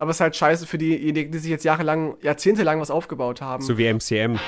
Aber 0.00 0.12
es 0.12 0.16
ist 0.16 0.20
halt 0.22 0.34
scheiße 0.34 0.66
für 0.66 0.78
diejenigen, 0.78 1.30
die 1.30 1.38
sich 1.38 1.50
jetzt 1.50 1.62
jahrelang, 1.62 2.16
jahrzehntelang 2.22 2.80
was 2.80 2.90
aufgebaut 2.90 3.42
haben. 3.42 3.62
So 3.62 3.76
wie 3.76 3.84
MCM. 3.92 4.38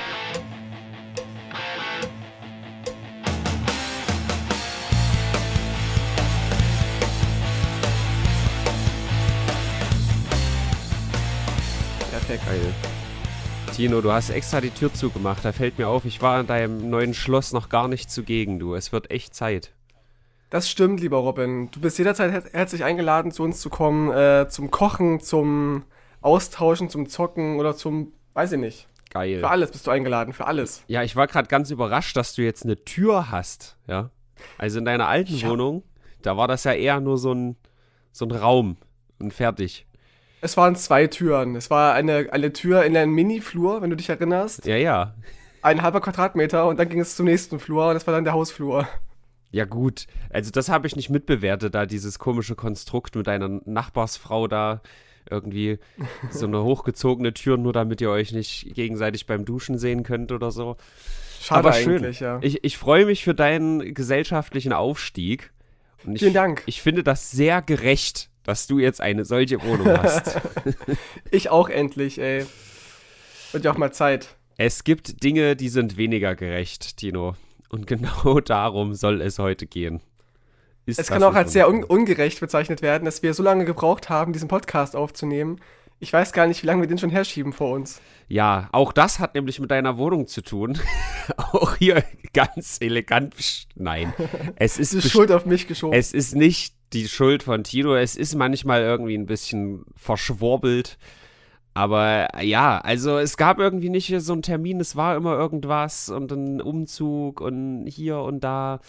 Perfekt. 12.09 12.45
Geil. 12.47 12.73
Tino, 13.75 14.01
du 14.01 14.11
hast 14.11 14.31
extra 14.31 14.59
die 14.59 14.71
Tür 14.71 14.91
zugemacht. 14.91 15.45
Da 15.45 15.51
fällt 15.51 15.77
mir 15.77 15.87
auf, 15.87 16.05
ich 16.05 16.19
war 16.23 16.39
in 16.39 16.47
deinem 16.47 16.89
neuen 16.89 17.13
Schloss 17.13 17.53
noch 17.53 17.69
gar 17.69 17.87
nicht 17.87 18.09
zugegen, 18.09 18.57
du. 18.57 18.73
Es 18.73 18.91
wird 18.91 19.11
echt 19.11 19.35
Zeit. 19.35 19.71
Das 20.53 20.69
stimmt, 20.69 20.99
lieber 20.99 21.17
Robin. 21.17 21.71
Du 21.71 21.79
bist 21.81 21.97
jederzeit 21.97 22.31
her 22.31 22.43
herzlich 22.51 22.83
eingeladen, 22.83 23.31
zu 23.31 23.41
uns 23.41 23.59
zu 23.59 23.71
kommen, 23.71 24.11
äh, 24.11 24.47
zum 24.49 24.69
Kochen, 24.69 25.19
zum 25.19 25.81
Austauschen, 26.21 26.91
zum 26.91 27.09
Zocken 27.09 27.59
oder 27.59 27.75
zum, 27.75 28.13
weiß 28.35 28.51
ich 28.51 28.59
nicht. 28.59 28.87
Geil. 29.09 29.39
Für 29.39 29.49
alles 29.49 29.71
bist 29.71 29.87
du 29.87 29.89
eingeladen, 29.89 30.31
für 30.31 30.45
alles. 30.45 30.83
Ja, 30.85 31.01
ich 31.01 31.15
war 31.15 31.25
gerade 31.25 31.47
ganz 31.47 31.71
überrascht, 31.71 32.15
dass 32.15 32.35
du 32.35 32.43
jetzt 32.43 32.65
eine 32.65 32.75
Tür 32.85 33.31
hast, 33.31 33.77
ja. 33.87 34.11
Also 34.59 34.77
in 34.77 34.85
deiner 34.85 35.07
alten 35.07 35.33
Ja. 35.37 35.49
Wohnung, 35.49 35.81
da 36.21 36.37
war 36.37 36.47
das 36.47 36.65
ja 36.65 36.73
eher 36.73 36.99
nur 36.99 37.17
so 37.17 37.33
ein, 37.33 37.55
so 38.11 38.25
ein 38.25 38.31
Raum 38.31 38.77
und 39.17 39.33
fertig. 39.33 39.87
Es 40.41 40.55
waren 40.55 40.75
zwei 40.75 41.07
Türen. 41.07 41.55
Es 41.55 41.71
war 41.71 41.95
eine, 41.95 42.27
eine 42.31 42.53
Tür 42.53 42.83
in 42.83 42.95
einem 42.95 43.13
Mini-Flur, 43.15 43.81
wenn 43.81 43.89
du 43.89 43.95
dich 43.95 44.09
erinnerst. 44.09 44.67
Ja, 44.67 44.75
ja. 44.75 45.15
Ein 45.63 45.81
halber 45.81 45.99
Quadratmeter 45.99 46.67
und 46.67 46.77
dann 46.79 46.89
ging 46.89 46.99
es 46.99 47.15
zum 47.15 47.25
nächsten 47.25 47.57
Flur 47.59 47.87
und 47.87 47.95
das 47.95 48.05
war 48.05 48.13
dann 48.13 48.23
der 48.23 48.33
Hausflur. 48.33 48.87
Ja, 49.53 49.65
gut. 49.65 50.07
Also, 50.31 50.49
das 50.49 50.67
habe 50.67 50.87
ich 50.87 50.95
nicht 50.95 51.11
mitbewertet, 51.11 51.75
da 51.75 51.85
dieses 51.85 52.17
komische 52.17 52.55
Konstrukt 52.55 53.15
mit 53.15 53.27
deiner 53.27 53.61
Nachbarsfrau 53.65 54.47
da 54.47 54.81
irgendwie 55.29 55.77
so 56.31 56.47
eine 56.47 56.63
hochgezogene 56.63 57.35
Tür, 57.35 57.57
nur 57.57 57.71
damit 57.71 58.01
ihr 58.01 58.09
euch 58.09 58.31
nicht 58.33 58.73
gegenseitig 58.73 59.27
beim 59.27 59.45
Duschen 59.45 59.77
sehen 59.77 60.01
könnt 60.01 60.31
oder 60.31 60.49
so. 60.49 60.75
Schade 61.39 61.69
Aber 61.69 61.73
schön. 61.73 62.11
ja. 62.19 62.39
Ich, 62.41 62.63
ich 62.63 62.77
freue 62.79 63.05
mich 63.05 63.23
für 63.23 63.35
deinen 63.35 63.93
gesellschaftlichen 63.93 64.73
Aufstieg. 64.73 65.51
Und 66.03 66.15
ich, 66.15 66.21
Vielen 66.21 66.33
Dank. 66.33 66.63
Ich 66.65 66.81
finde 66.81 67.03
das 67.03 67.29
sehr 67.29 67.61
gerecht, 67.61 68.29
dass 68.43 68.65
du 68.65 68.79
jetzt 68.79 69.01
eine 69.01 69.23
solche 69.23 69.61
Wohnung 69.63 69.87
hast. 69.87 70.41
Ich 71.29 71.49
auch 71.49 71.69
endlich, 71.69 72.19
ey. 72.19 72.45
Wird 73.51 73.65
ja 73.65 73.71
auch 73.71 73.77
mal 73.77 73.91
Zeit. 73.91 74.35
es 74.57 74.83
gibt 74.83 75.23
Dinge, 75.23 75.55
die 75.55 75.69
sind 75.69 75.97
weniger 75.97 76.35
gerecht, 76.35 76.97
Tino. 76.97 77.35
Und 77.73 77.87
genau 77.87 78.39
darum 78.45 78.93
soll 78.93 79.19
es 79.21 79.39
heute 79.39 79.65
gehen. 79.65 79.99
Ist 80.85 80.99
Es 80.99 81.07
kann 81.07 81.23
auch 81.23 81.33
als 81.33 81.53
sehr 81.53 81.67
un 81.67 81.83
ungerecht 81.83 82.39
bezeichnet 82.39 82.83
werden, 82.83 83.05
dass 83.05 83.23
wir 83.23 83.33
so 83.33 83.41
lange 83.41 83.65
gebraucht 83.65 84.09
haben, 84.09 84.31
diesen 84.31 84.47
Podcast 84.47 84.95
aufzunehmen. 84.95 85.59
Ich 85.99 86.13
weiß 86.13 86.33
gar 86.33 86.45
nicht, 86.45 86.61
wie 86.61 86.67
lange 86.67 86.81
wir 86.81 86.87
den 86.87 86.99
schon 86.99 87.09
herschieben 87.09 87.51
vor 87.51 87.71
uns. 87.71 87.99
Ja, 88.27 88.69
auch 88.73 88.93
das 88.93 89.17
hat 89.17 89.33
nämlich 89.33 89.59
mit 89.59 89.71
deiner 89.71 89.97
Wohnung 89.97 90.27
zu 90.27 90.41
tun. 90.41 90.77
auch 91.37 91.75
hier 91.77 92.03
ganz 92.33 92.77
elegant. 92.79 93.33
Nein, 93.73 94.13
es 94.57 94.77
ist, 94.77 94.93
best- 94.93 95.09
Schuld 95.09 95.31
auf 95.31 95.47
mich 95.47 95.67
geschoben. 95.67 95.97
es 95.97 96.13
ist 96.13 96.35
nicht 96.35 96.75
die 96.93 97.07
Schuld 97.07 97.41
von 97.41 97.63
Tino. 97.63 97.95
Es 97.95 98.15
ist 98.15 98.35
manchmal 98.35 98.81
irgendwie 98.81 99.17
ein 99.17 99.25
bisschen 99.25 99.83
verschwurbelt. 99.95 100.99
Aber 101.73 102.27
ja, 102.43 102.77
also 102.79 103.17
es 103.17 103.35
gab 103.37 103.57
irgendwie 103.59 103.89
nicht 103.89 104.13
so 104.19 104.33
einen 104.33 104.41
Termin, 104.43 104.79
es 104.79 104.95
war 104.95 105.15
immer 105.15 105.33
irgendwas 105.37 106.09
und 106.09 106.31
ein 106.31 106.61
Umzug 106.61 107.41
und 107.41 107.87
hier 107.87 108.19
und 108.19 108.43
da. 108.43 108.79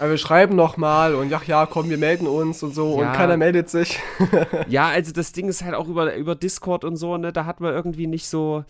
Aber 0.00 0.10
wir 0.10 0.18
schreiben 0.18 0.56
nochmal 0.56 1.14
und 1.14 1.28
ja, 1.30 1.40
ja, 1.46 1.66
komm, 1.66 1.90
wir 1.90 1.98
melden 1.98 2.26
uns 2.26 2.62
und 2.62 2.74
so 2.74 3.00
Ja. 3.00 3.10
und 3.10 3.16
keiner 3.16 3.36
meldet 3.36 3.68
sich. 3.68 3.98
Ja, 4.68 4.88
also 4.88 5.12
das 5.12 5.32
Ding 5.32 5.48
ist 5.48 5.62
halt 5.62 5.74
auch 5.74 5.88
über, 5.88 6.14
über 6.16 6.34
Discord 6.34 6.84
und 6.84 6.96
so, 6.96 7.16
ne, 7.16 7.32
da 7.32 7.44
hat 7.44 7.60
man 7.60 7.72
irgendwie 7.74 8.06
nicht 8.06 8.26
so. 8.26 8.64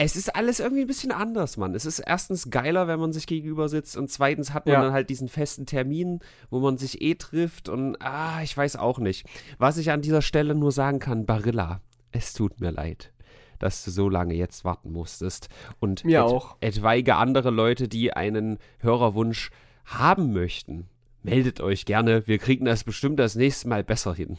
Es 0.00 0.14
ist 0.14 0.36
alles 0.36 0.60
irgendwie 0.60 0.82
ein 0.82 0.86
bisschen 0.86 1.10
anders, 1.10 1.56
Mann. 1.56 1.74
Es 1.74 1.84
ist 1.84 1.98
erstens 1.98 2.50
geiler, 2.50 2.86
wenn 2.86 3.00
man 3.00 3.12
sich 3.12 3.26
gegenüber 3.26 3.68
sitzt 3.68 3.96
und 3.96 4.08
zweitens 4.10 4.52
hat 4.52 4.66
man 4.66 4.74
Ja. 4.74 4.82
dann 4.82 4.92
halt 4.92 5.10
diesen 5.10 5.28
festen 5.28 5.64
Termin, 5.66 6.20
wo 6.50 6.60
man 6.60 6.76
sich 6.76 7.02
eh 7.02 7.14
trifft 7.16 7.68
und 7.68 7.96
ah, 8.00 8.40
ich 8.42 8.56
weiß 8.56 8.76
auch 8.76 8.98
nicht. 8.98 9.26
Was 9.58 9.76
ich 9.76 9.90
an 9.90 10.00
dieser 10.02 10.22
Stelle 10.22 10.54
nur 10.54 10.70
sagen 10.70 10.98
kann, 11.00 11.26
Barilla, 11.26 11.80
es 12.12 12.32
tut 12.32 12.60
mir 12.60 12.70
leid, 12.70 13.12
dass 13.58 13.84
du 13.84 13.90
so 13.90 14.08
lange 14.08 14.34
jetzt 14.34 14.64
warten 14.64 14.92
musstest 14.92 15.48
und 15.80 16.04
Mir 16.04 16.18
et- 16.20 16.24
auch. 16.24 16.56
etwaige 16.60 17.16
andere 17.16 17.50
Leute, 17.50 17.88
die 17.88 18.12
einen 18.12 18.58
Hörerwunsch 18.80 19.50
haben 19.84 20.32
möchten. 20.32 20.86
Meldet 21.22 21.60
euch 21.60 21.84
gerne, 21.84 22.26
wir 22.26 22.38
kriegen 22.38 22.64
das 22.64 22.84
bestimmt 22.84 23.18
das 23.18 23.34
nächste 23.34 23.68
Mal 23.68 23.82
besser 23.84 24.14
hin. 24.14 24.36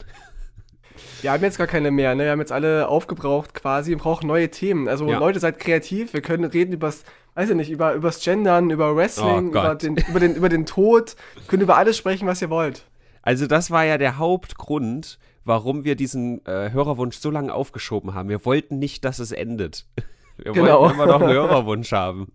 Wir 1.22 1.32
haben 1.32 1.42
jetzt 1.42 1.56
gar 1.58 1.66
keine 1.66 1.90
mehr, 1.90 2.14
ne? 2.14 2.24
Wir 2.24 2.30
haben 2.32 2.40
jetzt 2.40 2.52
alle 2.52 2.88
aufgebraucht 2.88 3.54
quasi 3.54 3.92
und 3.92 4.00
brauchen 4.02 4.26
neue 4.26 4.50
Themen. 4.50 4.88
Also 4.88 5.06
Ja. 5.08 5.18
Leute, 5.18 5.38
seid 5.40 5.58
kreativ. 5.58 6.12
Wir 6.12 6.20
können 6.20 6.44
reden 6.44 6.72
übers, 6.72 7.04
weiß 7.34 7.50
ich 7.50 7.56
nicht, 7.56 7.70
über 7.70 7.94
übers 7.94 8.22
Gendern, 8.22 8.70
über 8.70 8.94
Wrestling, 8.96 9.46
Oh 9.48 9.50
über 9.50 9.74
den, 9.76 9.96
über, 9.96 10.20
den, 10.20 10.34
über 10.34 10.48
den 10.48 10.66
Tod. 10.66 11.16
Wir 11.34 11.44
können 11.46 11.62
über 11.62 11.76
alles 11.76 11.96
sprechen, 11.96 12.26
was 12.26 12.42
ihr 12.42 12.50
wollt. 12.50 12.86
Also 13.22 13.46
das 13.46 13.70
war 13.70 13.84
ja 13.84 13.98
der 13.98 14.18
Hauptgrund, 14.18 15.18
warum 15.50 15.82
wir 15.84 15.96
diesen 15.96 16.46
äh, 16.46 16.70
Hörerwunsch 16.70 17.16
so 17.18 17.28
lange 17.28 17.52
aufgeschoben 17.52 18.14
haben. 18.14 18.28
Wir 18.28 18.44
wollten 18.44 18.78
nicht, 18.78 19.04
dass 19.04 19.18
es 19.18 19.32
endet. 19.32 19.84
Wir 20.36 20.52
Genau. 20.52 20.82
wollten 20.82 20.94
immer 20.94 21.06
noch 21.06 21.20
einen 21.20 21.32
Hörerwunsch 21.34 21.90
haben. 21.92 22.32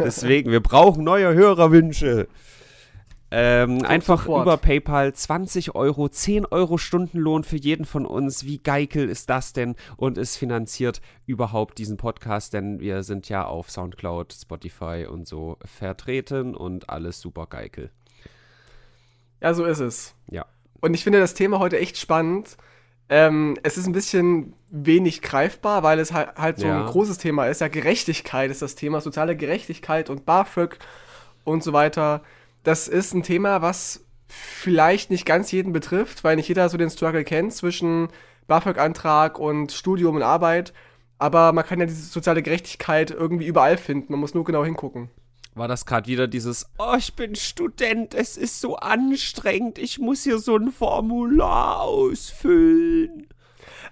Deswegen, 0.00 0.50
wir 0.50 0.60
brauchen 0.60 1.04
neue 1.04 1.32
Hörerwünsche. 1.32 2.26
Ähm, 3.30 3.82
einfach 3.86 4.20
sofort. 4.22 4.42
über 4.42 4.56
PayPal 4.58 5.14
20 5.14 5.74
Euro, 5.74 6.08
10 6.08 6.44
Euro 6.46 6.76
Stundenlohn 6.76 7.42
für 7.44 7.56
jeden 7.56 7.86
von 7.86 8.04
uns. 8.04 8.44
Wie 8.44 8.58
geikel 8.58 9.08
ist 9.08 9.30
das 9.30 9.52
denn? 9.54 9.74
Und 9.96 10.18
es 10.18 10.36
finanziert 10.36 11.00
überhaupt 11.24 11.78
diesen 11.78 11.96
Podcast, 11.96 12.52
denn 12.52 12.78
wir 12.80 13.04
sind 13.04 13.28
ja 13.30 13.46
auf 13.46 13.70
Soundcloud, 13.70 14.32
Spotify 14.34 15.06
und 15.10 15.26
so 15.26 15.56
vertreten 15.64 16.54
und 16.54 16.90
alles 16.90 17.20
super 17.20 17.46
geikel. 17.46 17.90
Ja, 19.40 19.54
so 19.54 19.64
ist 19.64 19.80
es. 19.80 20.14
Ja. 20.30 20.44
Und 20.84 20.92
ich 20.92 21.02
finde 21.02 21.18
das 21.18 21.32
Thema 21.32 21.60
heute 21.60 21.78
echt 21.78 21.96
spannend. 21.96 22.58
Ähm, 23.08 23.56
es 23.62 23.78
ist 23.78 23.86
ein 23.86 23.94
bisschen 23.94 24.52
wenig 24.68 25.22
greifbar, 25.22 25.82
weil 25.82 25.98
es 25.98 26.12
halt, 26.12 26.36
halt 26.36 26.58
so 26.58 26.66
Ja. 26.66 26.80
ein 26.80 26.86
großes 26.86 27.16
Thema 27.16 27.46
ist. 27.46 27.62
Ja, 27.62 27.68
Gerechtigkeit 27.68 28.50
ist 28.50 28.60
das 28.60 28.74
Thema, 28.74 29.00
soziale 29.00 29.34
Gerechtigkeit 29.34 30.10
und 30.10 30.26
BAföG 30.26 30.76
und 31.42 31.62
so 31.62 31.72
weiter. 31.72 32.20
Das 32.64 32.86
ist 32.86 33.14
ein 33.14 33.22
Thema, 33.22 33.62
was 33.62 34.04
vielleicht 34.28 35.10
nicht 35.10 35.24
ganz 35.24 35.52
jeden 35.52 35.72
betrifft, 35.72 36.22
weil 36.22 36.36
nicht 36.36 36.48
jeder 36.48 36.68
so 36.68 36.76
den 36.76 36.90
Struggle 36.90 37.24
kennt 37.24 37.54
zwischen 37.54 38.08
BAföG-Antrag 38.46 39.38
und 39.38 39.72
Studium 39.72 40.16
und 40.16 40.22
Arbeit. 40.22 40.74
Aber 41.18 41.52
man 41.54 41.64
kann 41.64 41.80
ja 41.80 41.86
diese 41.86 42.04
soziale 42.04 42.42
Gerechtigkeit 42.42 43.10
irgendwie 43.10 43.46
überall 43.46 43.78
finden. 43.78 44.12
Man 44.12 44.20
muss 44.20 44.34
nur 44.34 44.44
genau 44.44 44.66
hingucken. 44.66 45.08
War 45.54 45.68
das 45.68 45.86
gerade 45.86 46.06
wieder 46.08 46.26
dieses, 46.26 46.66
oh, 46.78 46.94
ich 46.98 47.14
bin 47.14 47.34
Student, 47.36 48.14
es 48.14 48.36
ist 48.36 48.60
so 48.60 48.76
anstrengend, 48.76 49.78
ich 49.78 49.98
muss 49.98 50.24
hier 50.24 50.38
so 50.38 50.56
ein 50.56 50.70
Formular 50.72 51.80
ausfüllen. 51.80 53.26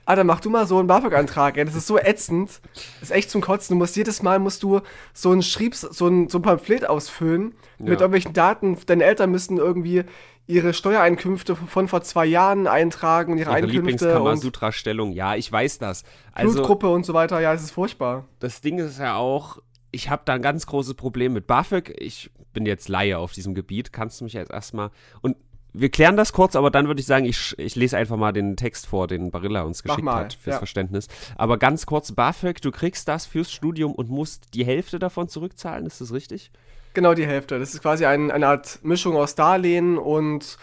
Ah, 0.05 0.17
dann 0.17 0.27
mach 0.27 0.41
du 0.41 0.50
mal 0.50 0.67
so 0.67 0.78
einen 0.78 0.89
BAföG-Antrag, 0.89 1.56
ey. 1.56 1.65
Das 1.65 1.77
ist 1.77 1.87
so 1.87 1.97
ätzend. 1.97 2.61
Das 3.00 3.11
ist 3.11 3.17
echt 3.17 3.31
zum 3.31 3.41
Kotzen. 3.41 3.75
Du 3.75 3.78
musst 3.78 3.95
jedes 3.95 4.21
Mal 4.23 4.41
musst 4.41 4.65
du 4.65 4.81
so 5.15 5.31
ein 5.31 5.43
Schriebs, 5.43 5.83
so 5.83 6.09
ein, 6.09 6.28
so 6.28 6.39
ein 6.39 6.43
Pamphlet 6.43 6.84
ausfüllen 6.89 7.55
mit 7.79 7.89
Ja. 7.89 7.93
irgendwelchen 8.00 8.33
Daten. 8.33 8.77
Deine 8.87 9.05
Eltern 9.05 9.31
müssten 9.31 9.59
irgendwie 9.59 10.03
ihre 10.49 10.75
Steuereinkünfte 10.75 11.55
von 11.55 11.87
vor 11.87 12.03
zwei 12.03 12.27
Jahren 12.27 12.67
eintragen 12.67 13.33
und 13.33 13.39
ihre, 13.39 13.50
Ihre 13.50 13.56
Einkünfte 13.59 13.79
und 13.81 13.87
Lieblingskamasutra-Stellung, 13.87 15.12
ja, 15.12 15.37
ich 15.37 15.50
weiß 15.53 15.79
das. 15.79 16.03
Also, 16.33 16.55
Blutgruppe 16.55 16.89
und 16.89 17.06
so 17.06 17.15
weiter. 17.15 17.39
Ja, 17.41 17.55
es 17.55 17.62
ist 17.62 17.71
furchtbar. 17.71 18.25
das 18.41 18.61
Ding 18.61 18.79
ist 18.81 18.99
ja 18.99 19.15
auch, 19.15 19.59
ich 19.92 20.10
habe 20.10 20.22
da 20.25 20.34
ein 20.34 20.42
ganz 20.42 20.66
großes 20.66 20.94
Problem 20.94 21.34
mit 21.34 21.47
BAföG. 21.47 21.94
Ich 21.98 22.30
bin 22.53 22.66
jetzt 22.66 22.88
Laie 22.88 23.19
auf 23.19 23.32
diesem 23.32 23.54
Gebiet, 23.54 23.92
kannst 23.92 24.20
du 24.20 24.25
mich 24.25 24.32
jetzt 24.32 24.50
erstmal. 24.50 24.91
Und 25.20 25.36
wir 25.75 25.91
klären 25.91 26.16
das 26.16 26.32
kurz, 26.32 26.54
aber 26.56 26.70
dann 26.70 26.86
würde 26.86 27.00
ich 27.00 27.06
sagen, 27.06 27.25
ich, 27.25 27.54
ich 27.58 27.76
lese 27.76 27.97
einfach 27.97 28.16
mal 28.16 28.32
den 28.32 28.56
Text 28.56 28.86
vor, 28.86 29.06
den 29.06 29.31
Barilla 29.31 29.62
uns 29.62 29.82
geschickt 29.82 30.02
mal, 30.02 30.25
hat, 30.25 30.34
fürs 30.34 30.54
ja. 30.54 30.58
Verständnis. 30.58 31.08
Aber 31.37 31.58
ganz 31.58 31.87
kurz, 31.87 32.12
BAföG, 32.12 32.61
du 32.61 32.70
kriegst 32.70 33.08
das 33.08 33.25
fürs 33.25 33.50
Studium 33.50 33.93
und 33.93 34.11
musst 34.11 34.55
die 34.55 34.67
Hälfte 34.67 34.99
davon 34.99 35.28
zurückzahlen, 35.28 35.87
ist 35.87 36.00
das 36.00 36.12
richtig? 36.12 36.50
Genau 36.94 37.14
die 37.14 37.26
Hälfte. 37.26 37.58
Das 37.58 37.72
ist 37.72 37.81
quasi 37.81 38.05
ein, 38.05 38.31
eine 38.31 38.49
Art 38.49 38.81
Mischung 38.82 39.17
aus 39.17 39.34
Darlehen 39.34 39.96
und 39.96 40.58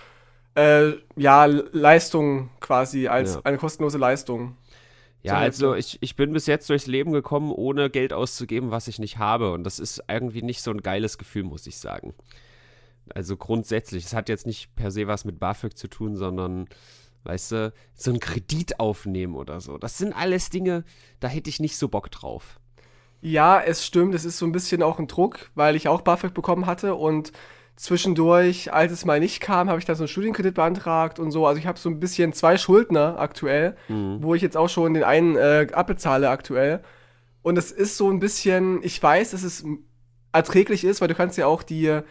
äh, 0.53 0.91
ja, 1.15 1.45
Leistung 1.45 2.49
quasi 2.59 3.07
als 3.07 3.35
Ja. 3.35 3.41
eine 3.45 3.57
kostenlose 3.57 3.97
Leistung. 3.97 4.57
Ja, 5.21 5.37
also 5.37 5.75
ich, 5.75 5.97
ich 6.01 6.15
bin 6.15 6.31
bis 6.31 6.45
jetzt 6.45 6.69
durchs 6.69 6.87
Leben 6.87 7.11
gekommen, 7.11 7.51
ohne 7.51 7.89
Geld 7.89 8.13
auszugeben, 8.13 8.71
was 8.71 8.87
ich 8.87 8.99
nicht 8.99 9.17
habe. 9.17 9.51
Und 9.51 9.63
das 9.63 9.79
ist 9.79 10.01
irgendwie 10.07 10.41
nicht 10.41 10.61
so 10.61 10.71
ein 10.71 10.81
geiles 10.81 11.17
Gefühl, 11.17 11.43
muss 11.43 11.67
ich 11.67 11.77
sagen. 11.77 12.13
Also 13.13 13.35
grundsätzlich, 13.35 14.05
es 14.05 14.13
hat 14.13 14.29
jetzt 14.29 14.45
nicht 14.45 14.75
per 14.75 14.91
se 14.91 15.07
was 15.07 15.25
mit 15.25 15.39
BAföG 15.39 15.77
zu 15.77 15.87
tun, 15.87 16.15
sondern, 16.15 16.67
weißt 17.23 17.51
du, 17.51 17.73
so 17.95 18.11
ein 18.11 18.19
Kredit 18.19 18.79
aufnehmen 18.79 19.35
oder 19.35 19.59
so. 19.59 19.77
Das 19.77 19.97
sind 19.97 20.13
alles 20.13 20.49
Dinge, 20.49 20.85
da 21.19 21.27
hätte 21.27 21.49
ich 21.49 21.59
nicht 21.59 21.77
so 21.77 21.89
Bock 21.89 22.11
drauf. 22.11 22.59
Ja, 23.21 23.59
es 23.59 23.85
stimmt, 23.85 24.15
es 24.15 24.23
ist 24.23 24.37
so 24.37 24.45
ein 24.45 24.53
bisschen 24.53 24.81
auch 24.81 24.99
ein 24.99 25.07
Druck, 25.07 25.51
weil 25.53 25.75
ich 25.75 25.89
auch 25.89 26.01
BAföG 26.01 26.33
bekommen 26.33 26.65
hatte 26.65 26.95
und 26.95 27.33
zwischendurch, 27.79 28.73
als 28.73 28.91
es 28.91 29.05
mal 29.05 29.21
nicht 29.21 29.39
kam, 29.39 29.69
habe 29.69 29.79
ich 29.79 29.85
da 29.85 29.95
so 29.95 30.03
einen 30.03 30.09
Studienkredit 30.09 30.53
beantragt 30.53 31.17
und 31.17 31.31
so. 31.31 31.47
Also 31.47 31.59
ich 31.59 31.65
habe 31.65 31.79
so 31.79 31.89
ein 31.89 32.01
bisschen 32.01 32.33
zwei 32.33 32.57
Schuldner 32.57 33.17
aktuell, 33.17 33.77
mhm. 33.87 34.21
wo 34.21 34.35
ich 34.35 34.41
jetzt 34.41 34.57
auch 34.57 34.67
schon 34.67 34.93
den 34.93 35.05
einen 35.05 35.37
äh, 35.37 35.67
abbezahle 35.71 36.29
aktuell. 36.29 36.81
Und 37.41 37.57
es 37.57 37.71
ist 37.71 37.95
so 37.95 38.09
ein 38.09 38.19
bisschen, 38.19 38.83
ich 38.83 39.01
weiß, 39.01 39.31
dass 39.31 39.43
es 39.43 39.63
erträglich 40.33 40.83
ist, 40.83 40.99
weil 40.99 41.07
du 41.07 41.15
kannst 41.15 41.37
ja 41.37 41.47
auch 41.47 41.63
die, 41.63 42.01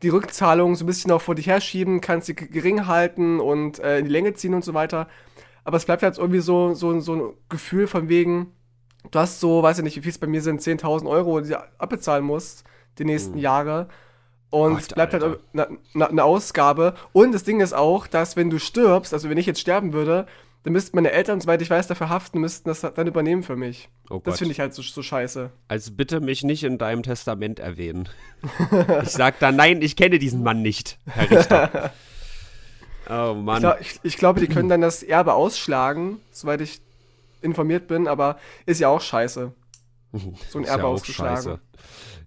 die 0.00 0.08
Rückzahlung 0.08 0.76
so 0.76 0.84
ein 0.84 0.86
bisschen 0.86 1.10
auch 1.10 1.20
vor 1.20 1.34
dich 1.34 1.46
herschieben, 1.46 2.00
kannst 2.00 2.26
sie 2.26 2.34
gering 2.34 2.86
halten 2.86 3.38
und 3.38 3.80
äh, 3.80 3.98
in 3.98 4.06
die 4.06 4.10
Länge 4.10 4.32
ziehen 4.32 4.54
und 4.54 4.64
so 4.64 4.72
weiter. 4.72 5.08
Aber 5.64 5.76
es 5.76 5.84
bleibt 5.84 6.02
halt 6.02 6.16
irgendwie 6.16 6.40
so, 6.40 6.72
so, 6.72 6.98
so 7.00 7.14
ein 7.14 7.34
Gefühl 7.50 7.86
von 7.86 8.08
wegen, 8.08 8.52
du 9.10 9.18
hast 9.18 9.40
so, 9.40 9.62
weiß 9.62 9.76
ich 9.76 9.84
nicht, 9.84 9.96
wie 9.98 10.00
viel 10.02 10.10
es 10.10 10.18
bei 10.18 10.26
mir 10.26 10.40
sind, 10.40 10.62
10.000 10.62 11.06
Euro, 11.06 11.42
die 11.42 11.50
du 11.50 11.62
abbezahlen 11.78 12.24
musst 12.24 12.64
die 12.98 13.04
nächsten 13.04 13.34
mhm. 13.34 13.40
Jahre. 13.40 13.88
Und 14.52 14.78
es 14.78 14.88
bleibt 14.88 15.14
halt 15.14 15.22
Alter. 15.22 15.38
halt 15.56 15.78
eine, 15.94 16.08
eine 16.08 16.24
Ausgabe. 16.24 16.94
Und 17.12 17.32
das 17.32 17.42
Ding 17.42 17.60
ist 17.60 17.72
auch, 17.72 18.06
dass 18.06 18.36
wenn 18.36 18.50
du 18.50 18.58
stirbst, 18.58 19.14
also 19.14 19.30
wenn 19.30 19.38
ich 19.38 19.46
jetzt 19.46 19.60
sterben 19.60 19.94
würde, 19.94 20.26
dann 20.62 20.74
müssten 20.74 20.94
meine 20.94 21.10
Eltern, 21.10 21.40
soweit 21.40 21.62
ich 21.62 21.70
weiß, 21.70 21.86
dafür 21.86 22.10
haften, 22.10 22.38
müssten 22.38 22.68
das 22.68 22.82
dann 22.82 23.06
übernehmen 23.06 23.42
für 23.42 23.56
mich. 23.56 23.88
Oh 24.10 24.20
das 24.22 24.38
finde 24.38 24.52
ich 24.52 24.60
halt 24.60 24.74
so, 24.74 24.82
so 24.82 25.02
scheiße. 25.02 25.50
Also 25.68 25.92
bitte 25.92 26.20
mich 26.20 26.44
nicht 26.44 26.64
in 26.64 26.76
deinem 26.76 27.02
Testament 27.02 27.60
erwähnen. 27.60 28.10
ich 29.02 29.08
sag 29.08 29.38
dann, 29.38 29.56
nein, 29.56 29.80
ich 29.80 29.96
kenne 29.96 30.18
diesen 30.18 30.42
Mann 30.42 30.60
nicht, 30.60 30.98
Herr 31.06 31.30
Richter. 31.30 31.92
oh 33.10 33.32
Mann. 33.34 33.64
Ich, 33.80 33.86
ich, 33.86 34.00
ich 34.02 34.16
glaube, 34.18 34.40
die 34.40 34.48
können 34.48 34.68
dann 34.68 34.82
das 34.82 35.02
Erbe 35.02 35.32
ausschlagen, 35.32 36.20
soweit 36.30 36.60
ich 36.60 36.82
informiert 37.40 37.88
bin, 37.88 38.06
aber 38.06 38.38
ist 38.66 38.80
ja 38.80 38.88
auch 38.88 39.00
scheiße. 39.00 39.52
So 40.50 40.58
ein 40.58 40.64
Erbe 40.64 40.82
ja 40.82 40.88
auszuschlagen. 40.88 41.36
Scheiße. 41.36 41.60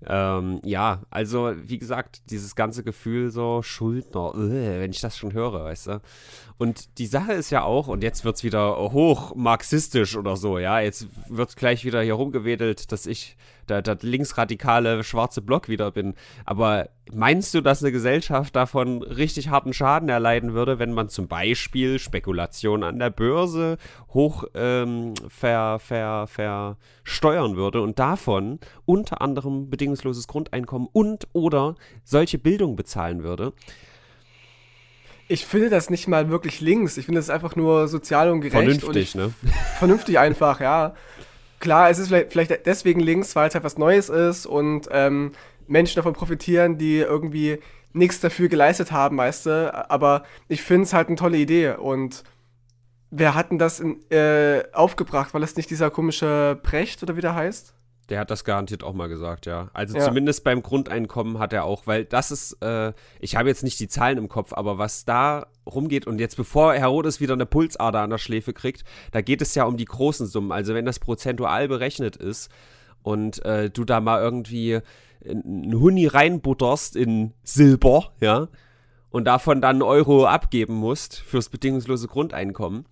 Ähm, 0.08 0.60
ja, 0.64 1.02
also 1.10 1.54
wie 1.56 1.78
gesagt, 1.78 2.30
dieses 2.30 2.56
ganze 2.56 2.84
Gefühl 2.84 3.32
so 3.32 3.62
Schuldner, 3.62 4.34
äh, 4.36 4.82
wenn 4.82 4.92
ich 4.92 5.02
das 5.02 5.18
schon 5.18 5.34
höre, 5.34 5.64
weißt 5.64 5.88
du. 5.88 6.02
Und 6.58 6.98
die 7.00 7.08
Sache 7.08 7.34
ist 7.34 7.50
ja 7.50 7.64
auch, 7.64 7.88
und 7.88 8.04
jetzt 8.04 8.24
wird 8.26 8.36
es 8.36 8.44
wieder 8.44 8.78
hoch 8.92 9.36
marxistisch 9.36 10.16
oder 10.16 10.36
so, 10.36 10.60
ja, 10.60 10.80
jetzt 10.80 11.08
wird 11.30 11.56
gleich 11.56 11.86
wieder 11.86 12.02
hier 12.02 12.14
rumgewedelt, 12.14 12.92
dass 12.92 13.06
ich 13.06 13.38
der, 13.70 13.82
der 13.82 13.98
linksradikale 14.02 15.04
schwarze 15.04 15.42
Block 15.42 15.70
wieder 15.70 15.92
bin. 15.92 16.14
Aber 16.46 16.90
meinst 17.12 17.54
du, 17.54 17.62
dass 17.62 17.84
eine 17.84 17.92
Gesellschaft 17.92 18.56
davon 18.56 19.02
richtig 19.04 19.50
harten 19.50 19.74
Schaden 19.74 20.10
erleiden 20.10 20.54
würde, 20.54 20.80
wenn 20.80 20.94
man 20.94 21.10
zum 21.10 21.28
Beispiel 21.28 22.00
Spekulation 22.00 22.84
an 22.84 23.00
der 23.00 23.10
Börse 23.10 23.78
hoch 24.14 24.46
ähm, 24.54 25.14
ver, 25.30 25.80
ver, 25.80 26.28
versteuern 26.28 27.56
würde 27.56 27.82
und 27.82 28.00
davon 28.00 28.60
unter 28.86 29.22
anderem 29.22 29.70
bedingungsloses 29.70 30.28
Grundeinkommen 30.28 30.88
und 30.92 31.28
oder 31.34 31.76
solche 32.04 32.38
Bildung 32.38 32.76
bezahlen 32.76 33.24
würde? 33.24 33.54
Ich 35.28 35.46
finde 35.46 35.70
das 35.70 35.90
nicht 35.90 36.08
mal 36.08 36.30
wirklich 36.30 36.62
links. 36.62 36.98
Ich 36.98 37.06
finde 37.06 37.20
es 37.20 37.32
einfach 37.32 37.56
nur 37.56 37.88
sozial 37.88 38.30
und 38.30 38.42
gerecht. 38.42 38.82
Vernünftig, 38.82 39.16
und 39.16 39.22
ne? 39.22 39.34
Vernünftig 39.80 40.20
einfach, 40.20 40.60
ja. 40.60 40.94
Klar, 41.66 41.90
es 41.90 41.98
ist 41.98 42.10
vielleicht, 42.10 42.32
vielleicht 42.32 42.68
deswegen 42.68 43.00
links, 43.00 43.36
weil 43.36 43.48
es 43.48 43.56
halt 43.56 43.64
was 43.64 43.80
Neues 43.80 44.10
ist 44.10 44.46
und 44.46 44.88
ähm, 44.92 45.32
Menschen 45.66 45.96
davon 45.96 46.14
profitieren, 46.14 46.78
die 46.78 46.98
irgendwie 46.98 47.58
nichts 47.92 48.20
dafür 48.20 48.50
geleistet 48.50 48.92
haben, 48.92 49.18
weißt 49.18 49.48
du. 49.48 49.90
Aber 49.90 50.22
ich 50.48 50.62
finde 50.62 50.84
es 50.84 50.94
halt 50.94 51.08
eine 51.08 51.16
tolle 51.16 51.38
Idee 51.38 51.72
und 51.72 52.24
wer 53.10 53.34
hat 53.34 53.50
denn 53.50 53.58
das 53.58 53.80
in, 53.80 54.00
äh, 54.12 54.64
aufgebracht? 54.74 55.34
War 55.34 55.42
das 55.42 55.56
nicht 55.56 55.72
dieser 55.72 55.90
komische 55.90 56.60
Precht 56.62 57.02
oder 57.02 57.18
wie 57.18 57.22
der 57.22 57.34
heißt? 57.34 57.74
Der 58.10 58.20
hat 58.20 58.30
das 58.30 58.44
garantiert 58.44 58.84
auch 58.84 58.94
mal 58.94 59.08
gesagt, 59.08 59.48
ja. 59.48 59.70
Also 59.74 59.98
ja. 59.98 60.04
zumindest 60.04 60.44
beim 60.44 60.62
Grundeinkommen 60.62 61.40
hat 61.40 61.54
er 61.54 61.64
auch, 61.66 61.88
weil 61.88 62.06
das 62.06 62.30
ist, 62.30 62.62
äh, 62.62 62.94
ich 63.20 63.36
habe 63.36 63.50
jetzt 63.50 63.64
nicht 63.64 63.80
die 63.80 63.88
Zahlen 63.88 64.20
im 64.20 64.30
Kopf, 64.30 64.54
aber 64.54 64.78
was 64.78 65.06
da 65.06 65.48
rumgeht 65.66 66.06
und 66.06 66.20
jetzt 66.20 66.38
bevor 66.38 66.74
Herodes 66.74 67.20
wieder 67.20 67.34
eine 67.34 67.48
Pulsader 67.48 68.02
an 68.02 68.12
der 68.12 68.20
Schläfe 68.20 68.54
kriegt, 68.54 68.84
da 69.12 69.22
geht 69.22 69.42
es 69.42 69.56
ja 69.56 69.64
um 69.64 69.76
die 69.76 69.86
großen 69.86 70.28
Summen. 70.28 70.52
Also 70.52 70.76
wenn 70.76 70.86
das 70.86 71.00
prozentual 71.00 71.68
berechnet 71.68 72.16
ist 72.16 72.52
und 73.02 73.44
äh, 73.44 73.72
du 73.72 73.86
da 73.86 74.00
mal 74.02 74.22
irgendwie 74.22 74.82
einen 75.28 75.80
Huni 75.80 76.06
reinbutterst 76.06 76.96
in 76.96 77.34
Silber, 77.44 78.12
ja, 78.20 78.50
und 79.16 79.24
davon 79.24 79.62
dann 79.62 79.78
einen 79.78 79.82
Euro 79.82 80.26
abgeben 80.26 80.76
musst 80.76 81.22
fürs 81.22 81.48
bedingungslose 81.48 82.10
Grundeinkommen, 82.10 82.86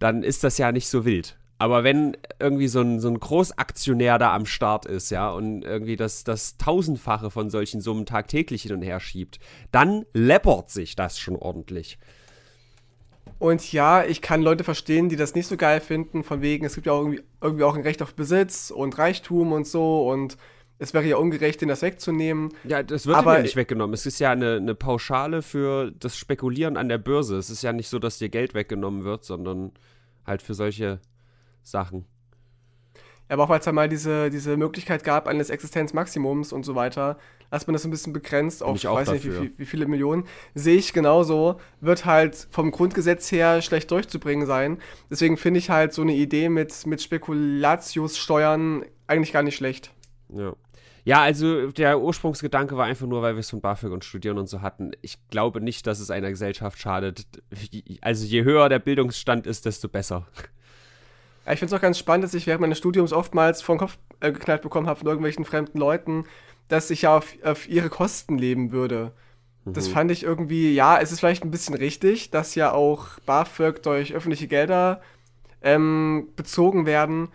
dann 0.00 0.24
ist 0.24 0.42
das 0.42 0.58
ja 0.58 0.72
nicht 0.72 0.88
so 0.88 1.04
wild. 1.04 1.38
Aber 1.58 1.84
wenn 1.84 2.16
irgendwie 2.38 2.68
so 2.68 2.80
ein, 2.80 3.00
so 3.00 3.08
ein 3.08 3.18
Großaktionär 3.18 4.18
da 4.18 4.34
am 4.34 4.44
Start 4.44 4.84
ist, 4.84 5.10
ja, 5.10 5.30
und 5.30 5.62
irgendwie 5.62 5.96
das, 5.96 6.22
das 6.22 6.58
Tausendfache 6.58 7.30
von 7.30 7.48
solchen 7.48 7.80
Summen 7.80 8.04
tagtäglich 8.04 8.62
hin 8.62 8.74
und 8.74 8.82
her 8.82 9.00
schiebt, 9.00 9.38
dann 9.72 10.04
läppert 10.12 10.70
sich 10.70 10.96
das 10.96 11.18
schon 11.18 11.36
ordentlich. 11.36 11.98
Und 13.38 13.72
ja, 13.72 14.04
ich 14.04 14.22
kann 14.22 14.42
Leute 14.42 14.64
verstehen, 14.64 15.08
die 15.08 15.16
das 15.16 15.34
nicht 15.34 15.46
so 15.46 15.56
geil 15.56 15.80
finden, 15.80 16.24
von 16.24 16.42
wegen, 16.42 16.64
es 16.64 16.74
gibt 16.74 16.86
ja 16.86 16.92
auch 16.92 17.00
irgendwie, 17.00 17.22
irgendwie 17.40 17.64
auch 17.64 17.76
ein 17.76 17.82
Recht 17.82 18.02
auf 18.02 18.14
Besitz 18.14 18.70
und 18.70 18.96
Reichtum 18.98 19.52
und 19.52 19.66
so 19.66 20.10
und 20.10 20.36
es 20.78 20.92
wäre 20.92 21.06
ja 21.06 21.16
ungerecht, 21.16 21.62
den 21.62 21.68
das 21.68 21.80
wegzunehmen. 21.80 22.52
Ja, 22.64 22.82
das 22.82 23.06
wird 23.06 23.16
aber 23.16 23.36
ja 23.36 23.42
nicht 23.42 23.56
weggenommen. 23.56 23.94
Es 23.94 24.04
ist 24.04 24.18
ja 24.18 24.30
eine, 24.30 24.56
eine 24.56 24.74
Pauschale 24.74 25.40
für 25.40 25.90
das 25.90 26.18
Spekulieren 26.18 26.76
an 26.76 26.90
der 26.90 26.98
Börse. 26.98 27.36
Es 27.36 27.48
ist 27.48 27.62
ja 27.62 27.72
nicht 27.72 27.88
so, 27.88 27.98
dass 27.98 28.18
dir 28.18 28.28
Geld 28.28 28.52
weggenommen 28.52 29.04
wird, 29.04 29.24
sondern 29.24 29.72
halt 30.26 30.42
für 30.42 30.52
solche 30.52 31.00
Sachen. 31.66 32.06
Ja, 33.28 33.34
aber 33.34 33.44
auch 33.44 33.48
weil 33.48 33.60
es 33.60 33.66
ja 33.66 33.72
mal 33.72 33.88
diese, 33.88 34.30
diese 34.30 34.56
Möglichkeit 34.56 35.02
gab 35.02 35.26
eines 35.26 35.50
Existenzmaximums 35.50 36.52
und 36.52 36.64
so 36.64 36.74
weiter, 36.74 37.18
dass 37.50 37.66
man 37.66 37.74
das 37.74 37.84
ein 37.84 37.90
bisschen 37.90 38.12
begrenzt 38.12 38.62
auf, 38.62 38.76
ich 38.76 38.84
weiß 38.84 39.10
nicht, 39.12 39.24
wie, 39.24 39.58
wie, 39.58 39.66
viele 39.66 39.86
Millionen, 39.86 40.24
sehe 40.54 40.76
ich 40.76 40.92
genauso, 40.92 41.60
wird 41.80 42.04
halt 42.04 42.48
vom 42.50 42.70
Grundgesetz 42.70 43.30
her 43.32 43.62
schlecht 43.62 43.90
durchzubringen 43.90 44.46
sein. 44.46 44.78
Deswegen 45.10 45.36
finde 45.36 45.58
ich 45.58 45.70
halt 45.70 45.92
so 45.92 46.02
eine 46.02 46.14
Idee 46.14 46.48
mit, 46.48 46.86
mit 46.86 47.02
Spekulatiussteuern 47.02 48.84
eigentlich 49.06 49.32
gar 49.32 49.42
nicht 49.42 49.56
schlecht. 49.56 49.92
Ja. 50.28 50.54
Ja, 51.04 51.22
also 51.22 51.70
der 51.70 52.00
Ursprungsgedanke 52.00 52.76
war 52.76 52.86
einfach 52.86 53.06
nur, 53.06 53.22
weil 53.22 53.36
wir 53.36 53.40
es 53.40 53.50
von 53.50 53.60
BAföG 53.60 53.92
und 53.92 54.04
Studieren 54.04 54.38
und 54.38 54.48
so 54.48 54.60
hatten. 54.60 54.90
Ich 55.02 55.18
glaube 55.30 55.60
nicht, 55.60 55.86
dass 55.86 56.00
es 56.00 56.10
einer 56.10 56.30
Gesellschaft 56.30 56.80
schadet. 56.80 57.26
Also 58.00 58.26
je 58.26 58.42
höher 58.42 58.68
der 58.68 58.80
Bildungsstand 58.80 59.46
ist, 59.46 59.66
desto 59.66 59.88
besser. 59.88 60.26
Ich 61.52 61.58
finde 61.60 61.66
es 61.66 61.78
auch 61.78 61.82
ganz 61.82 61.98
spannend, 61.98 62.24
dass 62.24 62.34
ich 62.34 62.46
während 62.46 62.60
meines 62.60 62.78
Studiums 62.78 63.12
oftmals 63.12 63.62
vor 63.62 63.76
den 63.76 63.80
Kopf 63.80 63.98
äh, 64.20 64.32
geknallt 64.32 64.62
bekommen 64.62 64.88
habe 64.88 64.98
von 64.98 65.08
irgendwelchen 65.08 65.44
fremden 65.44 65.78
Leuten, 65.78 66.24
dass 66.68 66.90
ich 66.90 67.02
ja 67.02 67.16
auf, 67.16 67.34
auf 67.44 67.68
ihre 67.68 67.88
Kosten 67.88 68.36
leben 68.36 68.72
würde. 68.72 69.12
Mhm. 69.64 69.72
Das 69.74 69.88
fand 69.88 70.10
ich 70.10 70.24
irgendwie, 70.24 70.74
ja, 70.74 70.98
es 70.98 71.12
ist 71.12 71.20
vielleicht 71.20 71.44
ein 71.44 71.50
bisschen 71.50 71.74
richtig, 71.74 72.30
dass 72.30 72.54
ja 72.54 72.72
auch 72.72 73.20
BAföG 73.26 73.82
durch 73.82 74.12
öffentliche 74.12 74.48
Gelder 74.48 75.00
ähm, 75.62 76.28
bezogen 76.34 76.86
werden. 76.86 77.28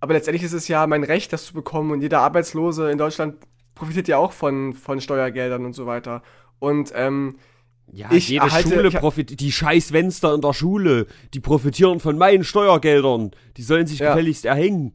Aber 0.00 0.14
letztendlich 0.14 0.44
ist 0.44 0.52
es 0.52 0.68
ja 0.68 0.86
mein 0.86 1.04
Recht, 1.04 1.32
das 1.32 1.44
zu 1.44 1.54
bekommen. 1.54 1.90
Und 1.90 2.00
jeder 2.00 2.20
Arbeitslose 2.20 2.90
in 2.90 2.98
Deutschland 2.98 3.36
profitiert 3.74 4.08
ja 4.08 4.16
auch 4.16 4.32
von, 4.32 4.74
von 4.74 5.00
Steuergeldern 5.00 5.64
und 5.64 5.72
so 5.72 5.86
weiter. 5.86 6.22
Und 6.58 6.92
ähm, 6.94 7.36
ja, 7.92 8.10
ich 8.12 8.28
jede 8.28 8.46
erhalte, 8.46 8.68
Schule 8.70 8.90
profitiert, 8.90 9.40
die 9.40 9.52
scheiß 9.52 9.90
Fenster 9.90 10.34
in 10.34 10.40
der 10.40 10.52
Schule, 10.52 11.06
die 11.34 11.40
profitieren 11.40 12.00
von 12.00 12.18
meinen 12.18 12.44
Steuergeldern. 12.44 13.30
Die 13.56 13.62
sollen 13.62 13.86
sich 13.86 14.00
ja. 14.00 14.10
gefälligst 14.10 14.44
erhängen. 14.44 14.92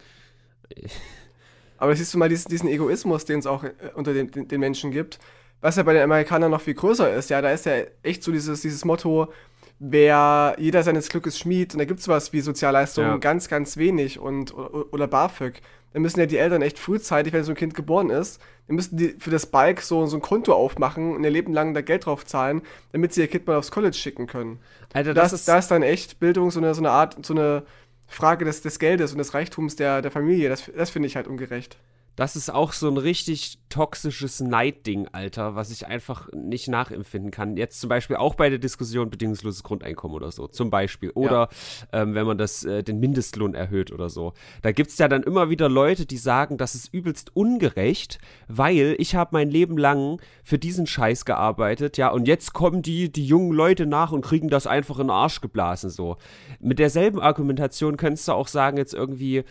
Aber 1.77 1.95
siehst 1.95 2.13
du 2.13 2.17
mal 2.17 2.29
diesen, 2.29 2.49
diesen 2.49 2.69
Egoismus, 2.69 3.25
den 3.25 3.39
es 3.39 3.45
auch 3.45 3.63
äh, 3.63 3.73
unter 3.95 4.13
den, 4.13 4.31
den, 4.31 4.47
den, 4.47 4.59
Menschen 4.59 4.91
gibt, 4.91 5.19
was 5.59 5.75
ja 5.75 5.83
bei 5.83 5.93
den 5.93 6.03
Amerikanern 6.03 6.51
noch 6.51 6.61
viel 6.61 6.75
größer 6.75 7.13
ist. 7.13 7.29
Ja, 7.29 7.41
da 7.41 7.51
ist 7.51 7.65
ja 7.65 7.73
echt 8.03 8.23
so 8.23 8.31
dieses, 8.31 8.61
dieses 8.61 8.85
Motto, 8.85 9.31
wer 9.79 10.55
jeder 10.59 10.83
seines 10.83 11.09
Glückes 11.09 11.37
Schmied 11.37 11.73
und 11.73 11.79
da 11.79 11.85
gibt 11.85 11.99
es 11.99 12.07
was 12.07 12.31
wie 12.31 12.41
Sozialleistungen 12.41 13.09
ja. 13.09 13.17
ganz, 13.17 13.49
ganz 13.49 13.75
wenig 13.77 14.19
und 14.19 14.53
oder, 14.53 14.93
oder 14.93 15.07
BAföG. 15.07 15.61
Dann 15.93 16.01
müssen 16.01 16.19
ja 16.19 16.25
die 16.25 16.37
Eltern 16.37 16.61
echt 16.61 16.79
frühzeitig, 16.79 17.33
wenn 17.33 17.43
so 17.43 17.51
ein 17.51 17.57
Kind 17.57 17.75
geboren 17.75 18.09
ist, 18.09 18.41
dann 18.67 18.75
müssen 18.75 18.97
die 18.97 19.15
für 19.19 19.29
das 19.29 19.45
Bike 19.45 19.81
so, 19.81 20.05
so 20.05 20.17
ein 20.17 20.21
Konto 20.21 20.53
aufmachen 20.53 21.15
und 21.15 21.23
ihr 21.23 21.29
Leben 21.29 21.53
lang 21.53 21.73
da 21.73 21.81
Geld 21.81 22.05
drauf 22.05 22.25
zahlen, 22.25 22.61
damit 22.91 23.13
sie 23.13 23.21
ihr 23.21 23.27
Kind 23.27 23.45
mal 23.47 23.57
aufs 23.57 23.71
College 23.71 23.95
schicken 23.95 24.27
können. 24.27 24.59
Alter, 24.93 25.13
das, 25.13 25.31
das 25.31 25.39
ist, 25.41 25.47
da 25.47 25.57
ist 25.59 25.69
dann 25.69 25.83
echt 25.83 26.19
Bildung 26.19 26.51
so 26.51 26.59
eine, 26.59 26.73
so 26.73 26.81
eine 26.81 26.91
Art, 26.91 27.25
so 27.25 27.33
eine 27.33 27.63
Frage 28.07 28.45
des, 28.45 28.61
des 28.61 28.79
Geldes 28.79 29.11
und 29.11 29.17
des 29.17 29.33
Reichtums 29.33 29.75
der, 29.75 30.01
der 30.01 30.11
Familie. 30.11 30.49
Das, 30.49 30.71
das 30.75 30.89
finde 30.89 31.07
ich 31.07 31.15
halt 31.15 31.27
ungerecht. 31.27 31.77
Das 32.15 32.35
ist 32.35 32.53
auch 32.53 32.73
so 32.73 32.87
ein 32.87 32.97
richtig 32.97 33.59
toxisches 33.69 34.39
Neidding, 34.39 35.07
Alter, 35.11 35.55
was 35.55 35.71
ich 35.71 35.87
einfach 35.87 36.29
nicht 36.31 36.67
nachempfinden 36.67 37.31
kann. 37.31 37.57
Jetzt 37.57 37.81
zum 37.81 37.89
Beispiel 37.89 38.17
auch 38.17 38.35
bei 38.35 38.49
der 38.49 38.59
Diskussion 38.59 39.09
bedingungsloses 39.09 39.63
Grundeinkommen 39.63 40.15
oder 40.15 40.31
so, 40.31 40.47
zum 40.47 40.69
Beispiel. 40.69 41.09
Oder 41.11 41.49
ja. 41.91 42.01
ähm, 42.03 42.13
wenn 42.13 42.27
man 42.27 42.37
das, 42.37 42.63
äh, 42.65 42.83
den 42.83 42.99
Mindestlohn 42.99 43.55
erhöht 43.55 43.91
oder 43.91 44.09
so. 44.09 44.33
Da 44.61 44.71
gibt 44.71 44.91
es 44.91 44.99
ja 44.99 45.07
dann 45.07 45.23
immer 45.23 45.49
wieder 45.49 45.69
Leute, 45.69 46.05
die 46.05 46.17
sagen, 46.17 46.57
das 46.57 46.75
ist 46.75 46.93
übelst 46.93 47.35
ungerecht, 47.35 48.19
weil 48.47 48.95
ich 48.99 49.15
habe 49.15 49.31
mein 49.33 49.49
Leben 49.49 49.77
lang 49.77 50.21
für 50.43 50.59
diesen 50.59 50.85
Scheiß 50.85 51.25
gearbeitet, 51.25 51.97
ja, 51.97 52.09
und 52.09 52.27
jetzt 52.27 52.53
kommen 52.53 52.83
die, 52.83 53.11
die 53.11 53.25
jungen 53.25 53.53
Leute 53.53 53.87
nach 53.87 54.11
und 54.11 54.21
kriegen 54.21 54.49
das 54.49 54.67
einfach 54.67 54.99
in 54.99 55.07
den 55.07 55.11
Arsch 55.11 55.41
geblasen, 55.41 55.89
so. 55.89 56.17
Mit 56.59 56.77
derselben 56.77 57.19
Argumentation 57.19 57.97
könntest 57.97 58.27
du 58.27 58.33
auch 58.33 58.47
sagen, 58.47 58.77
jetzt 58.77 58.93
irgendwie, 58.93 59.43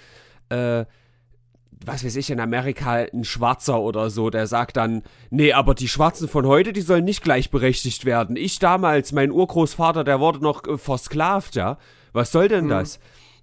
äh, 0.48 0.84
was 1.86 2.04
weiß 2.04 2.16
ich, 2.16 2.30
in 2.30 2.40
Amerika 2.40 3.06
ein 3.12 3.24
Schwarzer 3.24 3.80
oder 3.80 4.10
so, 4.10 4.30
der 4.30 4.46
sagt 4.46 4.76
dann, 4.76 5.02
nee, 5.30 5.52
aber 5.52 5.74
die 5.74 5.88
Schwarzen 5.88 6.28
von 6.28 6.46
heute, 6.46 6.72
die 6.72 6.80
sollen 6.80 7.04
nicht 7.04 7.22
gleichberechtigt 7.22 8.04
werden. 8.04 8.36
Ich 8.36 8.58
damals, 8.58 9.12
mein 9.12 9.30
Urgroßvater, 9.30 10.04
der 10.04 10.20
wurde 10.20 10.40
noch 10.40 10.66
äh, 10.66 10.78
versklavt, 10.78 11.54
ja. 11.54 11.78
Was 12.12 12.32
soll 12.32 12.48
denn 12.48 12.66
mhm. 12.66 12.70
das? 12.70 13.00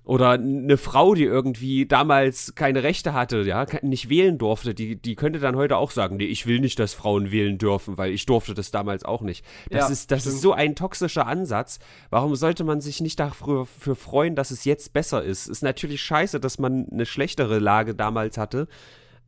Oder 0.10 0.32
eine 0.32 0.78
Frau, 0.78 1.14
die 1.14 1.26
irgendwie 1.26 1.86
damals 1.86 2.56
keine 2.56 2.82
Rechte 2.82 3.14
hatte, 3.14 3.44
ja, 3.44 3.68
nicht 3.84 4.10
wählen 4.10 4.40
durfte, 4.40 4.74
die, 4.74 4.96
die 4.96 5.14
könnte 5.14 5.38
dann 5.38 5.56
heute 5.56 5.78
auch 5.78 5.92
sagen, 5.92 6.18
nee, 6.18 6.26
ich 6.26 6.48
will 6.48 6.62
nicht, 6.62 6.80
dass 6.80 6.96
Frauen 6.96 7.30
wählen 7.30 7.60
dürfen, 7.60 8.00
weil 8.00 8.12
ich 8.12 8.26
durfte 8.26 8.56
das 8.56 8.72
damals 8.72 9.06
auch 9.06 9.22
nicht. 9.22 9.46
Das, 9.70 9.82
ja, 9.82 9.94
ist, 9.94 10.10
das 10.10 10.26
ist 10.26 10.42
so 10.42 10.52
ein 10.52 10.74
toxischer 10.74 11.28
Ansatz. 11.28 11.78
Warum 12.10 12.36
sollte 12.36 12.64
man 12.64 12.82
sich 12.82 13.02
nicht 13.02 13.20
dafür 13.20 13.68
freuen, 13.68 14.36
dass 14.36 14.50
es 14.50 14.66
jetzt 14.66 14.94
besser 14.94 15.22
ist? 15.24 15.46
Ist 15.46 15.62
natürlich 15.62 16.02
scheiße, 16.02 16.40
dass 16.40 16.58
man 16.58 16.88
eine 16.92 17.06
schlechtere 17.06 17.60
Lage 17.60 17.94
damals 17.94 18.40
hatte, 18.40 18.68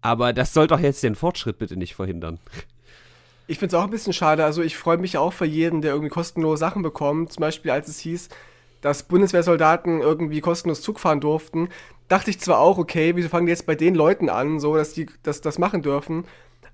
aber 0.01 0.33
das 0.33 0.51
soll 0.51 0.65
doch 0.65 0.79
jetzt 0.79 1.03
den 1.03 1.13
Fortschritt 1.13 1.59
bitte 1.59 1.77
nicht 1.77 1.93
verhindern. 1.93 2.39
Ich 3.45 3.59
finde 3.59 3.75
es 3.75 3.79
auch 3.79 3.85
ein 3.85 3.91
bisschen 3.91 4.13
schade. 4.13 4.43
Also 4.43 4.63
ich 4.63 4.77
freue 4.77 4.97
mich 4.97 5.19
auch 5.19 5.33
für 5.33 5.45
jeden, 5.45 5.83
der 5.83 5.91
irgendwie 5.91 6.09
kostenlose 6.09 6.57
Sachen 6.57 6.81
bekommt. 6.81 7.33
Zum 7.33 7.41
Beispiel, 7.41 7.69
als 7.69 7.87
es 7.87 7.99
hieß, 7.99 8.29
dass 8.81 9.03
Bundeswehrsoldaten 9.03 10.01
irgendwie 10.01 10.41
kostenlos 10.41 10.81
Zug 10.81 10.99
fahren 10.99 11.21
durften, 11.21 11.69
dachte 12.07 12.29
ich 12.29 12.39
zwar 12.39 12.59
auch, 12.59 12.77
okay, 12.77 13.15
wieso 13.15 13.29
fangen 13.29 13.45
die 13.45 13.51
jetzt 13.51 13.65
bei 13.65 13.75
den 13.75 13.95
Leuten 13.95 14.29
an, 14.29 14.59
so, 14.59 14.75
dass 14.75 14.93
die 14.93 15.07
das, 15.23 15.41
das 15.41 15.59
machen 15.59 15.81
dürfen. 15.81 16.25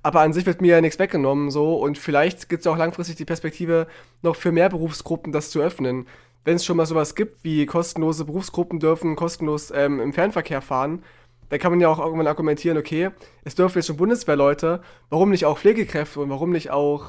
Aber 0.04 0.22
an 0.22 0.34
sich 0.34 0.46
wird 0.46 0.62
mir 0.62 0.76
ja 0.76 0.82
nichts 0.82 1.00
weggenommen, 1.00 1.52
so. 1.52 1.76
Und 1.76 1.98
vielleicht 1.98 2.50
gibt 2.50 2.62
es 2.62 2.68
auch 2.68 2.78
langfristig 2.78 3.18
die 3.18 3.26
Perspektive, 3.26 3.88
noch 4.22 4.36
für 4.36 4.52
mehr 4.52 4.70
Berufsgruppen 4.70 5.34
das 5.34 5.50
zu 5.50 5.60
öffnen. 5.60 6.08
Wenn 6.46 6.56
es 6.56 6.66
schon 6.66 6.78
mal 6.78 6.86
sowas 6.86 7.14
gibt, 7.14 7.44
wie 7.44 7.66
kostenlose 7.66 8.24
Berufsgruppen 8.24 8.80
dürfen 8.80 9.16
kostenlos 9.16 9.72
ähm, 9.76 10.00
im 10.00 10.14
Fernverkehr 10.14 10.62
fahren, 10.62 11.04
dann 11.50 11.60
kann 11.60 11.72
man 11.72 11.82
ja 11.82 11.90
auch 11.90 12.00
irgendwann 12.00 12.28
argumentieren, 12.28 12.78
okay, 12.78 13.10
es 13.44 13.56
dürfen 13.56 13.78
jetzt 13.78 13.88
schon 13.88 13.98
Bundeswehrleute, 13.98 14.82
warum 15.10 15.30
nicht 15.30 15.46
auch 15.46 15.58
Pflegekräfte 15.58 16.20
und 16.20 16.30
warum 16.30 16.52
nicht 16.52 16.72
auch, 16.72 17.06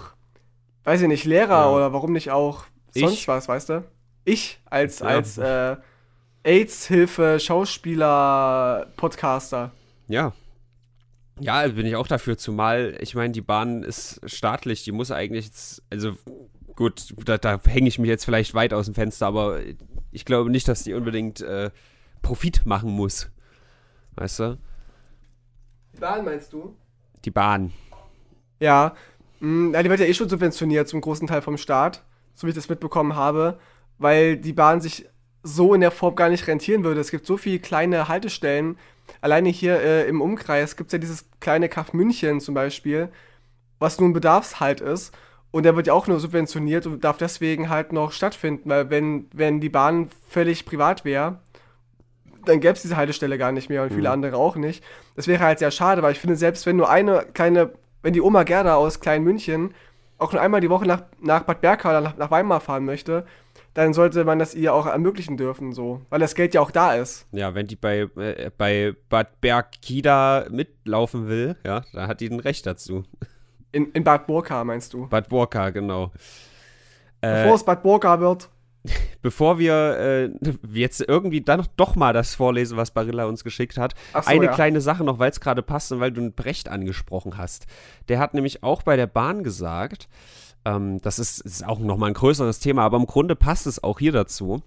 weiß 0.85 1.03
ich 1.03 1.09
nicht, 1.09 1.25
Lehrer 1.25 1.67
ja. 1.67 1.71
oder 1.71 1.93
warum 1.93 2.13
nicht 2.13 2.31
auch 2.31 2.65
sonst 2.91 3.13
ich, 3.13 3.29
was, 3.29 3.49
weißt 3.49 3.69
du? 3.69 3.85
Ich 4.29 4.61
als, 4.67 4.99
ja. 4.99 5.07
als 5.07 5.39
äh, 5.39 5.77
AIDS-Hilfe, 6.43 7.41
Schauspieler, 7.41 8.93
Podcaster. 8.99 9.73
Ja. 10.07 10.35
Ja, 11.41 11.67
bin 11.69 11.87
ich 11.87 11.97
auch 11.97 12.07
dafür, 12.07 12.37
zumal, 12.37 12.99
ich 13.01 13.15
meine, 13.15 13.33
die 13.33 13.41
Bahn 13.41 13.83
ist 13.83 14.21
staatlich, 14.27 14.85
die 14.85 14.93
muss 14.93 15.11
eigentlich, 15.11 15.47
jetzt, 15.47 15.83
also 15.89 16.13
gut, 16.77 17.15
da, 17.25 17.39
da 17.39 17.59
hänge 17.65 17.89
ich 17.89 17.99
mich 17.99 18.11
jetzt 18.11 18.27
vielleicht 18.27 18.53
weit 18.53 18.75
aus 18.75 18.85
dem 18.85 18.95
Fenster, 18.95 19.27
aber 19.27 19.61
ich 20.13 20.27
glaube 20.27 20.51
nicht, 20.51 20.69
dass 20.69 20.83
die 20.83 20.93
unbedingt 20.93 21.41
äh, 21.41 21.71
Profit 22.21 22.67
machen 22.67 22.91
muss. 22.91 23.31
Weißt 24.17 24.41
du? 24.41 24.59
Die 25.95 26.01
Bahn 26.01 26.23
meinst 26.23 26.53
du? 26.53 26.77
Die 27.25 27.31
Bahn. 27.31 27.73
Ja, 28.61 28.95
mh, 29.41 29.79
mm, 29.79 29.83
die 29.83 29.89
wird 29.89 30.01
ja 30.01 30.07
eh 30.07 30.13
schon 30.13 30.29
subventioniert 30.29 30.87
zum 30.87 31.01
großen 31.01 31.27
Teil 31.27 31.41
vom 31.41 31.57
Staat, 31.57 32.05
so 32.35 32.47
wie 32.47 32.51
ich 32.51 32.57
das 32.57 32.69
mitbekommen 32.69 33.17
habe 33.17 33.59
weil 33.99 34.37
die 34.37 34.53
Bahn 34.53 34.81
sich 34.81 35.07
so 35.43 35.75
in 35.75 35.81
der 35.81 35.91
Form 35.91 36.17
gar 36.17 36.29
nicht 36.29 36.47
rentieren 36.47 36.85
würde. 36.85 37.01
Es 37.01 37.11
gibt 37.11 37.27
so 37.27 37.37
viele 37.37 37.59
kleine 37.59 38.09
Haltestellen. 38.09 38.77
Alleine 39.21 39.49
hier 39.49 39.81
äh, 39.81 40.09
im 40.09 40.21
Umkreis 40.21 40.77
gibt 40.77 40.89
es 40.89 40.93
ja 40.93 40.99
dieses 40.99 41.27
kleine 41.41 41.69
Kaff 41.69 41.93
München 41.93 42.41
zum 42.41 42.55
Beispiel, 42.55 43.09
was 43.79 44.01
nun 44.01 44.13
Bedarfshalt 44.13 44.81
ist. 44.81 45.15
Und 45.51 45.63
der 45.63 45.77
wird 45.77 45.87
ja 45.87 45.95
auch 45.95 46.07
nur 46.07 46.21
subventioniert 46.21 46.87
und 46.87 47.03
darf 47.05 47.17
deswegen 47.17 47.71
halt 47.71 47.93
noch 47.93 48.13
stattfinden, 48.13 48.69
weil 48.69 48.91
wenn, 48.91 49.29
wenn 49.33 49.61
die 49.61 49.71
Bahn 49.71 50.11
völlig 50.29 50.67
privat 50.67 51.07
wäre, 51.07 51.39
dann 52.45 52.61
gäbe 52.61 52.75
es 52.75 52.83
diese 52.83 52.97
Haltestelle 52.97 53.39
gar 53.39 53.53
nicht 53.53 53.71
mehr 53.71 53.83
und 53.83 53.91
viele 53.91 54.09
mhm. 54.09 54.15
andere 54.15 54.37
auch 54.37 54.57
nicht. 54.57 54.85
Das 55.17 55.27
wäre 55.27 55.43
halt 55.43 55.59
sehr 55.59 55.71
schade, 55.71 56.03
weil 56.03 56.13
ich 56.13 56.21
finde, 56.21 56.37
selbst 56.37 56.67
wenn 56.67 56.77
nur 56.77 56.91
eine 56.91 57.27
kleine, 57.33 57.73
wenn 58.03 58.13
die 58.13 58.21
Oma 58.21 58.43
Gerda 58.43 58.75
aus 58.75 59.01
Klein 59.01 59.25
München 59.25 59.75
auch 60.19 60.33
nur 60.33 60.43
einmal 60.43 60.61
die 60.61 60.71
Woche 60.71 60.87
nach, 60.87 61.03
nach 61.21 61.45
Bad 61.45 61.61
Berka 61.61 61.91
oder 61.91 62.01
nach, 62.01 62.17
nach 62.17 62.31
Weimar 62.31 62.61
fahren 62.61 62.85
möchte, 62.85 63.25
dann 63.79 63.95
sollte 63.95 64.25
man 64.25 64.41
das 64.41 64.57
ihr 64.57 64.75
auch 64.75 64.87
ermöglichen 64.87 65.37
dürfen, 65.37 65.73
so. 65.73 66.03
Weil 66.11 66.19
das 66.19 66.35
Geld 66.35 66.53
ja 66.53 66.61
auch 66.61 66.73
da 66.73 66.95
ist. 66.95 67.29
Ja, 67.31 67.55
wenn 67.55 67.69
die 67.69 67.77
bei, 67.77 68.09
äh, 68.17 68.51
bei 68.57 68.97
Bad 69.09 69.41
Bergkida 69.41 70.47
mitlaufen 70.51 71.29
will, 71.29 71.57
ja, 71.65 71.85
da 71.93 72.09
hat 72.09 72.21
die 72.21 72.29
ein 72.29 72.41
Recht 72.41 72.67
dazu. 72.67 73.05
In, 73.71 73.93
in 73.93 74.03
Bad 74.03 74.27
Burka, 74.27 74.65
meinst 74.65 74.95
du? 74.95 75.07
Bad 75.07 75.29
Burka, 75.29 75.71
genau. 75.71 76.11
Bevor 77.21 77.53
äh, 77.53 77.55
es 77.55 77.65
Bad 77.65 77.85
Burka 77.85 78.19
wird. 78.19 78.49
Bevor 79.23 79.61
wir 79.61 79.73
äh, 79.73 80.31
jetzt 80.73 81.01
irgendwie 81.07 81.41
dann 81.41 81.65
doch 81.77 81.95
mal 81.95 82.13
das 82.13 82.35
vorlesen, 82.35 82.77
was 82.77 82.91
Barilla 82.91 83.27
uns 83.27 83.45
geschickt 83.45 83.79
hat, 83.79 83.95
so, 84.13 84.29
eine 84.29 84.47
ja. 84.47 84.53
kleine 84.53 84.81
Sache 84.81 85.05
noch, 85.05 85.21
weil 85.21 85.31
es 85.31 85.39
gerade 85.39 85.63
passt 85.63 85.93
und 85.93 86.01
weil 86.01 86.11
du 86.11 86.29
Brecht 86.33 86.69
angesprochen 86.69 87.37
hast. 87.39 87.67
Der 88.09 88.19
hat 88.19 88.35
nämlich 88.35 88.65
auch 88.65 88.83
bei 88.83 88.97
der 88.97 89.07
Bahn 89.07 89.45
gesagt, 89.45 90.09
ähm, 90.65 91.01
das 91.03 91.19
ist, 91.19 91.41
ist 91.41 91.67
auch 91.67 91.79
nochmal 91.79 92.11
ein 92.11 92.15
größeres 92.15 92.61
Thema, 92.61 92.83
aber 92.83 92.97
im 92.97 93.07
Grunde 93.07 93.37
passt 93.37 93.67
es 93.67 93.83
auch 93.83 93.99
hier 93.99 94.13
dazu, 94.13 94.63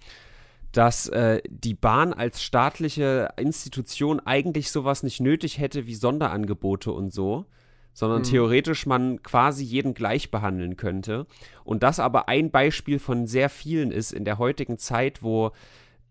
dass 0.72 1.08
äh, 1.08 1.42
die 1.50 1.74
Bahn 1.74 2.14
als 2.14 2.42
staatliche 2.42 3.30
Institution 3.38 4.20
eigentlich 4.22 4.72
sowas 4.72 5.04
nicht 5.04 5.20
nötig 5.20 5.60
hätte 5.60 5.86
wie 5.86 5.96
Sonderangebote 5.96 6.92
und 6.92 7.14
so, 7.14 7.46
sondern 7.94 8.20
mhm. 8.20 8.26
theoretisch 8.26 8.86
man 8.86 9.22
quasi 9.22 9.64
jeden 9.64 9.94
gleich 9.94 10.32
behandeln 10.32 10.78
könnte. 10.78 11.28
Und 11.64 11.84
das 11.84 12.00
aber 12.00 12.30
ein 12.30 12.52
Beispiel 12.52 13.00
von 13.00 13.28
sehr 13.28 13.50
vielen 13.50 13.92
ist 13.92 14.14
in 14.14 14.24
der 14.24 14.38
heutigen 14.38 14.78
Zeit, 14.78 15.24
wo 15.24 15.52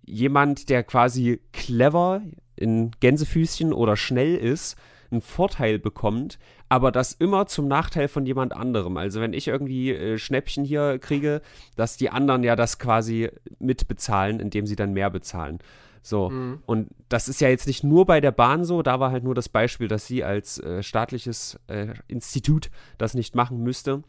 jemand, 0.04 0.68
der 0.68 0.82
quasi 0.82 1.40
clever 1.52 2.22
in 2.56 2.90
Gänsefüßchen 3.00 3.72
oder 3.72 3.96
schnell 3.96 4.36
ist, 4.36 4.76
einen 5.10 5.22
Vorteil 5.22 5.78
bekommt, 5.78 6.38
aber 6.70 6.92
das 6.92 7.12
immer 7.12 7.46
zum 7.46 7.66
Nachteil 7.68 8.06
von 8.06 8.24
jemand 8.24 8.54
anderem. 8.54 8.96
Also 8.96 9.20
wenn 9.20 9.32
ich 9.32 9.48
irgendwie 9.48 9.90
äh, 9.90 10.18
Schnäppchen 10.18 10.64
hier 10.64 10.98
kriege, 11.00 11.42
dass 11.76 11.96
die 11.96 12.10
anderen 12.10 12.44
ja 12.44 12.54
das 12.56 12.78
quasi 12.78 13.28
mitbezahlen, 13.58 14.38
indem 14.38 14.66
sie 14.66 14.76
dann 14.76 14.92
mehr 14.92 15.10
bezahlen. 15.10 15.58
So, 16.02 16.30
mhm. 16.30 16.62
und 16.64 16.88
das 17.08 17.28
ist 17.28 17.40
ja 17.40 17.48
jetzt 17.48 17.66
nicht 17.66 17.82
nur 17.84 18.06
bei 18.06 18.20
der 18.20 18.30
Bahn 18.30 18.64
so, 18.64 18.82
da 18.82 19.00
war 19.00 19.10
halt 19.10 19.24
nur 19.24 19.34
das 19.34 19.48
Beispiel, 19.48 19.88
dass 19.88 20.06
sie 20.06 20.24
als 20.24 20.58
äh, 20.60 20.82
staatliches 20.82 21.58
äh, 21.66 21.88
Institut 22.06 22.70
das 22.98 23.14
nicht 23.14 23.34
machen 23.34 23.62
müsste. 23.62 24.02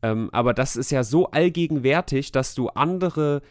Ähm, 0.00 0.30
aber 0.32 0.54
das 0.54 0.76
ist 0.76 0.90
ja 0.90 1.02
so 1.02 1.32
allgegenwärtig, 1.32 2.30
dass 2.30 2.54
du 2.54 2.68
andere, 2.68 3.42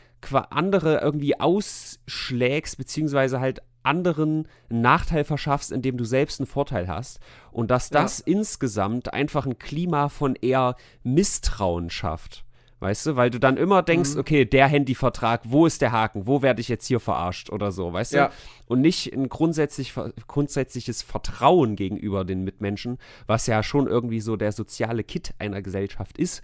andere 0.50 1.02
irgendwie 1.02 1.38
ausschlägst, 1.38 2.78
beziehungsweise 2.78 3.42
halt 3.42 3.62
anderen 3.84 4.48
einen 4.70 4.82
Nachteil 4.82 5.24
verschaffst, 5.24 5.72
indem 5.72 5.98
du 5.98 6.06
selbst 6.06 6.40
einen 6.40 6.48
Vorteil 6.48 6.88
hast. 6.88 7.20
Und 7.52 7.72
dass 7.72 7.90
das 7.90 8.20
ja. 8.20 8.34
insgesamt 8.34 9.14
einfach 9.14 9.46
ein 9.46 9.60
Klima 9.60 10.10
von 10.10 10.36
eher 10.36 10.76
Misstrauen 11.04 11.90
schafft. 11.90 12.44
Weißt 12.84 13.06
du, 13.06 13.16
weil 13.16 13.30
du 13.30 13.40
dann 13.40 13.56
immer 13.56 13.82
denkst, 13.82 14.16
mhm. 14.16 14.20
okay, 14.20 14.44
der 14.44 14.68
Handyvertrag, 14.68 15.44
wo 15.46 15.66
ist 15.66 15.82
der 15.82 15.94
Haken? 15.94 16.28
Wo 16.28 16.42
werde 16.42 16.60
ich 16.60 16.68
jetzt 16.68 16.86
hier 16.86 17.00
verarscht 17.00 17.50
oder 17.50 17.72
so, 17.72 17.94
weißt 17.94 18.12
ja. 18.12 18.28
du? 18.28 18.34
Und 18.74 18.82
nicht 18.82 19.14
ein 19.14 19.30
grundsätzlich, 19.30 19.94
grundsätzliches 20.28 21.02
Vertrauen 21.02 21.78
gegenüber 21.78 22.26
den 22.26 22.44
Mitmenschen, 22.44 22.98
was 23.26 23.48
ja 23.48 23.64
schon 23.64 23.88
irgendwie 23.88 24.20
so 24.20 24.36
der 24.36 24.52
soziale 24.52 25.06
Kit 25.06 25.34
einer 25.40 25.62
Gesellschaft 25.62 26.18
ist. 26.18 26.42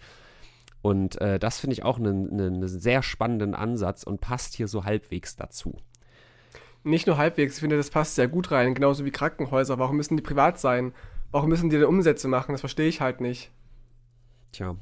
Und 0.82 1.20
äh, 1.20 1.40
das 1.40 1.60
finde 1.60 1.74
ich 1.74 1.84
auch 1.84 1.98
einen 1.98 2.60
ne, 2.60 2.68
sehr 2.70 3.04
spannenden 3.04 3.54
Ansatz 3.54 4.04
und 4.04 4.22
passt 4.22 4.54
hier 4.54 4.70
so 4.70 4.86
halbwegs 4.86 5.36
dazu 5.36 5.76
nicht 6.84 7.08
nur 7.08 7.18
halbwegs, 7.18 7.56
ich 7.56 7.60
finde, 7.62 7.78
das 7.78 7.90
passt 7.90 8.16
sehr 8.16 8.28
gut 8.28 8.52
rein, 8.52 8.74
genauso 8.74 9.06
wie 9.06 9.12
Krankenhäuser. 9.12 9.80
Warum 9.80 9.98
müssen 9.98 10.18
die 10.18 10.24
privat 10.24 10.60
sein? 10.60 10.94
Warum 11.32 11.50
müssen 11.50 11.70
die 11.70 11.78
denn 11.78 11.86
Umsätze 11.86 12.28
machen? 12.28 12.54
Das 12.54 12.62
verstehe 12.62 12.88
ich 12.88 13.02
halt 13.02 13.22
nicht. 13.22 13.52
Tja. 14.52 14.76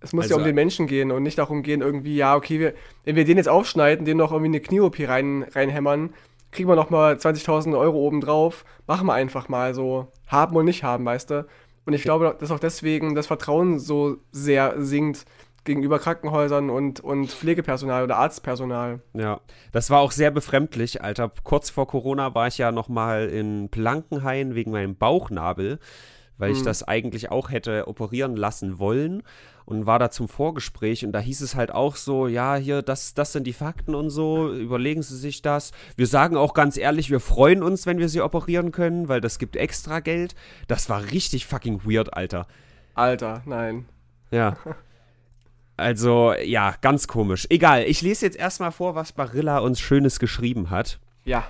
Es 0.00 0.12
muss 0.12 0.24
also, 0.24 0.34
ja 0.34 0.38
um 0.38 0.44
den 0.44 0.54
Menschen 0.54 0.86
gehen 0.86 1.10
und 1.10 1.24
nicht 1.24 1.38
darum 1.38 1.62
gehen, 1.62 1.80
irgendwie, 1.80 2.16
ja, 2.16 2.36
okay, 2.36 2.60
wir, 2.60 2.74
wenn 3.04 3.16
wir 3.16 3.24
den 3.24 3.36
jetzt 3.36 3.48
aufschneiden, 3.48 4.04
den 4.04 4.16
noch 4.16 4.30
irgendwie 4.30 4.50
eine 4.50 4.60
Knie-OP 4.60 4.96
rein, 5.00 5.44
reinhämmern, 5.50 6.14
kriegen 6.52 6.68
wir 6.68 6.76
noch 6.76 6.90
mal 6.90 7.14
20.000 7.14 7.76
Euro 7.76 7.98
obendrauf. 7.98 8.64
Machen 8.86 9.06
wir 9.06 9.14
einfach 9.14 9.48
mal 9.48 9.74
so. 9.74 10.08
Haben 10.26 10.56
und 10.56 10.66
nicht 10.66 10.84
haben, 10.84 11.04
weißt 11.04 11.30
du? 11.30 11.46
Und 11.84 11.94
ich 11.94 12.02
glaube, 12.02 12.36
dass 12.38 12.50
auch 12.50 12.60
deswegen 12.60 13.14
das 13.14 13.26
Vertrauen 13.26 13.78
so 13.78 14.18
sehr 14.30 14.74
sinkt, 14.78 15.24
gegenüber 15.68 15.98
Krankenhäusern 15.98 16.70
und, 16.70 16.98
und 17.00 17.30
Pflegepersonal 17.30 18.02
oder 18.02 18.16
Arztpersonal. 18.16 19.00
Ja, 19.12 19.40
das 19.70 19.90
war 19.90 20.00
auch 20.00 20.10
sehr 20.10 20.30
befremdlich, 20.30 21.02
Alter. 21.02 21.30
Kurz 21.44 21.70
vor 21.70 21.86
Corona 21.86 22.34
war 22.34 22.48
ich 22.48 22.58
ja 22.58 22.72
noch 22.72 22.88
mal 22.88 23.28
in 23.28 23.68
Blankenhain 23.68 24.54
wegen 24.54 24.72
meinem 24.72 24.96
Bauchnabel, 24.96 25.78
weil 26.38 26.52
ich 26.52 26.58
hm. 26.58 26.64
das 26.64 26.82
eigentlich 26.82 27.30
auch 27.30 27.50
hätte 27.50 27.86
operieren 27.86 28.34
lassen 28.34 28.78
wollen 28.78 29.22
und 29.66 29.84
war 29.84 29.98
da 29.98 30.10
zum 30.10 30.28
Vorgespräch 30.28 31.04
und 31.04 31.12
da 31.12 31.18
hieß 31.18 31.42
es 31.42 31.54
halt 31.54 31.70
auch 31.70 31.96
so, 31.96 32.26
ja, 32.26 32.56
hier, 32.56 32.80
das, 32.80 33.12
das 33.12 33.32
sind 33.32 33.46
die 33.46 33.52
Fakten 33.52 33.94
und 33.94 34.08
so, 34.08 34.50
überlegen 34.50 35.02
Sie 35.02 35.18
sich 35.18 35.42
das. 35.42 35.72
Wir 35.94 36.06
sagen 36.06 36.38
auch 36.38 36.54
ganz 36.54 36.78
ehrlich, 36.78 37.10
wir 37.10 37.20
freuen 37.20 37.62
uns, 37.62 37.84
wenn 37.84 37.98
wir 37.98 38.08
Sie 38.08 38.22
operieren 38.22 38.72
können, 38.72 39.08
weil 39.08 39.20
das 39.20 39.38
gibt 39.38 39.56
extra 39.56 40.00
Geld. 40.00 40.34
Das 40.68 40.88
war 40.88 41.02
richtig 41.12 41.46
fucking 41.46 41.82
weird, 41.84 42.14
Alter. 42.14 42.46
Alter, 42.94 43.42
nein. 43.44 43.84
Ja. 44.30 44.56
Also, 45.78 46.34
ja, 46.34 46.74
ganz 46.80 47.06
komisch. 47.06 47.46
Egal, 47.50 47.84
ich 47.84 48.02
lese 48.02 48.26
jetzt 48.26 48.36
erstmal 48.36 48.72
vor, 48.72 48.94
was 48.94 49.12
Barilla 49.12 49.58
uns 49.58 49.80
Schönes 49.80 50.18
geschrieben 50.18 50.70
hat. 50.70 50.98
Ja. 51.24 51.46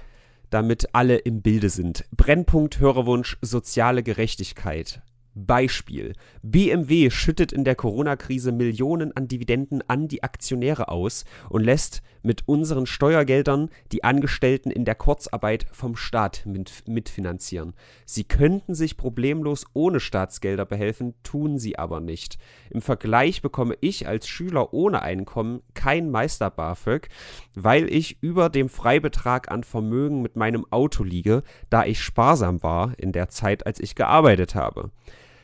damit 0.51 0.89
alle 0.95 1.17
im 1.17 1.43
Bilde 1.43 1.69
sind. 1.71 2.05
Brennpunkt 2.17 2.81
Hörerwunsch 2.81 3.37
soziale 3.43 4.03
Gerechtigkeit. 4.03 5.03
Beispiel. 5.47 6.15
BMW 6.43 7.11
schüttet 7.11 7.53
in 7.53 7.65
der 7.65 7.75
Corona-Krise 7.75 8.53
Millionen 8.53 9.17
an 9.17 9.29
Dividenden 9.29 9.83
an 9.89 10.09
die 10.09 10.23
Aktionäre 10.23 10.89
aus 10.89 11.25
und 11.49 11.65
lässt 11.65 12.03
mit 12.23 12.47
unseren 12.47 12.87
Steuergeldern 12.87 13.71
die 13.93 14.05
Angestellten 14.05 14.71
in 14.71 14.85
der 14.85 14.95
Kurzarbeit 14.95 15.67
vom 15.73 15.97
Staat 15.97 16.45
mit, 16.47 16.85
mitfinanzieren. 16.87 17.75
Sie 18.05 18.25
könnten 18.25 18.75
sich 18.75 18.97
problemlos 18.97 19.65
ohne 19.73 20.01
Staatsgelder 20.01 20.65
behelfen, 20.65 21.15
tun 21.23 21.59
sie 21.59 21.79
aber 21.79 22.01
nicht. 22.01 22.39
Im 22.71 22.83
Vergleich 22.83 23.43
bekomme 23.43 23.77
ich 23.81 24.09
als 24.09 24.29
Schüler 24.29 24.75
ohne 24.75 25.03
Einkommen 25.03 25.63
kein 25.75 26.11
Meister 26.11 26.51
BAföG, 26.51 27.09
weil 27.55 27.93
ich 27.93 28.23
über 28.23 28.49
dem 28.49 28.69
Freibetrag 28.69 29.51
an 29.51 29.65
Vermögen 29.65 30.23
mit 30.23 30.37
meinem 30.37 30.67
Auto 30.71 31.05
liege, 31.05 31.43
da 31.71 31.85
ich 31.85 32.01
sparsam 32.01 32.63
war 32.63 32.93
in 32.99 33.13
der 33.13 33.29
Zeit, 33.29 33.67
als 33.67 33.81
ich 33.81 33.95
gearbeitet 33.95 34.55
habe. 34.55 34.91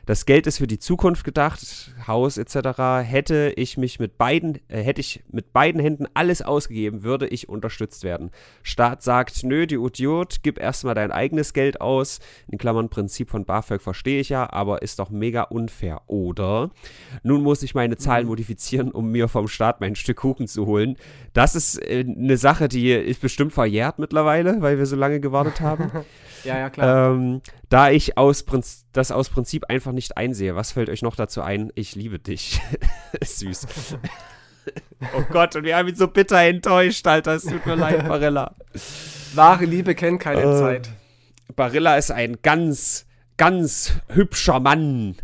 Das 0.06 0.26
Geld 0.26 0.46
ist 0.46 0.58
für 0.58 0.66
die 0.66 0.78
Zukunft 0.78 1.24
gedacht, 1.24 1.94
Haus 2.06 2.36
etc. 2.36 2.78
Hätte 3.02 3.52
ich 3.56 3.78
mich 3.78 3.98
mit 3.98 4.18
beiden, 4.18 4.60
äh, 4.68 4.82
hätte 4.82 5.00
ich 5.00 5.22
mit 5.30 5.52
beiden 5.52 5.80
Händen 5.80 6.06
alles 6.12 6.42
ausgegeben, 6.42 7.02
würde 7.02 7.26
ich 7.26 7.48
unterstützt 7.48 8.04
werden. 8.04 8.30
Staat 8.62 9.02
sagt, 9.02 9.44
nö, 9.44 9.66
die 9.66 9.76
Idiot, 9.76 10.42
gib 10.42 10.58
erstmal 10.58 10.94
dein 10.94 11.10
eigenes 11.10 11.52
Geld 11.54 11.80
aus. 11.80 12.20
In 12.48 12.58
Klammern 12.58 12.90
Prinzip 12.90 13.30
von 13.30 13.44
BAföG 13.44 13.80
verstehe 13.80 14.20
ich 14.20 14.28
ja, 14.28 14.52
aber 14.52 14.82
ist 14.82 14.98
doch 14.98 15.10
mega 15.10 15.42
unfair. 15.42 16.02
Oder 16.06 16.70
nun 17.22 17.42
muss 17.42 17.62
ich 17.62 17.74
meine 17.74 17.96
Zahlen 17.96 18.24
mhm. 18.24 18.30
modifizieren, 18.30 18.90
um 18.90 19.10
mir 19.10 19.28
vom 19.28 19.48
Staat 19.48 19.80
mein 19.80 19.96
Stück 19.96 20.18
Kuchen 20.18 20.48
zu 20.48 20.66
holen. 20.66 20.96
Das 21.32 21.54
ist 21.54 21.78
äh, 21.78 22.04
eine 22.06 22.36
Sache, 22.36 22.68
die 22.68 22.92
ist 22.92 23.20
bestimmt 23.20 23.52
verjährt 23.52 23.98
mittlerweile, 23.98 24.60
weil 24.60 24.78
wir 24.78 24.86
so 24.86 24.96
lange 24.96 25.20
gewartet 25.20 25.60
haben. 25.60 25.90
ja, 26.44 26.58
ja, 26.58 26.70
klar. 26.70 27.12
Ähm, 27.12 27.40
da 27.68 27.90
ich 27.90 28.16
aus 28.16 28.42
Prinz 28.44 28.86
das 28.92 29.10
aus 29.10 29.28
Prinzip 29.28 29.64
einfach 29.68 29.92
nicht 29.94 30.16
einsehe. 30.16 30.56
Was 30.56 30.72
fällt 30.72 30.88
euch 30.88 31.02
noch 31.02 31.16
dazu 31.16 31.42
ein? 31.42 31.70
Ich 31.74 31.94
liebe 31.94 32.18
dich. 32.18 32.60
Süß. 33.22 33.66
oh 35.16 35.22
Gott, 35.30 35.56
und 35.56 35.64
wir 35.64 35.76
haben 35.76 35.88
ihn 35.88 35.94
so 35.94 36.08
bitter 36.08 36.40
enttäuscht, 36.40 37.06
Alter. 37.06 37.34
Es 37.34 37.44
tut 37.44 37.64
mir 37.66 37.76
leid, 37.76 38.06
Barilla. 38.08 38.54
Wahre 39.34 39.64
Liebe 39.64 39.94
kennt 39.94 40.20
keine 40.20 40.42
äh, 40.42 40.58
Zeit. 40.58 40.90
Barilla 41.56 41.96
ist 41.96 42.10
ein 42.10 42.38
ganz, 42.42 43.06
ganz 43.36 43.94
hübscher 44.08 44.60
Mann. 44.60 45.16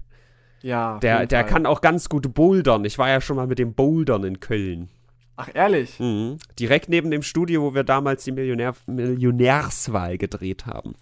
Ja. 0.62 0.98
Der, 0.98 1.26
der 1.26 1.44
kann 1.44 1.66
auch 1.66 1.80
ganz 1.80 2.08
gut 2.08 2.34
bouldern. 2.34 2.84
Ich 2.84 2.98
war 2.98 3.08
ja 3.08 3.20
schon 3.20 3.36
mal 3.36 3.46
mit 3.46 3.58
dem 3.58 3.74
Bouldern 3.74 4.24
in 4.24 4.40
Köln. 4.40 4.90
Ach, 5.36 5.48
ehrlich? 5.54 5.98
Mhm. 5.98 6.36
Direkt 6.58 6.90
neben 6.90 7.10
dem 7.10 7.22
Studio, 7.22 7.62
wo 7.62 7.74
wir 7.74 7.82
damals 7.82 8.24
die 8.24 8.32
Millionär 8.32 8.74
Millionärswahl 8.86 10.18
gedreht 10.18 10.66
haben. 10.66 10.96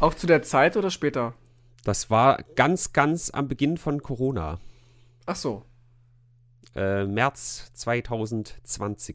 Auch 0.00 0.14
zu 0.14 0.26
der 0.26 0.42
Zeit 0.42 0.76
oder 0.76 0.90
später? 0.90 1.34
Das 1.86 2.10
war 2.10 2.42
ganz, 2.56 2.92
ganz 2.92 3.30
am 3.30 3.46
Beginn 3.46 3.78
von 3.78 4.02
Corona. 4.02 4.58
Ach 5.24 5.36
so. 5.36 5.62
Äh, 6.74 7.04
März 7.04 7.70
2020. 7.74 9.14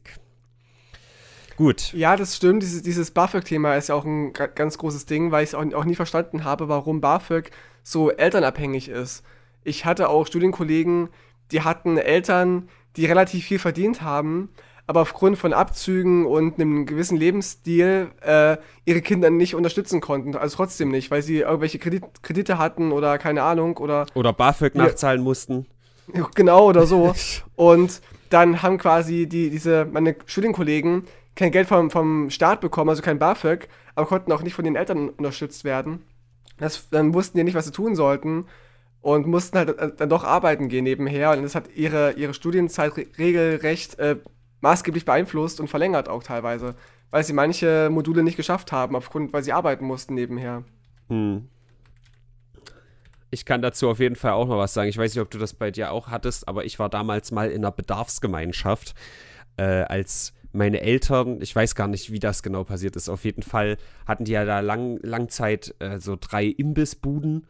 Gut. 1.58 1.92
Ja, 1.92 2.16
das 2.16 2.34
stimmt. 2.34 2.62
Dieses, 2.62 2.80
dieses 2.80 3.10
BAföG-Thema 3.10 3.74
ist 3.74 3.90
ja 3.90 3.94
auch 3.94 4.06
ein 4.06 4.32
ganz 4.32 4.78
großes 4.78 5.04
Ding, 5.04 5.30
weil 5.32 5.44
ich 5.44 5.50
es 5.50 5.54
auch, 5.54 5.70
auch 5.74 5.84
nie 5.84 5.94
verstanden 5.94 6.44
habe, 6.44 6.70
warum 6.70 7.02
BAföG 7.02 7.50
so 7.82 8.10
elternabhängig 8.10 8.88
ist. 8.88 9.22
Ich 9.64 9.84
hatte 9.84 10.08
auch 10.08 10.26
Studienkollegen, 10.26 11.10
die 11.50 11.60
hatten 11.60 11.98
Eltern, 11.98 12.70
die 12.96 13.04
relativ 13.04 13.44
viel 13.44 13.58
verdient 13.58 14.00
haben, 14.00 14.48
aber 14.86 15.00
aufgrund 15.00 15.38
von 15.38 15.52
Abzügen 15.52 16.26
und 16.26 16.58
einem 16.58 16.86
gewissen 16.86 17.16
Lebensstil 17.16 18.08
äh, 18.20 18.56
ihre 18.84 19.00
Kinder 19.00 19.30
nicht 19.30 19.54
unterstützen 19.54 20.00
konnten. 20.00 20.36
Also 20.36 20.56
trotzdem 20.56 20.90
nicht, 20.90 21.10
weil 21.10 21.22
sie 21.22 21.40
irgendwelche 21.40 21.78
Kredit 21.78 22.04
Kredite 22.22 22.58
hatten 22.58 22.92
oder 22.92 23.18
keine 23.18 23.42
Ahnung 23.42 23.76
oder. 23.76 24.06
Oder 24.14 24.32
BAföG 24.32 24.74
ja, 24.74 24.84
nachzahlen 24.84 25.22
mussten. 25.22 25.66
Genau 26.34 26.68
oder 26.68 26.86
so. 26.86 27.14
und 27.56 28.00
dann 28.28 28.62
haben 28.62 28.78
quasi 28.78 29.26
die, 29.26 29.50
diese, 29.50 29.86
meine 29.90 30.16
Studienkollegen 30.26 31.04
kein 31.34 31.52
Geld 31.52 31.68
vom, 31.68 31.90
vom 31.90 32.30
Staat 32.30 32.60
bekommen, 32.60 32.90
also 32.90 33.02
kein 33.02 33.18
BAföG, 33.18 33.68
aber 33.94 34.06
konnten 34.06 34.32
auch 34.32 34.42
nicht 34.42 34.54
von 34.54 34.64
den 34.64 34.76
Eltern 34.76 35.10
unterstützt 35.10 35.64
werden. 35.64 36.02
Das, 36.58 36.88
dann 36.90 37.14
wussten 37.14 37.38
die 37.38 37.44
nicht, 37.44 37.54
was 37.54 37.66
sie 37.66 37.72
tun 37.72 37.94
sollten 37.94 38.46
und 39.00 39.26
mussten 39.26 39.58
halt 39.58 39.78
äh, 39.78 39.90
dann 39.96 40.08
doch 40.08 40.24
arbeiten 40.24 40.68
gehen 40.68 40.84
nebenher. 40.84 41.32
Und 41.32 41.42
das 41.42 41.54
hat 41.54 41.74
ihre, 41.74 42.12
ihre 42.12 42.34
Studienzeit 42.34 42.92
regelrecht 43.18 43.98
äh, 43.98 44.16
maßgeblich 44.62 45.04
beeinflusst 45.04 45.60
und 45.60 45.68
verlängert 45.68 46.08
auch 46.08 46.22
teilweise, 46.22 46.74
weil 47.10 47.24
sie 47.24 47.34
manche 47.34 47.90
Module 47.90 48.22
nicht 48.22 48.36
geschafft 48.36 48.72
haben, 48.72 48.96
aufgrund, 48.96 49.32
weil 49.32 49.42
sie 49.42 49.52
arbeiten 49.52 49.84
mussten 49.84 50.14
nebenher. 50.14 50.64
Hm. 51.08 51.48
Ich 53.30 53.44
kann 53.44 53.62
dazu 53.62 53.88
auf 53.88 53.98
jeden 53.98 54.16
Fall 54.16 54.32
auch 54.32 54.46
noch 54.46 54.58
was 54.58 54.74
sagen. 54.74 54.88
Ich 54.88 54.98
weiß 54.98 55.14
nicht, 55.14 55.22
ob 55.22 55.30
du 55.30 55.38
das 55.38 55.54
bei 55.54 55.70
dir 55.70 55.92
auch 55.92 56.08
hattest, 56.08 56.48
aber 56.48 56.64
ich 56.64 56.78
war 56.78 56.88
damals 56.88 57.32
mal 57.32 57.50
in 57.50 57.64
einer 57.64 57.72
Bedarfsgemeinschaft, 57.72 58.94
äh, 59.56 59.62
als 59.62 60.34
meine 60.52 60.82
Eltern, 60.82 61.40
ich 61.40 61.56
weiß 61.56 61.74
gar 61.74 61.88
nicht, 61.88 62.12
wie 62.12 62.18
das 62.18 62.42
genau 62.42 62.64
passiert 62.64 62.94
ist. 62.94 63.08
Auf 63.08 63.24
jeden 63.24 63.42
Fall 63.42 63.78
hatten 64.06 64.24
die 64.24 64.32
ja 64.32 64.44
da 64.44 64.60
lang, 64.60 64.98
lang 65.02 65.28
Zeit 65.28 65.74
äh, 65.78 65.98
so 65.98 66.16
drei 66.20 66.44
Imbissbuden 66.44 67.46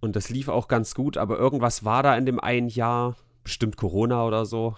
und 0.00 0.16
das 0.16 0.28
lief 0.28 0.48
auch 0.48 0.68
ganz 0.68 0.94
gut, 0.94 1.16
aber 1.16 1.38
irgendwas 1.38 1.84
war 1.84 2.02
da 2.02 2.16
in 2.16 2.26
dem 2.26 2.38
einen 2.38 2.68
Jahr 2.68 3.16
bestimmt 3.46 3.76
Corona 3.76 4.24
oder 4.26 4.44
so. 4.44 4.74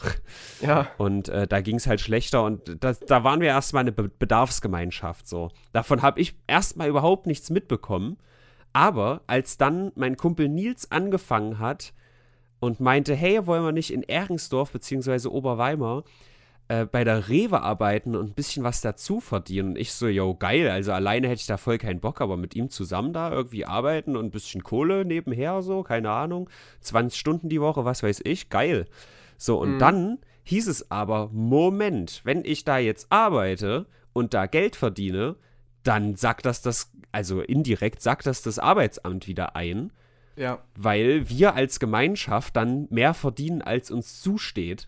Ja. 0.61 0.89
Und 0.99 1.29
äh, 1.29 1.47
da 1.47 1.61
ging 1.61 1.77
es 1.77 1.87
halt 1.87 2.01
schlechter 2.01 2.45
und 2.45 2.83
das, 2.83 3.01
da 3.01 3.25
waren 3.25 3.41
wir 3.41 3.49
erstmal 3.49 3.83
eine 3.83 3.93
Be 3.93 4.09
Bedarfsgemeinschaft 4.09 5.27
so. 5.27 5.51
Davon 5.73 6.03
habe 6.03 6.21
ich 6.21 6.37
erstmal 6.47 6.89
überhaupt 6.89 7.27
nichts 7.27 7.51
mitbekommen. 7.51 8.19
Aber 8.73 9.23
als 9.27 9.57
dann 9.57 9.93
mein 9.95 10.17
Kumpel 10.17 10.49
Nils 10.49 10.91
angefangen 10.93 11.59
hat 11.59 11.95
und 12.61 12.81
meinte, 12.81 13.15
hey, 13.15 13.47
wollen 13.47 13.65
wir 13.65 13.73
nicht 13.73 13.93
in 13.93 14.03
Ergensdorf 14.03 14.73
bzw. 14.73 15.29
Oberweimar 15.29 16.05
äh, 16.69 16.85
bei 16.85 17.03
der 17.03 17.29
Rewe 17.29 17.63
arbeiten 17.63 18.15
und 18.15 18.31
ein 18.31 18.35
bisschen 18.35 18.63
was 18.63 18.81
dazu 18.81 19.21
verdienen. 19.21 19.71
Und 19.71 19.79
ich 19.79 19.93
so, 19.93 20.07
yo, 20.07 20.35
geil, 20.35 20.69
also 20.69 20.93
alleine 20.93 21.29
hätte 21.29 21.41
ich 21.41 21.47
da 21.47 21.57
voll 21.57 21.79
keinen 21.79 22.01
Bock, 22.01 22.21
aber 22.21 22.37
mit 22.37 22.55
ihm 22.55 22.69
zusammen 22.69 23.13
da 23.13 23.33
irgendwie 23.33 23.65
arbeiten 23.65 24.17
und 24.17 24.27
ein 24.27 24.31
bisschen 24.31 24.63
Kohle 24.63 25.05
nebenher, 25.05 25.63
so, 25.63 25.83
keine 25.83 26.11
Ahnung, 26.11 26.51
20 26.81 27.19
Stunden 27.19 27.49
die 27.49 27.61
Woche, 27.61 27.85
was 27.85 28.03
weiß 28.03 28.21
ich, 28.25 28.51
geil. 28.51 28.87
So, 29.39 29.59
und 29.59 29.75
mhm. 29.75 29.79
dann 29.79 30.19
hieß 30.45 30.69
es 30.69 30.91
aber, 30.91 31.31
Moment, 31.33 32.21
wenn 32.25 32.45
ich 32.45 32.65
da 32.65 32.79
jetzt 32.79 33.07
arbeite 33.11 33.87
und 34.13 34.35
da 34.35 34.47
Geld 34.47 34.77
verdiene, 34.77 35.37
dann 35.85 36.17
sagt 36.17 36.45
das 36.45 36.61
das, 36.61 36.93
also 37.13 37.41
indirekt 37.41 38.03
sagt 38.03 38.27
das 38.27 38.43
das 38.43 38.59
Arbeitsamt 38.59 39.27
wieder 39.27 39.57
ein. 39.57 39.91
Ja. 40.37 40.63
Weil 40.77 41.29
wir 41.29 41.55
als 41.55 41.81
Gemeinschaft 41.81 42.57
dann 42.57 42.87
mehr 42.91 43.15
verdienen, 43.15 43.63
als 43.63 43.91
uns 43.91 44.21
zusteht. 44.21 44.87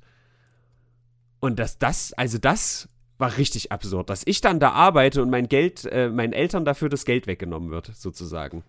Und 1.41 1.59
dass 1.59 1.79
das, 1.79 2.13
also 2.13 2.39
das 2.39 2.89
war 3.19 3.37
richtig 3.37 3.73
absurd, 3.73 4.11
dass 4.11 4.23
ich 4.27 4.41
dann 4.41 4.61
da 4.61 4.71
arbeite 4.71 5.23
und 5.23 5.31
mein 5.31 5.49
Geld, 5.49 5.85
äh, 5.87 6.09
meinen 6.09 6.33
Eltern 6.33 6.65
dafür 6.65 6.89
das 6.89 7.05
Geld 7.05 7.27
weggenommen 7.27 7.71
wird, 7.71 7.91
sozusagen. 7.95 8.63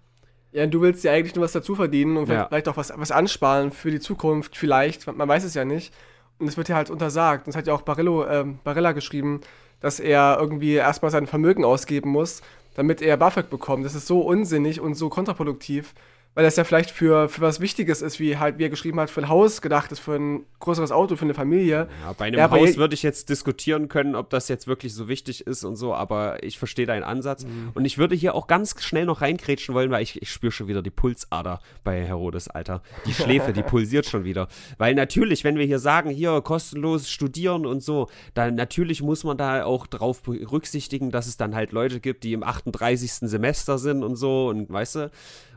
Ja, 0.51 0.65
du 0.67 0.81
willst 0.81 1.03
ja 1.03 1.13
eigentlich 1.13 1.35
nur 1.35 1.45
was 1.45 1.53
dazu 1.53 1.75
verdienen 1.75 2.17
und 2.17 2.27
ja. 2.27 2.47
vielleicht 2.47 2.67
auch 2.67 2.75
was, 2.75 2.91
was 2.95 3.11
ansparen 3.11 3.71
für 3.71 3.91
die 3.91 4.01
Zukunft, 4.01 4.57
vielleicht, 4.57 5.07
man 5.07 5.27
weiß 5.27 5.45
es 5.45 5.53
ja 5.53 5.63
nicht. 5.63 5.93
Und 6.39 6.47
es 6.47 6.57
wird 6.57 6.69
ja 6.69 6.75
halt 6.75 6.89
untersagt. 6.89 7.45
Und 7.45 7.53
das 7.53 7.55
hat 7.55 7.67
ja 7.67 7.73
auch 7.73 7.83
Barillo, 7.83 8.23
äh, 8.23 8.43
Barilla 8.63 8.93
geschrieben, 8.93 9.41
dass 9.79 9.99
er 9.99 10.37
irgendwie 10.39 10.73
erstmal 10.73 11.11
sein 11.11 11.27
Vermögen 11.27 11.63
ausgeben 11.63 12.09
muss, 12.09 12.41
damit 12.75 13.01
er 13.01 13.15
BAföG 13.17 13.49
bekommt. 13.49 13.85
Das 13.85 13.95
ist 13.95 14.07
so 14.07 14.21
unsinnig 14.21 14.81
und 14.81 14.95
so 14.95 15.09
kontraproduktiv 15.09 15.93
weil 16.33 16.45
das 16.45 16.55
ja 16.55 16.63
vielleicht 16.63 16.91
für, 16.91 17.27
für 17.27 17.41
was 17.41 17.59
Wichtiges 17.59 18.01
ist, 18.01 18.19
wie 18.19 18.37
halt, 18.37 18.57
wie 18.57 18.63
er 18.63 18.69
geschrieben 18.69 18.99
hat, 19.01 19.09
für 19.09 19.21
ein 19.21 19.27
Haus 19.27 19.61
gedacht 19.61 19.91
ist, 19.91 19.99
für 19.99 20.15
ein 20.15 20.45
größeres 20.59 20.91
Auto, 20.91 21.17
für 21.17 21.25
eine 21.25 21.33
Familie. 21.33 21.89
Ja, 22.03 22.13
bei 22.13 22.25
einem 22.25 22.39
ja, 22.39 22.49
Haus 22.49 22.77
würde 22.77 22.93
ich 22.93 23.03
jetzt 23.03 23.27
diskutieren 23.27 23.89
können, 23.89 24.15
ob 24.15 24.29
das 24.29 24.47
jetzt 24.47 24.65
wirklich 24.65 24.93
so 24.93 25.09
wichtig 25.09 25.45
ist 25.45 25.65
und 25.65 25.75
so, 25.75 25.93
aber 25.93 26.41
ich 26.41 26.57
verstehe 26.57 26.85
deinen 26.85 27.03
Ansatz. 27.03 27.43
Mhm. 27.43 27.71
Und 27.73 27.83
ich 27.83 27.97
würde 27.97 28.15
hier 28.15 28.33
auch 28.33 28.47
ganz 28.47 28.81
schnell 28.81 29.05
noch 29.05 29.19
reinkrätschen 29.19 29.75
wollen, 29.75 29.91
weil 29.91 30.03
ich, 30.03 30.21
ich 30.21 30.31
spüre 30.31 30.53
schon 30.53 30.69
wieder 30.69 30.81
die 30.81 30.89
Pulsader 30.89 31.59
bei 31.83 32.01
Herodes, 32.01 32.47
Alter. 32.47 32.81
Die 33.05 33.13
Schläfe, 33.13 33.51
die 33.51 33.63
pulsiert 33.71 34.05
schon 34.05 34.23
wieder. 34.23 34.47
Weil 34.77 34.95
natürlich, 34.95 35.43
wenn 35.43 35.57
wir 35.57 35.65
hier 35.65 35.79
sagen, 35.79 36.09
hier 36.09 36.39
kostenlos 36.41 37.09
studieren 37.09 37.65
und 37.65 37.83
so, 37.83 38.07
dann 38.33 38.55
natürlich 38.55 39.01
muss 39.01 39.25
man 39.25 39.35
da 39.35 39.65
auch 39.65 39.85
drauf 39.85 40.23
berücksichtigen, 40.23 41.11
dass 41.11 41.27
es 41.27 41.35
dann 41.35 41.55
halt 41.55 41.73
Leute 41.73 41.99
gibt, 41.99 42.23
die 42.23 42.31
im 42.31 42.43
38. 42.43 43.11
Semester 43.11 43.77
sind 43.77 44.03
und 44.03 44.15
so 44.15 44.47
und 44.47 44.71
weißt 44.71 44.95
du, 44.95 45.11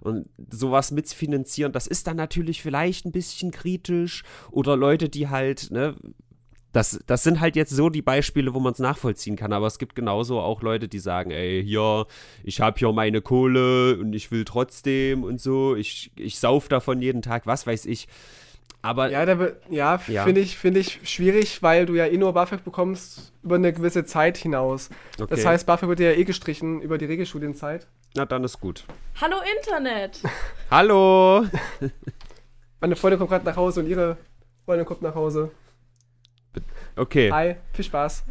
und 0.05 0.29
sowas 0.65 0.91
mitfinanzieren, 0.91 1.73
das 1.73 1.87
ist 1.87 2.07
dann 2.07 2.17
natürlich 2.17 2.63
vielleicht 2.63 3.05
ein 3.05 3.13
bisschen 3.13 3.51
kritisch. 3.51 4.23
Oder 4.51 4.77
Leute, 4.77 5.09
die 5.11 5.29
halt, 5.29 5.71
ne, 5.71 5.95
das, 6.73 6.99
das 7.07 7.23
sind 7.23 7.41
halt 7.41 7.55
jetzt 7.55 7.71
so 7.71 7.91
die 7.91 8.03
Beispiele, 8.03 8.55
wo 8.55 8.61
man 8.61 8.73
es 8.73 8.79
nachvollziehen 8.79 9.37
kann, 9.37 9.53
aber 9.53 9.67
es 9.67 9.79
gibt 9.79 9.95
genauso 9.95 10.41
auch 10.41 10.63
Leute, 10.63 10.89
die 10.89 10.99
sagen, 10.99 11.31
ey, 11.31 11.63
hier, 11.63 12.07
ich 12.43 12.61
habe 12.61 12.79
hier 12.79 12.93
meine 12.93 13.21
Kohle 13.21 13.99
und 13.99 14.15
ich 14.15 14.31
will 14.31 14.45
trotzdem 14.45 15.23
und 15.23 15.41
so, 15.41 15.77
ich, 15.77 16.11
ich 16.17 16.39
sauf 16.39 16.69
davon 16.69 17.01
jeden 17.03 17.23
Tag, 17.23 17.47
was 17.47 17.67
weiß 17.67 17.87
ich. 17.87 18.09
Aber 18.85 19.09
Ja, 19.11 19.25
da 19.25 19.49
ja, 19.71 19.99
Ja. 20.09 20.25
finde 20.25 20.43
ich, 20.43 20.59
finde 20.59 20.79
ich 20.81 21.01
schwierig, 21.05 21.63
weil 21.63 21.87
du 21.87 21.95
ja 21.95 22.05
eh 22.05 22.19
nur 22.19 22.35
BAföG 22.35 22.63
bekommst 22.65 23.33
über 23.43 23.55
eine 23.55 23.73
gewisse 23.73 24.05
Zeit 24.05 24.37
hinaus. 24.37 24.91
okay. 25.19 25.27
Das 25.31 25.47
heißt, 25.47 25.65
BAföG 25.67 25.89
wird 25.89 26.01
ja 26.01 26.11
eh 26.13 26.25
gestrichen 26.25 26.83
über 26.83 26.99
die 26.99 27.07
Regelstudienzeit. 27.07 27.87
na 28.15 28.27
dann 28.27 28.45
ist 28.45 28.61
gut. 28.61 28.85
Hallo 29.21 29.37
Internet! 29.57 30.21
Hallo! 30.71 31.47
Meine 32.81 32.95
Freundin 32.97 33.19
kommt 33.19 33.31
gerade 33.31 33.47
nach 33.47 33.57
Hause 33.57 33.81
und 33.81 33.87
ihre 33.87 34.19
Freundin 34.67 34.85
kommt 34.87 35.01
nach 35.01 35.15
Hause. 35.15 35.51
Okay. 36.95 37.33
Hi, 37.33 37.57
viel 37.73 37.85
Spaß. 37.87 38.25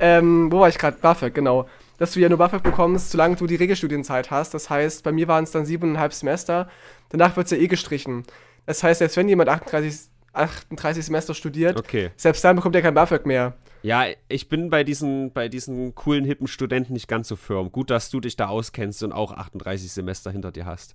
ähm, 0.00 0.50
wo 0.50 0.60
war 0.60 0.70
ich 0.70 0.78
gerade? 0.78 0.96
BAföG, 1.02 1.34
genau. 1.34 1.68
Dass 1.98 2.12
du 2.12 2.20
ja 2.20 2.30
nur 2.30 2.38
BAföG 2.38 2.62
bekommst, 2.62 3.10
solange 3.10 3.36
du 3.36 3.46
die 3.46 3.56
Regelstudienzeit 3.56 4.30
hast. 4.30 4.54
Das 4.54 4.70
heißt, 4.70 5.04
bei 5.04 5.12
mir 5.12 5.28
waren 5.28 5.44
es 5.44 5.50
dann 5.50 5.66
siebeneinhalb 5.66 6.14
Semester. 6.14 6.70
Danach 7.10 7.36
wird 7.36 7.44
es 7.46 7.50
ja 7.50 7.58
eh 7.58 7.66
gestrichen. 7.68 8.24
Das 8.68 8.82
heißt, 8.82 8.98
selbst 8.98 9.16
wenn 9.16 9.28
jemand 9.30 9.48
38, 9.48 10.10
38 10.34 11.06
Semester 11.06 11.32
studiert, 11.32 11.78
Okay. 11.78 12.10
selbst 12.16 12.44
dann 12.44 12.54
bekommt 12.56 12.76
er 12.76 12.82
kein 12.82 12.92
BAföG 12.92 13.24
mehr. 13.24 13.54
Ja, 13.82 14.04
ich 14.28 14.50
bin 14.50 14.68
bei 14.68 14.84
diesen, 14.84 15.32
bei 15.32 15.48
diesen 15.48 15.94
coolen, 15.94 16.24
hippen 16.26 16.46
Studenten 16.48 16.92
nicht 16.92 17.08
ganz 17.08 17.28
so 17.28 17.36
firm. 17.36 17.72
Gut, 17.72 17.88
dass 17.88 18.10
du 18.10 18.20
dich 18.20 18.36
da 18.36 18.48
auskennst 18.48 19.02
und 19.02 19.12
auch 19.12 19.32
38 19.32 19.90
Semester 19.90 20.30
hinter 20.30 20.52
dir 20.52 20.66
hast. 20.66 20.94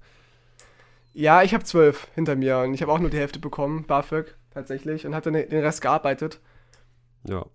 Ja, 1.13 1.41
ich 1.41 1.53
habe 1.55 1.63
zwölf 1.63 2.07
hinter 2.13 2.35
mir 2.35 2.59
und 2.59 2.75
ich 2.75 2.81
habe 2.83 2.91
auch 2.91 2.99
nur 2.99 3.09
die 3.09 3.17
Hälfte 3.17 3.39
bekommen, 3.39 3.85
BAföG, 3.87 4.35
tatsächlich, 4.53 5.05
und 5.07 5.15
habe 5.15 5.31
dann 5.31 5.49
den 5.49 5.61
Rest 5.63 5.81
gearbeitet. 5.81 6.39
Ja. 7.27 7.45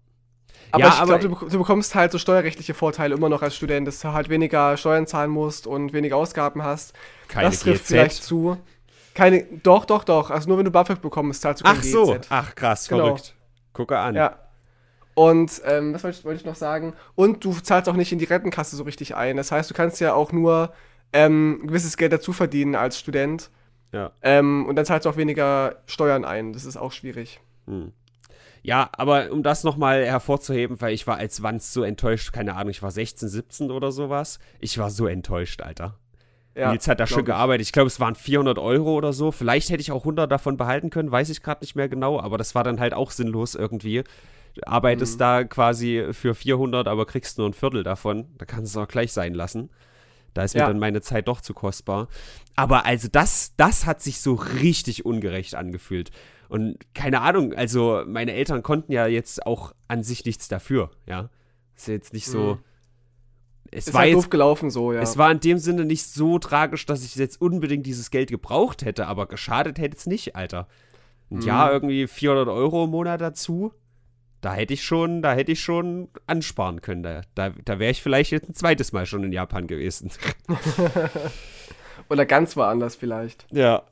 Aber 0.72 0.82
Ja, 0.84 0.98
ich 0.98 1.04
glaube, 1.04 1.28
du, 1.28 1.48
du 1.48 1.58
bekommst 1.58 1.94
halt 1.94 2.10
so 2.10 2.18
steuerrechtliche 2.18 2.74
Vorteile 2.74 3.14
immer 3.14 3.28
noch 3.28 3.42
als 3.42 3.54
Student, 3.54 3.86
dass 3.86 4.00
du 4.00 4.12
halt 4.12 4.28
weniger 4.28 4.76
Steuern 4.76 5.06
zahlen 5.06 5.30
musst 5.30 5.68
und 5.68 5.92
weniger 5.92 6.16
Ausgaben 6.16 6.64
hast. 6.64 6.92
Keine 7.28 7.50
das 7.50 7.60
trifft 7.60 7.84
GZ. 7.84 7.86
vielleicht 7.88 8.24
zu. 8.24 8.56
Keine, 9.18 9.42
doch, 9.64 9.84
doch, 9.84 10.04
doch. 10.04 10.30
Also 10.30 10.48
nur 10.48 10.58
wenn 10.58 10.64
du 10.64 10.70
BAföG 10.70 11.00
bekommst, 11.02 11.42
zahlst 11.42 11.60
du 11.60 11.64
kein 11.64 11.76
Ach 11.76 11.82
so. 11.82 12.12
GZ. 12.14 12.26
Ach 12.30 12.54
krass, 12.54 12.86
Genau. 12.86 13.06
verrückt. 13.06 13.34
Gucke 13.72 13.98
an. 13.98 14.14
Ja. 14.14 14.38
Und 15.14 15.60
ähm, 15.64 15.92
was 15.92 16.04
wollte 16.04 16.34
ich, 16.40 16.44
noch 16.44 16.54
sagen? 16.54 16.94
Und 17.16 17.44
du 17.44 17.52
zahlst 17.52 17.88
auch 17.88 17.94
nicht 17.96 18.12
in 18.12 18.20
die 18.20 18.26
Rentenkasse 18.26 18.76
so 18.76 18.84
richtig 18.84 19.16
ein. 19.16 19.36
Das 19.36 19.50
heißt, 19.50 19.68
du 19.68 19.74
kannst 19.74 19.98
ja 20.00 20.14
auch 20.14 20.30
nur 20.30 20.72
ähm, 21.12 21.58
ein 21.64 21.66
gewisses 21.66 21.96
Geld 21.96 22.12
dazu 22.12 22.32
verdienen 22.32 22.76
als 22.76 22.96
Student. 22.96 23.50
Ja. 23.90 24.12
Ähm, 24.22 24.66
und 24.66 24.76
dann 24.76 24.84
zahlst 24.84 25.04
du 25.04 25.10
auch 25.10 25.16
weniger 25.16 25.82
Steuern 25.86 26.24
ein. 26.24 26.52
Das 26.52 26.64
ist 26.64 26.76
auch 26.76 26.92
schwierig. 26.92 27.40
Hm. 27.66 27.90
Ja, 28.62 28.88
aber 28.92 29.32
um 29.32 29.42
das 29.42 29.64
nochmal 29.64 30.04
hervorzuheben, 30.06 30.80
weil 30.80 30.94
ich 30.94 31.08
war 31.08 31.16
als 31.16 31.42
Wanz 31.42 31.72
so 31.72 31.82
enttäuscht, 31.82 32.32
keine 32.32 32.54
Ahnung, 32.54 32.70
ich 32.70 32.84
war 32.84 32.92
16, 32.92 33.28
17 33.28 33.70
oder 33.72 33.90
sowas. 33.90 34.38
Ich 34.60 34.78
war 34.78 34.90
so 34.90 35.08
enttäuscht, 35.08 35.60
Alter. 35.60 35.96
Ja, 36.58 36.70
Nils 36.72 36.88
hat 36.88 36.98
da 37.00 37.06
schön 37.06 37.20
ich. 37.20 37.24
gearbeitet. 37.26 37.66
Ich 37.66 37.72
glaube, 37.72 37.86
es 37.86 38.00
waren 38.00 38.14
400 38.14 38.58
Euro 38.58 38.94
oder 38.94 39.12
so. 39.12 39.30
Vielleicht 39.32 39.70
hätte 39.70 39.80
ich 39.80 39.92
auch 39.92 40.02
100 40.04 40.30
davon 40.30 40.56
behalten 40.56 40.90
können, 40.90 41.10
weiß 41.10 41.28
ich 41.30 41.42
gerade 41.42 41.62
nicht 41.62 41.76
mehr 41.76 41.88
genau. 41.88 42.18
Aber 42.20 42.36
das 42.38 42.54
war 42.54 42.64
dann 42.64 42.80
halt 42.80 42.94
auch 42.94 43.10
sinnlos 43.10 43.54
irgendwie. 43.54 44.02
Du 44.54 44.66
arbeitest 44.66 45.14
Mhm. 45.14 45.18
da 45.18 45.44
quasi 45.44 46.06
für 46.12 46.34
400, 46.34 46.88
aber 46.88 47.06
kriegst 47.06 47.38
nur 47.38 47.48
ein 47.48 47.52
Viertel 47.54 47.82
davon. 47.84 48.26
Da 48.38 48.44
kannst 48.44 48.74
du 48.74 48.80
es 48.80 48.84
auch 48.84 48.88
gleich 48.90 49.12
sein 49.12 49.34
lassen. 49.34 49.70
Da 50.34 50.42
ist 50.42 50.54
mir 50.54 50.60
Ja. 50.62 50.66
dann 50.66 50.78
meine 50.78 51.00
Zeit 51.00 51.28
doch 51.28 51.40
zu 51.40 51.54
kostbar. 51.54 52.08
Aber 52.56 52.84
also 52.84 53.08
das, 53.10 53.54
das 53.56 53.86
hat 53.86 54.02
sich 54.02 54.20
so 54.20 54.34
richtig 54.34 55.06
ungerecht 55.06 55.54
angefühlt. 55.54 56.10
Und 56.48 56.76
keine 56.94 57.20
Ahnung, 57.20 57.52
also 57.54 58.02
meine 58.06 58.32
Eltern 58.32 58.62
konnten 58.62 58.90
ja 58.92 59.06
jetzt 59.06 59.46
auch 59.46 59.72
an 59.86 60.02
sich 60.02 60.24
nichts 60.24 60.48
dafür, 60.48 60.90
ja. 61.06 61.28
Ist 61.76 61.88
ja 61.88 61.94
jetzt 61.94 62.12
nicht 62.12 62.26
so. 62.26 62.54
Mhm. 62.54 62.58
Es 63.70 63.88
Ist 63.88 63.94
war 63.94 64.00
halt 64.02 64.10
jetzt 64.10 64.16
doof 64.24 64.30
gelaufen 64.30 64.70
so, 64.70 64.92
ja. 64.92 65.00
es 65.02 65.18
war 65.18 65.30
in 65.30 65.40
dem 65.40 65.58
Sinne 65.58 65.84
nicht 65.84 66.04
so 66.06 66.38
tragisch, 66.38 66.86
dass 66.86 67.04
ich 67.04 67.14
jetzt 67.16 67.40
unbedingt 67.40 67.84
dieses 67.86 68.10
Geld 68.10 68.30
gebraucht 68.30 68.84
hätte, 68.84 69.06
aber 69.06 69.26
geschadet 69.26 69.78
hätte 69.78 69.96
es 69.96 70.06
nicht, 70.06 70.36
Alter. 70.36 70.68
Und 71.30 71.44
ja, 71.44 71.66
Mhm. 71.66 71.72
irgendwie 71.72 72.06
400 72.06 72.48
Euro 72.48 72.84
im 72.84 72.90
Monat 72.90 73.20
dazu, 73.20 73.72
da 74.40 74.54
hätte 74.54 74.72
ich 74.72 74.84
schon, 74.84 75.20
da 75.20 75.34
hätte 75.34 75.52
ich 75.52 75.60
schon 75.60 76.08
ansparen 76.26 76.80
können. 76.80 77.02
Da, 77.02 77.20
da, 77.34 77.50
da 77.64 77.78
wäre 77.78 77.90
ich 77.90 78.02
vielleicht 78.02 78.30
jetzt 78.30 78.48
ein 78.48 78.54
zweites 78.54 78.92
Mal 78.92 79.04
schon 79.04 79.24
in 79.24 79.32
Japan 79.32 79.66
gewesen. 79.66 80.10
Oder 82.08 82.24
ganz 82.26 82.56
woanders 82.56 82.96
vielleicht. 82.96 83.46
Ja. 83.50 83.82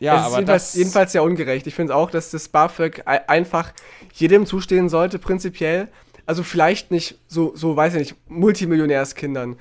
Ja, 0.00 0.14
es 0.14 0.20
ist 0.20 0.26
aber 0.26 0.36
jedenfalls, 0.36 0.62
das, 0.66 0.74
jedenfalls 0.76 1.12
sehr 1.12 1.22
ungerecht. 1.24 1.66
Ich 1.66 1.74
finde 1.74 1.96
auch, 1.96 2.10
dass 2.10 2.30
das 2.30 2.48
BAföG 2.48 3.02
ei- 3.04 3.28
einfach 3.28 3.72
jedem 4.14 4.46
zustehen 4.46 4.88
sollte, 4.88 5.18
prinzipiell. 5.18 5.88
Also 6.28 6.42
vielleicht 6.42 6.90
nicht 6.90 7.18
so, 7.26 7.56
so 7.56 7.74
weiß 7.74 7.94
ich 7.94 8.00
nicht, 8.00 8.16
Multimillionärskindern. 8.28 9.56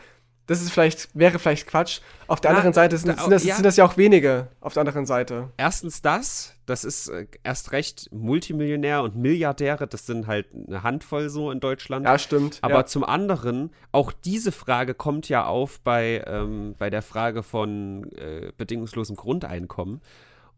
Das 0.47 0.61
ist 0.61 0.71
vielleicht, 0.71 1.09
wäre 1.13 1.39
vielleicht 1.39 1.65
Quatsch. 1.65 2.01
Auf 2.27 2.41
der 2.41 2.51
Na, 2.51 2.57
anderen 2.57 2.73
Seite 2.73 2.97
sind, 2.97 3.17
da- 3.17 3.21
sind, 3.21 3.31
das, 3.31 3.45
ja. 3.45 3.55
sind 3.55 3.63
das 3.63 3.77
ja 3.77 3.85
auch 3.85 3.95
wenige 3.95 4.49
auf 4.59 4.73
der 4.73 4.81
anderen 4.81 5.05
Seite. 5.05 5.49
erstens 5.55 6.01
das, 6.01 6.55
das 6.65 6.83
ist 6.83 7.07
äh, 7.07 7.25
erst 7.43 7.71
recht 7.71 8.09
Multimillionär 8.11 9.01
und 9.01 9.15
Milliardäre, 9.15 9.87
das 9.87 10.05
sind 10.05 10.27
halt 10.27 10.47
eine 10.53 10.83
Handvoll 10.83 11.29
so 11.29 11.51
in 11.51 11.61
Deutschland. 11.61 12.05
Ja, 12.05 12.19
stimmt. 12.19 12.59
Aber 12.61 12.75
ja. 12.75 12.85
zum 12.85 13.05
anderen, 13.05 13.71
auch 13.93 14.11
diese 14.11 14.51
Frage 14.51 14.93
kommt 14.93 15.29
ja 15.29 15.45
auf 15.45 15.79
bei, 15.79 16.21
ähm, 16.27 16.75
bei 16.77 16.89
der 16.89 17.01
Frage 17.01 17.43
von 17.43 18.11
äh, 18.11 18.51
bedingungslosem 18.57 19.15
Grundeinkommen. 19.15 20.01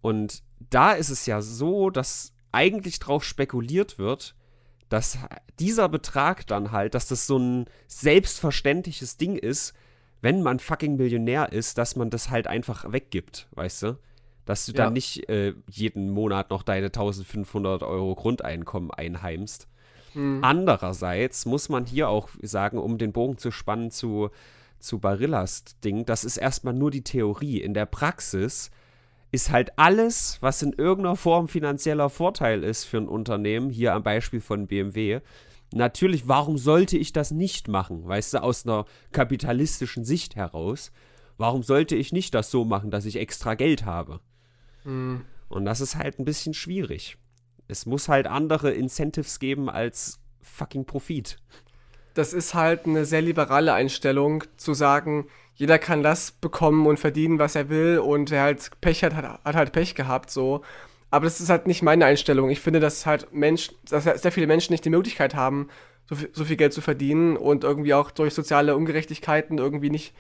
Und 0.02 0.42
da 0.72 0.94
ist 0.94 1.10
es 1.12 1.28
ja 1.28 1.44
so, 1.44 1.92
dass 1.92 2.34
eigentlich 2.52 2.98
drauf 2.98 3.24
spekuliert 3.24 4.00
wird, 4.00 4.34
dass 4.90 5.18
dieser 5.60 5.88
Betrag 5.90 6.48
dann 6.48 6.72
halt, 6.72 6.94
dass 6.96 7.08
das 7.08 7.28
so 7.28 7.38
ein 7.38 7.66
selbstverständliches 7.88 9.18
Ding 9.18 9.36
ist, 9.36 9.74
wenn 10.22 10.42
man 10.44 10.60
fucking 10.60 10.98
Millionär 10.98 11.52
ist, 11.54 11.78
dass 11.78 11.96
man 11.96 12.10
das 12.10 12.30
halt 12.30 12.48
einfach 12.48 12.92
weggibt, 12.92 13.48
weißt 13.52 13.84
du? 13.84 13.98
Dass 14.46 14.66
du 14.66 14.72
Ja. 14.74 14.86
dann 14.86 14.94
nicht 14.94 15.30
äh, 15.30 15.54
jeden 15.70 16.10
Monat 16.10 16.50
noch 16.50 16.64
deine 16.64 16.88
1500 16.88 17.84
Euro 17.84 18.16
Grundeinkommen 18.16 18.92
einheimst. 18.92 19.68
Hm. 20.14 20.40
Andererseits 20.44 21.46
muss 21.46 21.70
man 21.70 21.86
hier 21.86 22.10
auch 22.10 22.30
sagen, 22.42 22.80
um 22.80 22.98
den 22.98 23.14
Bogen 23.14 23.38
zu 23.38 23.52
spannen 23.52 23.92
zu, 23.92 24.32
zu 24.80 25.00
Barillas 25.00 25.64
Ding, 25.84 26.06
das 26.06 26.24
ist 26.24 26.38
erstmal 26.38 26.74
nur 26.74 26.90
die 26.92 27.04
Theorie. 27.04 27.62
In 27.62 27.74
der 27.74 27.86
Praxis 27.86 28.72
ist 29.32 29.52
halt 29.52 29.78
alles, 29.78 30.38
was 30.42 30.62
in 30.62 30.74
irgendeiner 30.74 31.16
Form 31.16 31.48
finanzieller 31.48 32.10
Vorteil 32.10 32.64
ist 32.64 32.86
für 32.86 32.98
ein 32.98 33.08
Unternehmen, 33.08 33.70
hier 33.70 33.94
am 33.94 34.04
Beispiel 34.04 34.42
von 34.42 34.68
BMW, 34.68 35.22
natürlich, 35.74 36.28
warum 36.28 36.58
sollte 36.58 36.98
ich 36.98 37.14
das 37.14 37.32
nicht 37.32 37.68
machen? 37.68 38.08
Weißt 38.08 38.34
du, 38.34 38.44
aus 38.44 38.66
einer 38.66 38.86
kapitalistischen 39.12 40.04
Sicht 40.04 40.36
heraus, 40.36 40.92
warum 41.38 41.64
sollte 41.64 41.96
ich 41.96 42.12
nicht 42.12 42.34
das 42.34 42.50
so 42.50 42.66
machen, 42.66 42.92
dass 42.92 43.06
ich 43.06 43.18
extra 43.18 43.54
Geld 43.56 43.86
habe? 43.86 44.20
Hm. 44.84 45.22
Und 45.48 45.66
das 45.66 45.82
ist 45.82 45.96
halt 45.96 46.20
ein 46.20 46.26
bisschen 46.26 46.54
schwierig. 46.54 47.18
Es 47.68 47.86
muss 47.86 48.10
halt 48.10 48.26
andere 48.26 48.72
Incentives 48.72 49.40
geben 49.40 49.70
als 49.70 50.20
fucking 50.42 50.86
Profit. 50.86 51.38
Das 52.16 52.34
ist 52.34 52.56
halt 52.56 52.86
eine 52.86 53.06
sehr 53.06 53.22
liberale 53.22 53.74
Einstellung, 53.74 54.44
zu 54.58 54.74
sagen, 54.74 55.28
jeder 55.60 55.78
kann 55.78 56.04
das 56.04 56.32
bekommen 56.32 56.88
und 56.88 57.00
verdienen, 57.00 57.38
was 57.38 57.54
er 57.54 57.68
will 57.68 58.00
und 58.00 58.32
wer 58.32 58.44
halt 58.44 58.72
Pech 58.80 59.04
hat, 59.04 59.14
hat, 59.14 59.44
hat 59.44 59.56
halt 59.56 59.74
Pech 59.74 59.94
gehabt, 59.94 60.32
so. 60.32 60.62
Aber 61.12 61.26
das 61.26 61.42
ist 61.42 61.50
halt 61.50 61.68
nicht 61.68 61.84
meine 61.84 62.06
Einstellung. 62.06 62.50
Ich 62.50 62.62
finde, 62.62 62.80
dass 62.80 63.06
halt 63.06 63.34
Mensch, 63.34 63.70
dass 63.90 64.06
halt 64.06 64.22
sehr 64.22 64.32
viele 64.32 64.48
Menschen 64.48 64.72
nicht 64.72 64.86
die 64.86 64.90
Möglichkeit 64.90 65.36
haben, 65.36 65.68
so 66.08 66.16
viel, 66.16 66.30
so 66.32 66.46
viel 66.46 66.56
Geld 66.56 66.72
zu 66.72 66.80
verdienen 66.80 67.36
und 67.36 67.66
irgendwie 67.66 67.94
auch 67.94 68.10
durch 68.10 68.34
soziale 68.34 68.74
Ungerechtigkeiten 68.74 69.58
irgendwie 69.58 69.90
nicht, 69.90 70.14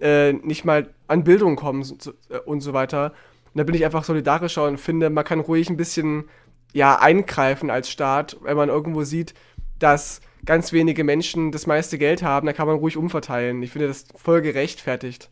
äh, 0.00 0.32
nicht 0.32 0.64
mal 0.64 0.92
an 1.06 1.22
Bildung 1.22 1.54
kommen 1.54 1.86
äh, 2.28 2.38
und 2.38 2.60
so 2.60 2.72
weiter. 2.72 3.12
Und 3.54 3.58
da 3.58 3.62
bin 3.62 3.76
ich 3.76 3.84
einfach 3.84 4.02
solidarischer 4.02 4.64
und 4.66 4.80
finde, 4.80 5.10
man 5.10 5.24
kann 5.24 5.38
ruhig 5.38 5.70
ein 5.70 5.76
bisschen 5.76 6.24
ja, 6.72 6.98
eingreifen 6.98 7.70
als 7.70 7.88
Staat, 7.88 8.36
wenn 8.42 8.56
man 8.56 8.68
irgendwo 8.68 9.04
sieht, 9.04 9.32
dass 9.78 10.22
ganz 10.44 10.72
wenige 10.72 11.04
Menschen 11.04 11.52
das 11.52 11.66
meiste 11.66 11.98
Geld 11.98 12.22
haben, 12.22 12.46
dann 12.46 12.56
kann 12.56 12.66
man 12.66 12.76
ruhig 12.76 12.96
umverteilen. 12.96 13.62
Ich 13.62 13.70
finde 13.70 13.88
das 13.88 14.06
voll 14.16 14.42
gerechtfertigt. 14.42 15.30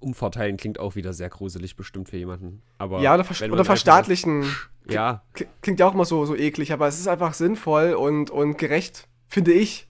Umverteilen 0.00 0.58
klingt 0.58 0.78
auch 0.78 0.96
wieder 0.96 1.12
sehr 1.14 1.30
gruselig 1.30 1.76
bestimmt 1.76 2.10
für 2.10 2.18
jemanden. 2.18 2.62
Aber 2.76 3.00
ja, 3.00 3.14
oder, 3.14 3.24
wenn 3.40 3.52
oder 3.52 3.64
verstaatlichen. 3.64 4.44
Ja, 4.86 5.22
Kli- 5.34 5.46
Klingt 5.62 5.80
ja 5.80 5.86
auch 5.86 5.94
immer 5.94 6.04
so, 6.04 6.26
so 6.26 6.36
eklig, 6.36 6.72
aber 6.74 6.86
es 6.86 6.98
ist 6.98 7.08
einfach 7.08 7.32
sinnvoll 7.32 7.94
und, 7.94 8.30
und 8.30 8.58
gerecht, 8.58 9.08
finde 9.28 9.52
ich. 9.52 9.88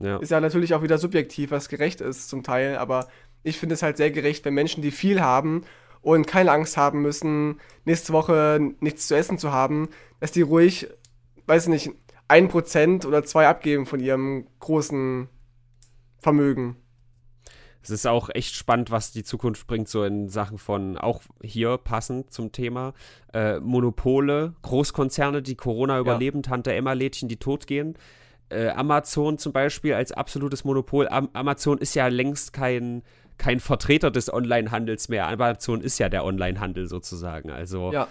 ja. 0.00 0.16
Ist 0.16 0.30
ja 0.32 0.40
natürlich 0.40 0.74
auch 0.74 0.82
wieder 0.82 0.98
subjektiv, 0.98 1.52
was 1.52 1.68
gerecht 1.68 2.00
ist 2.00 2.28
zum 2.28 2.42
Teil, 2.42 2.76
aber 2.78 3.06
ich 3.44 3.58
finde 3.58 3.74
es 3.76 3.82
halt 3.84 3.96
sehr 3.96 4.10
gerecht, 4.10 4.44
wenn 4.44 4.54
Menschen, 4.54 4.82
die 4.82 4.90
viel 4.90 5.20
haben 5.20 5.62
und 6.02 6.26
keine 6.26 6.50
Angst 6.50 6.76
haben 6.76 7.00
müssen, 7.00 7.60
nächste 7.84 8.12
Woche 8.12 8.58
nichts 8.80 9.06
zu 9.06 9.14
essen 9.14 9.38
zu 9.38 9.52
haben, 9.52 9.88
dass 10.18 10.32
die 10.32 10.42
ruhig, 10.42 10.88
weiß 11.46 11.68
nicht, 11.68 11.92
ein 12.30 12.48
Prozent 12.48 13.04
oder 13.04 13.24
zwei 13.24 13.48
abgeben 13.48 13.86
von 13.86 13.98
ihrem 14.00 14.46
großen 14.60 15.28
Vermögen. 16.18 16.76
Es 17.82 17.90
ist 17.90 18.06
auch 18.06 18.28
echt 18.32 18.54
spannend, 18.54 18.90
was 18.90 19.10
die 19.10 19.24
Zukunft 19.24 19.66
bringt, 19.66 19.88
so 19.88 20.04
in 20.04 20.28
Sachen 20.28 20.58
von, 20.58 20.96
auch 20.96 21.22
hier 21.42 21.78
passend 21.78 22.30
zum 22.30 22.52
Thema, 22.52 22.92
äh, 23.32 23.58
Monopole, 23.58 24.54
Großkonzerne, 24.62 25.42
die 25.42 25.56
Corona 25.56 25.98
überleben, 25.98 26.42
Tante 26.42 26.72
Emma-Lädchen, 26.74 27.28
die 27.28 27.38
totgehen. 27.38 27.96
Äh, 28.50 28.68
Amazon 28.68 29.38
zum 29.38 29.52
Beispiel 29.52 29.94
als 29.94 30.12
absolutes 30.12 30.62
Monopol. 30.62 31.08
Am 31.08 31.30
Amazon 31.32 31.78
ist 31.78 31.94
ja 31.94 32.08
längst 32.08 32.52
kein, 32.52 33.02
kein 33.38 33.60
Vertreter 33.60 34.10
des 34.10 34.32
Onlinehandels 34.32 35.08
mehr. 35.08 35.26
Amazon 35.26 35.80
ist 35.80 35.98
ja 35.98 36.08
der 36.08 36.24
Onlinehandel 36.24 36.86
sozusagen. 36.86 37.50
Also 37.50 37.92
Ja. 37.92 38.08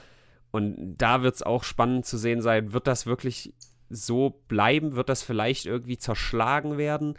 Und 0.52 0.98
da 0.98 1.22
wird 1.22 1.36
es 1.36 1.44
auch 1.44 1.64
spannend 1.64 2.06
zu 2.06 2.18
sehen 2.18 2.42
sein, 2.42 2.74
wird 2.74 2.88
das 2.88 3.06
wirklich 3.06 3.54
so 3.89 4.41
bleiben? 4.47 4.95
Wird 4.95 5.10
das 5.10 5.21
vielleicht 5.21 5.65
irgendwie 5.65 5.97
zerschlagen 5.97 6.78
werden? 6.78 7.15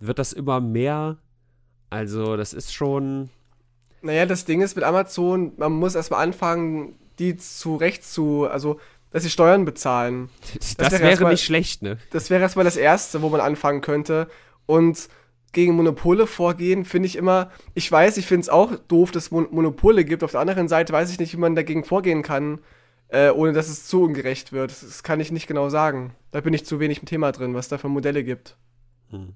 Wird 0.00 0.18
das 0.18 0.32
immer 0.32 0.60
mehr? 0.60 1.18
Also, 1.90 2.36
das 2.36 2.52
ist 2.52 2.72
schon. 2.72 3.30
Naja, 4.02 4.26
das 4.26 4.44
Ding 4.44 4.60
ist 4.60 4.76
mit 4.76 4.84
Amazon, 4.84 5.52
man 5.56 5.72
muss 5.72 5.94
erstmal 5.94 6.22
anfangen, 6.22 6.94
die 7.18 7.36
zurecht 7.36 8.04
zu, 8.04 8.46
also, 8.46 8.78
dass 9.10 9.22
sie 9.22 9.30
Steuern 9.30 9.64
bezahlen. 9.64 10.28
Das, 10.54 10.76
das 10.76 10.92
wäre, 10.92 11.02
wäre 11.02 11.22
mal, 11.24 11.30
nicht 11.30 11.44
schlecht, 11.44 11.82
ne? 11.82 11.98
Das 12.10 12.30
wäre 12.30 12.42
erstmal 12.42 12.64
das 12.64 12.76
Erste, 12.76 13.22
wo 13.22 13.28
man 13.28 13.40
anfangen 13.40 13.80
könnte. 13.80 14.28
Und 14.66 15.08
gegen 15.52 15.74
Monopole 15.74 16.26
vorgehen, 16.26 16.84
finde 16.84 17.06
ich 17.06 17.16
immer, 17.16 17.50
ich 17.74 17.90
weiß, 17.90 18.18
ich 18.18 18.26
finde 18.26 18.42
es 18.42 18.48
auch 18.48 18.76
doof, 18.76 19.10
dass 19.10 19.24
es 19.24 19.30
Monopole 19.30 20.04
gibt. 20.04 20.22
Auf 20.22 20.32
der 20.32 20.40
anderen 20.40 20.68
Seite 20.68 20.92
weiß 20.92 21.10
ich 21.10 21.18
nicht, 21.18 21.32
wie 21.32 21.38
man 21.38 21.54
dagegen 21.54 21.84
vorgehen 21.84 22.22
kann, 22.22 22.60
äh, 23.08 23.30
ohne 23.30 23.52
dass 23.52 23.68
es 23.68 23.86
zu 23.86 24.02
ungerecht 24.02 24.52
wird. 24.52 24.70
Das 24.70 25.02
kann 25.02 25.20
ich 25.20 25.32
nicht 25.32 25.46
genau 25.46 25.68
sagen. 25.68 26.14
Da 26.30 26.40
bin 26.40 26.54
ich 26.54 26.66
zu 26.66 26.80
wenig 26.80 27.00
im 27.00 27.06
Thema 27.06 27.32
drin, 27.32 27.54
was 27.54 27.68
da 27.68 27.78
für 27.78 27.88
Modelle 27.88 28.24
gibt. 28.24 28.56
Hm. 29.10 29.34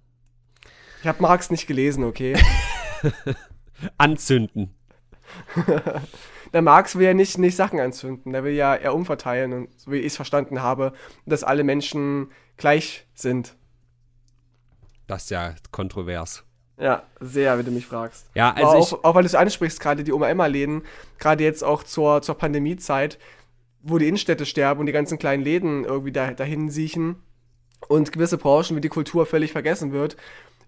Ich 1.00 1.08
habe 1.08 1.22
Marx 1.22 1.50
nicht 1.50 1.66
gelesen, 1.66 2.04
okay? 2.04 2.36
Anzünden. 3.98 4.74
Der 6.52 6.62
Marx 6.62 6.96
will 6.96 7.06
ja 7.06 7.14
nicht, 7.14 7.38
nicht 7.38 7.56
Sachen 7.56 7.80
anzünden, 7.80 8.32
der 8.32 8.44
will 8.44 8.52
ja 8.52 8.76
eher 8.76 8.94
umverteilen, 8.94 9.52
und, 9.54 9.80
so 9.80 9.90
wie 9.90 9.98
ich 9.98 10.08
es 10.08 10.16
verstanden 10.16 10.60
habe, 10.60 10.92
dass 11.24 11.44
alle 11.44 11.64
Menschen 11.64 12.30
gleich 12.58 13.06
sind. 13.14 13.56
Das 15.06 15.24
ist 15.24 15.30
ja 15.30 15.54
kontrovers. 15.70 16.44
Ja, 16.78 17.04
sehr, 17.20 17.56
wenn 17.56 17.64
du 17.64 17.70
mich 17.70 17.86
fragst. 17.86 18.26
Ja, 18.34 18.52
also 18.52 18.96
auch, 18.96 19.04
auch, 19.04 19.14
weil 19.14 19.22
du 19.22 19.28
es 19.28 19.34
ansprichst, 19.34 19.80
gerade 19.80 20.04
die 20.04 20.12
Oma-Emma-Läden, 20.12 20.82
gerade 21.18 21.44
jetzt 21.44 21.62
auch 21.62 21.84
zur, 21.84 22.22
zur 22.22 22.36
Pandemiezeit, 22.36 23.18
wo 23.82 23.98
die 23.98 24.08
Innenstädte 24.08 24.46
sterben 24.46 24.80
und 24.80 24.86
die 24.86 24.92
ganzen 24.92 25.18
kleinen 25.18 25.42
Läden 25.42 25.84
irgendwie 25.84 26.12
da, 26.12 26.30
dahin 26.32 26.70
siechen 26.70 27.16
und 27.88 28.12
gewisse 28.12 28.38
Branchen 28.38 28.76
wie 28.76 28.80
die 28.80 28.88
Kultur 28.88 29.26
völlig 29.26 29.52
vergessen 29.52 29.92
wird. 29.92 30.16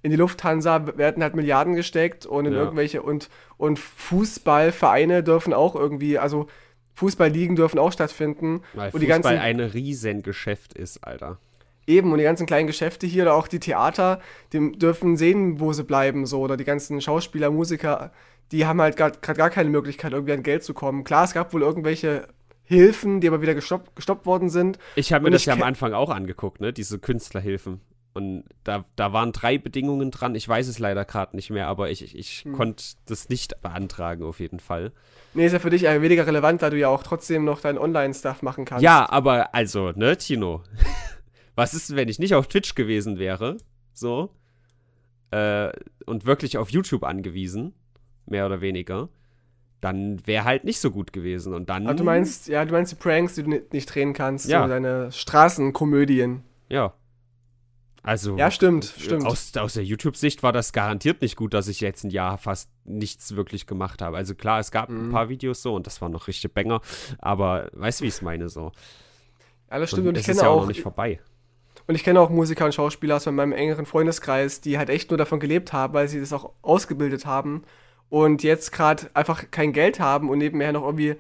In 0.03 0.11
die 0.11 0.17
Lufthansa 0.17 0.99
werden 0.99 1.23
halt 1.23 1.35
Milliarden 1.35 1.75
gesteckt 1.75 2.27
und 2.27 2.45
in 2.45 2.53
ja. 2.53 2.59
irgendwelche 2.59 3.03
und, 3.03 3.31
und 3.57 3.79
Fußballvereine 3.79 5.23
dürfen 5.23 5.55
auch 5.55 5.75
irgendwie, 5.75 6.19
also 6.19 6.47
Fußballligen 6.95 7.57
dürfen 7.57 7.79
auch 7.79 7.93
stattfinden. 7.93 8.61
Weil 8.75 8.87
und 8.87 8.93
Fußball 8.93 9.01
die 9.01 9.07
ganzen, 9.07 9.39
ein 9.39 9.61
Riesengeschäft 9.61 10.75
ist, 10.75 11.05
Alter. 11.05 11.39
Eben, 11.87 12.13
und 12.13 12.19
die 12.19 12.25
ganzen 12.25 12.47
kleinen 12.47 12.67
Geschäfte 12.67 13.07
hier 13.07 13.25
oder 13.25 13.35
auch 13.35 13.49
die 13.49 13.61
Theater, 13.61 14.21
die 14.53 14.73
dürfen 14.73 15.17
sehen, 15.17 15.61
wo 15.61 15.73
sie 15.73 15.85
bleiben, 15.85 16.27
so. 16.27 16.41
Oder 16.41 16.57
die 16.57 16.65
ganzen 16.65 17.01
Schauspieler, 17.01 17.51
Musiker, 17.51 18.13
die 18.53 18.67
haben 18.67 18.81
halt 18.81 18.97
gerade 18.97 19.19
gar 19.21 19.51
keine 19.51 19.71
Möglichkeit, 19.71 20.13
irgendwie 20.13 20.33
an 20.33 20.43
Geld 20.43 20.65
zu 20.65 20.73
kommen. 20.73 21.05
Klar, 21.05 21.25
es 21.25 21.35
gab 21.35 21.53
wohl 21.53 21.63
irgendwelche 21.63 22.29
Hilfen, 22.65 23.21
die 23.21 23.29
aber 23.29 23.43
wieder 23.43 23.55
gestoppt, 23.55 23.95
gestoppt 23.95 24.27
worden 24.27 24.49
sind. 24.49 24.79
Ich 24.97 25.13
habe 25.13 25.25
mir 25.25 25.31
das 25.31 25.45
ja 25.45 25.53
am 25.53 25.63
Anfang 25.63 25.93
auch 25.93 26.11
angeguckt, 26.11 26.61
ne? 26.61 26.73
Diese 26.73 26.99
Künstlerhilfen. 26.99 27.81
Und 28.15 28.45
da, 28.63 28.85
da 28.95 29.13
waren 29.13 29.33
drei 29.33 29.59
Bedingungen 29.59 30.13
dran. 30.13 30.37
Ich 30.37 30.49
weiß 30.49 30.69
es 30.69 30.79
leider 30.79 31.05
gerade 31.05 31.35
nicht 31.35 31.51
mehr, 31.51 31.67
aber 31.67 31.91
ich, 31.91 32.03
ich, 32.03 32.17
ich 32.17 32.45
hm. 32.45 32.53
konnte 32.53 32.85
das 33.07 33.29
nicht 33.29 33.61
beantragen, 33.61 34.23
auf 34.23 34.39
jeden 34.39 34.61
Fall. 34.61 34.93
Nee, 35.35 35.47
ist 35.47 35.53
ja 35.53 35.59
für 35.59 35.71
dich 35.71 35.83
weniger 35.83 36.27
relevant, 36.27 36.63
da 36.63 36.71
du 36.71 36.79
ja 36.79 36.89
auch 36.89 37.03
trotzdem 37.03 37.45
noch 37.45 37.61
deinen 37.61 37.77
Online-Stuff 37.77 38.43
machen 38.43 38.65
kannst. 38.65 38.85
Ja, 38.85 39.11
aber 39.11 39.53
also, 39.53 39.91
ne, 39.91 40.17
Tino? 40.17 40.63
was 41.57 41.75
ist, 41.75 41.97
wenn 41.97 42.09
ich 42.09 42.21
nicht 42.21 42.35
auf 42.35 42.47
Twitch 42.47 42.77
gewesen 42.77 43.19
wäre, 43.19 43.57
so, 43.93 44.31
äh, 45.33 45.73
und 46.07 46.25
wirklich 46.25 46.57
auf 46.57 46.71
YouTube 46.71 47.03
angewiesen, 47.03 47.75
mehr 48.27 48.47
oder 48.47 48.61
weniger, 48.61 49.09
dann 49.85 50.27
wäre 50.27 50.45
halt 50.45 50.65
nicht 50.65 50.81
so 50.81 50.91
gut 50.91 51.13
gewesen. 51.13 51.53
Und 51.53 51.69
dann. 51.69 51.87
Aber 51.87 51.95
du 51.95 52.05
meinst, 52.05 52.49
ja, 52.49 52.65
du 52.65 52.73
meinst 52.73 52.93
die 52.93 52.97
Pranks, 52.97 53.35
die 53.35 53.43
du 53.43 53.63
nicht 53.71 53.95
drehen 53.95 54.15
kannst, 54.15 54.49
ja. 54.49 54.63
so 54.63 54.69
deine 54.69 55.13
Straßenkomödien. 55.13 56.43
Ja. 56.71 56.95
Also. 58.03 58.37
Ja, 58.37 58.51
stimmt, 58.51 58.85
stimmt. 58.99 59.27
Aus, 59.27 59.55
aus 59.57 59.75
der 59.75 59.85
YouTube-Sicht 59.85 60.43
war 60.43 60.53
das 60.53 60.73
garantiert 60.73 61.21
nicht 61.23 61.37
gut, 61.37 61.55
dass 61.55 61.69
ich 61.69 61.81
jetzt 61.81 62.05
ein 62.05 62.11
Jahr 62.11 62.39
fast 62.39 62.71
nichts 62.85 63.37
wirklich 63.37 63.67
gemacht 63.67 64.01
habe. 64.01 64.17
Also 64.17 64.35
klar, 64.35 64.59
es 64.59 64.71
gab 64.71 64.89
mhm. 64.89 65.09
ein 65.09 65.13
paar 65.13 65.29
Videos 65.29 65.63
so 65.63 65.75
und 65.75 65.87
das 65.87 66.01
waren 66.01 66.13
noch 66.13 66.29
richtig 66.29 66.53
Banger, 66.53 66.81
aber 67.19 67.71
weißt 67.73 68.01
du, 68.01 68.05
wie 68.05 68.09
ich 68.09 68.15
es 68.15 68.23
meine 68.23 68.49
so? 68.49 68.73
Ja, 69.71 69.79
das 69.79 69.91
stimmt. 69.91 70.03
Und, 70.03 70.09
und 70.09 70.19
ich 70.19 70.27
kenne 70.27 70.41
ja 70.41 70.49
auch, 70.49 70.57
auch 70.57 70.61
noch 70.61 70.69
nicht 70.69 70.83
vorbei. 70.83 71.21
Und 71.87 71.95
ich 71.95 72.05
kenne 72.05 72.21
auch 72.21 72.31
Musiker 72.31 72.65
und 72.65 72.75
Schauspieler 72.75 73.17
aus 73.17 73.27
meinem 73.27 73.53
engeren 73.53 73.87
Freundeskreis, 73.87 74.61
die 74.61 74.79
halt 74.79 74.89
echt 74.89 75.11
nur 75.11 75.19
davon 75.19 75.41
gelebt 75.41 75.73
haben, 75.73 75.93
weil 75.95 76.09
sie 76.09 76.21
das 76.21 76.33
auch 76.33 76.53
ausgebildet 76.63 77.27
haben 77.27 77.65
und 78.15 78.45
jetzt 78.45 78.71
gerade 78.71 79.11
einfach 79.13 79.51
kein 79.51 79.73
Geld 79.73 79.99
haben 79.99 80.31
und 80.31 80.39
nebenher 80.39 80.71
noch 80.71 80.85
irgendwie 80.85 81.17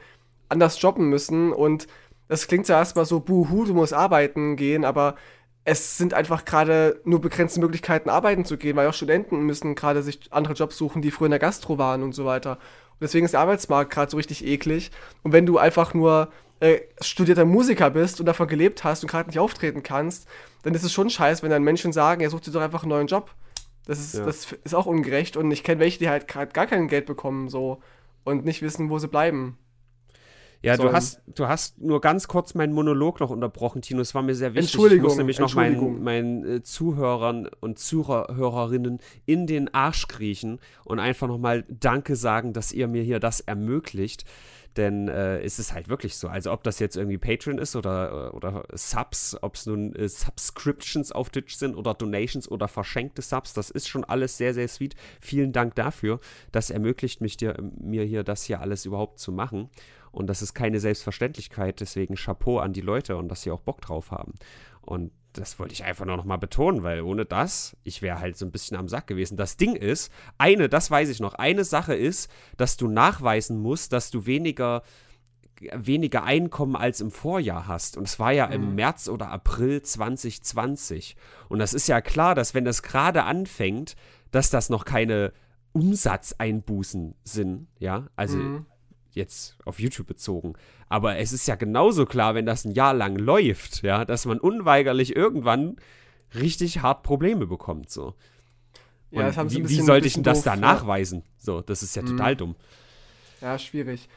anders 0.48 0.80
jobben 0.80 1.08
müssen. 1.10 1.52
Und 1.52 1.88
das 2.28 2.46
klingt 2.46 2.68
ja 2.68 2.78
erstmal 2.78 3.04
so, 3.04 3.18
buhu, 3.18 3.64
du 3.64 3.74
musst 3.74 3.92
arbeiten 3.92 4.54
gehen, 4.54 4.84
aber 4.84 5.16
es 5.64 5.98
sind 5.98 6.14
einfach 6.14 6.44
gerade 6.44 7.00
nur 7.04 7.20
begrenzte 7.20 7.58
Möglichkeiten, 7.58 8.10
arbeiten 8.10 8.44
zu 8.44 8.56
gehen, 8.56 8.76
weil 8.76 8.86
auch 8.86 8.94
Studenten 8.94 9.40
müssen 9.40 9.74
gerade 9.74 10.04
sich 10.04 10.32
andere 10.32 10.54
Jobs 10.54 10.78
suchen, 10.78 11.02
die 11.02 11.10
früher 11.10 11.26
in 11.26 11.32
der 11.32 11.40
Gastro 11.40 11.78
waren 11.78 12.04
und 12.04 12.14
so 12.14 12.26
weiter. 12.26 12.52
Und 12.52 13.00
deswegen 13.00 13.24
ist 13.24 13.32
der 13.32 13.40
Arbeitsmarkt 13.40 13.90
gerade 13.90 14.12
so 14.12 14.16
richtig 14.16 14.46
eklig. 14.46 14.92
Und 15.24 15.32
wenn 15.32 15.46
du 15.46 15.58
einfach 15.58 15.94
nur 15.94 16.28
äh, 16.60 16.78
studierter 17.00 17.44
Musiker 17.44 17.90
bist 17.90 18.20
und 18.20 18.26
davon 18.26 18.46
gelebt 18.46 18.84
hast 18.84 19.02
und 19.02 19.10
gerade 19.10 19.30
nicht 19.30 19.40
auftreten 19.40 19.82
kannst, 19.82 20.28
dann 20.62 20.74
ist 20.74 20.84
es 20.84 20.92
schon 20.92 21.10
scheiße, 21.10 21.42
wenn 21.42 21.50
dann 21.50 21.64
Menschen 21.64 21.92
sagen, 21.92 22.20
ja, 22.20 22.30
such 22.30 22.42
dir 22.42 22.52
doch 22.52 22.62
einfach 22.62 22.84
einen 22.84 22.90
neuen 22.90 23.08
Job. 23.08 23.34
Das 23.86 23.98
ist, 24.00 24.14
ja. 24.14 24.24
das 24.24 24.52
ist 24.64 24.74
auch 24.74 24.86
ungerecht 24.86 25.36
und 25.36 25.50
ich 25.50 25.62
kenne 25.62 25.80
welche, 25.80 25.98
die 25.98 26.08
halt 26.08 26.26
gerade 26.26 26.52
gar 26.52 26.66
kein 26.66 26.88
Geld 26.88 27.06
bekommen 27.06 27.48
so 27.48 27.80
und 28.24 28.44
nicht 28.44 28.62
wissen, 28.62 28.88
wo 28.90 28.98
sie 28.98 29.08
bleiben. 29.08 29.58
Ja, 30.64 30.78
du 30.78 30.90
hast, 30.92 31.20
du 31.26 31.46
hast 31.46 31.78
nur 31.78 32.00
ganz 32.00 32.26
kurz 32.26 32.54
meinen 32.54 32.72
Monolog 32.72 33.20
noch 33.20 33.28
unterbrochen, 33.28 33.82
Tino. 33.82 34.00
Es 34.00 34.14
war 34.14 34.22
mir 34.22 34.34
sehr 34.34 34.54
wichtig. 34.54 34.72
Entschuldigung, 34.72 35.04
ich 35.04 35.10
muss 35.10 35.18
nämlich 35.18 35.38
noch 35.38 35.54
meinen, 35.54 36.02
meinen 36.02 36.44
äh, 36.44 36.62
Zuhörern 36.62 37.50
und 37.60 37.78
Zuhörerinnen 37.78 38.98
in 39.26 39.46
den 39.46 39.74
Arsch 39.74 40.08
kriechen 40.08 40.60
und 40.86 41.00
einfach 41.00 41.28
nochmal 41.28 41.66
Danke 41.68 42.16
sagen, 42.16 42.54
dass 42.54 42.72
ihr 42.72 42.88
mir 42.88 43.02
hier 43.02 43.20
das 43.20 43.40
ermöglicht. 43.40 44.24
Denn 44.76 45.08
äh, 45.08 45.40
es 45.40 45.58
ist 45.58 45.72
halt 45.72 45.88
wirklich 45.88 46.16
so. 46.16 46.28
Also 46.28 46.52
ob 46.52 46.64
das 46.64 46.78
jetzt 46.78 46.96
irgendwie 46.96 47.18
Patreon 47.18 47.58
ist 47.58 47.76
oder, 47.76 48.30
äh, 48.32 48.36
oder 48.36 48.64
Subs, 48.72 49.36
ob 49.40 49.54
es 49.54 49.66
nun 49.66 49.94
äh, 49.94 50.08
Subscriptions 50.08 51.12
auf 51.12 51.30
Twitch 51.30 51.54
sind 51.54 51.76
oder 51.76 51.94
Donations 51.94 52.50
oder 52.50 52.66
verschenkte 52.66 53.22
Subs, 53.22 53.52
das 53.54 53.70
ist 53.70 53.88
schon 53.88 54.04
alles 54.04 54.36
sehr, 54.36 54.52
sehr 54.52 54.66
sweet. 54.66 54.94
Vielen 55.20 55.52
Dank 55.52 55.74
dafür. 55.76 56.18
Das 56.50 56.70
ermöglicht 56.70 57.20
mich 57.20 57.36
dir, 57.36 57.56
mir 57.78 58.04
hier 58.04 58.24
das 58.24 58.44
hier 58.44 58.60
alles 58.60 58.84
überhaupt 58.84 59.18
zu 59.18 59.30
machen. 59.30 59.70
Und 60.10 60.28
das 60.28 60.42
ist 60.42 60.54
keine 60.54 60.80
Selbstverständlichkeit. 60.80 61.80
Deswegen 61.80 62.16
Chapeau 62.16 62.58
an 62.58 62.72
die 62.72 62.80
Leute 62.80 63.16
und 63.16 63.28
dass 63.28 63.42
sie 63.42 63.50
auch 63.50 63.60
Bock 63.60 63.80
drauf 63.80 64.10
haben. 64.10 64.34
Und 64.80 65.12
das 65.34 65.58
wollte 65.58 65.74
ich 65.74 65.84
einfach 65.84 66.06
nur 66.06 66.16
noch 66.16 66.24
mal 66.24 66.36
betonen, 66.36 66.82
weil 66.82 67.02
ohne 67.02 67.24
das, 67.24 67.76
ich 67.82 68.02
wäre 68.02 68.20
halt 68.20 68.36
so 68.36 68.46
ein 68.46 68.50
bisschen 68.50 68.76
am 68.76 68.88
Sack 68.88 69.06
gewesen. 69.06 69.36
Das 69.36 69.56
Ding 69.56 69.76
ist, 69.76 70.10
eine, 70.38 70.68
das 70.68 70.90
weiß 70.90 71.08
ich 71.08 71.20
noch, 71.20 71.34
eine 71.34 71.64
Sache 71.64 71.94
ist, 71.94 72.30
dass 72.56 72.76
du 72.76 72.88
nachweisen 72.88 73.58
musst, 73.58 73.92
dass 73.92 74.10
du 74.10 74.26
weniger 74.26 74.82
weniger 75.72 76.24
Einkommen 76.24 76.74
als 76.76 77.00
im 77.00 77.10
Vorjahr 77.10 77.68
hast. 77.68 77.96
Und 77.96 78.04
es 78.04 78.18
war 78.18 78.32
ja 78.32 78.48
mhm. 78.48 78.52
im 78.52 78.74
März 78.74 79.08
oder 79.08 79.30
April 79.30 79.82
2020. 79.82 81.16
Und 81.48 81.60
das 81.60 81.74
ist 81.74 81.86
ja 81.86 82.00
klar, 82.00 82.34
dass 82.34 82.54
wenn 82.54 82.64
das 82.64 82.82
gerade 82.82 83.22
anfängt, 83.22 83.94
dass 84.30 84.50
das 84.50 84.68
noch 84.68 84.84
keine 84.84 85.32
Umsatzeinbußen 85.72 87.14
sind, 87.22 87.68
ja. 87.78 88.08
Also 88.16 88.36
mhm 88.36 88.66
jetzt 89.14 89.56
auf 89.64 89.80
YouTube 89.80 90.06
bezogen. 90.06 90.54
Aber 90.88 91.18
es 91.18 91.32
ist 91.32 91.46
ja 91.46 91.54
genauso 91.54 92.06
klar, 92.06 92.34
wenn 92.34 92.46
das 92.46 92.64
ein 92.64 92.72
Jahr 92.72 92.94
lang 92.94 93.16
läuft, 93.16 93.82
ja, 93.82 94.04
dass 94.04 94.26
man 94.26 94.38
unweigerlich 94.38 95.16
irgendwann 95.16 95.76
richtig 96.34 96.82
hart 96.82 97.02
Probleme 97.02 97.46
bekommt. 97.46 97.90
So. 97.90 98.14
Ja, 99.10 99.22
das 99.22 99.36
haben 99.36 99.50
wie, 99.50 99.62
bisschen, 99.62 99.78
wie 99.78 99.82
sollte 99.82 100.06
ich 100.06 100.14
denn 100.14 100.22
das 100.22 100.38
doof, 100.38 100.44
da 100.44 100.56
nachweisen? 100.56 101.22
So, 101.38 101.60
das 101.60 101.82
ist 101.82 101.94
ja 101.94 102.02
mhm. 102.02 102.06
total 102.08 102.36
dumm. 102.36 102.56
Ja, 103.40 103.58
schwierig. 103.58 104.08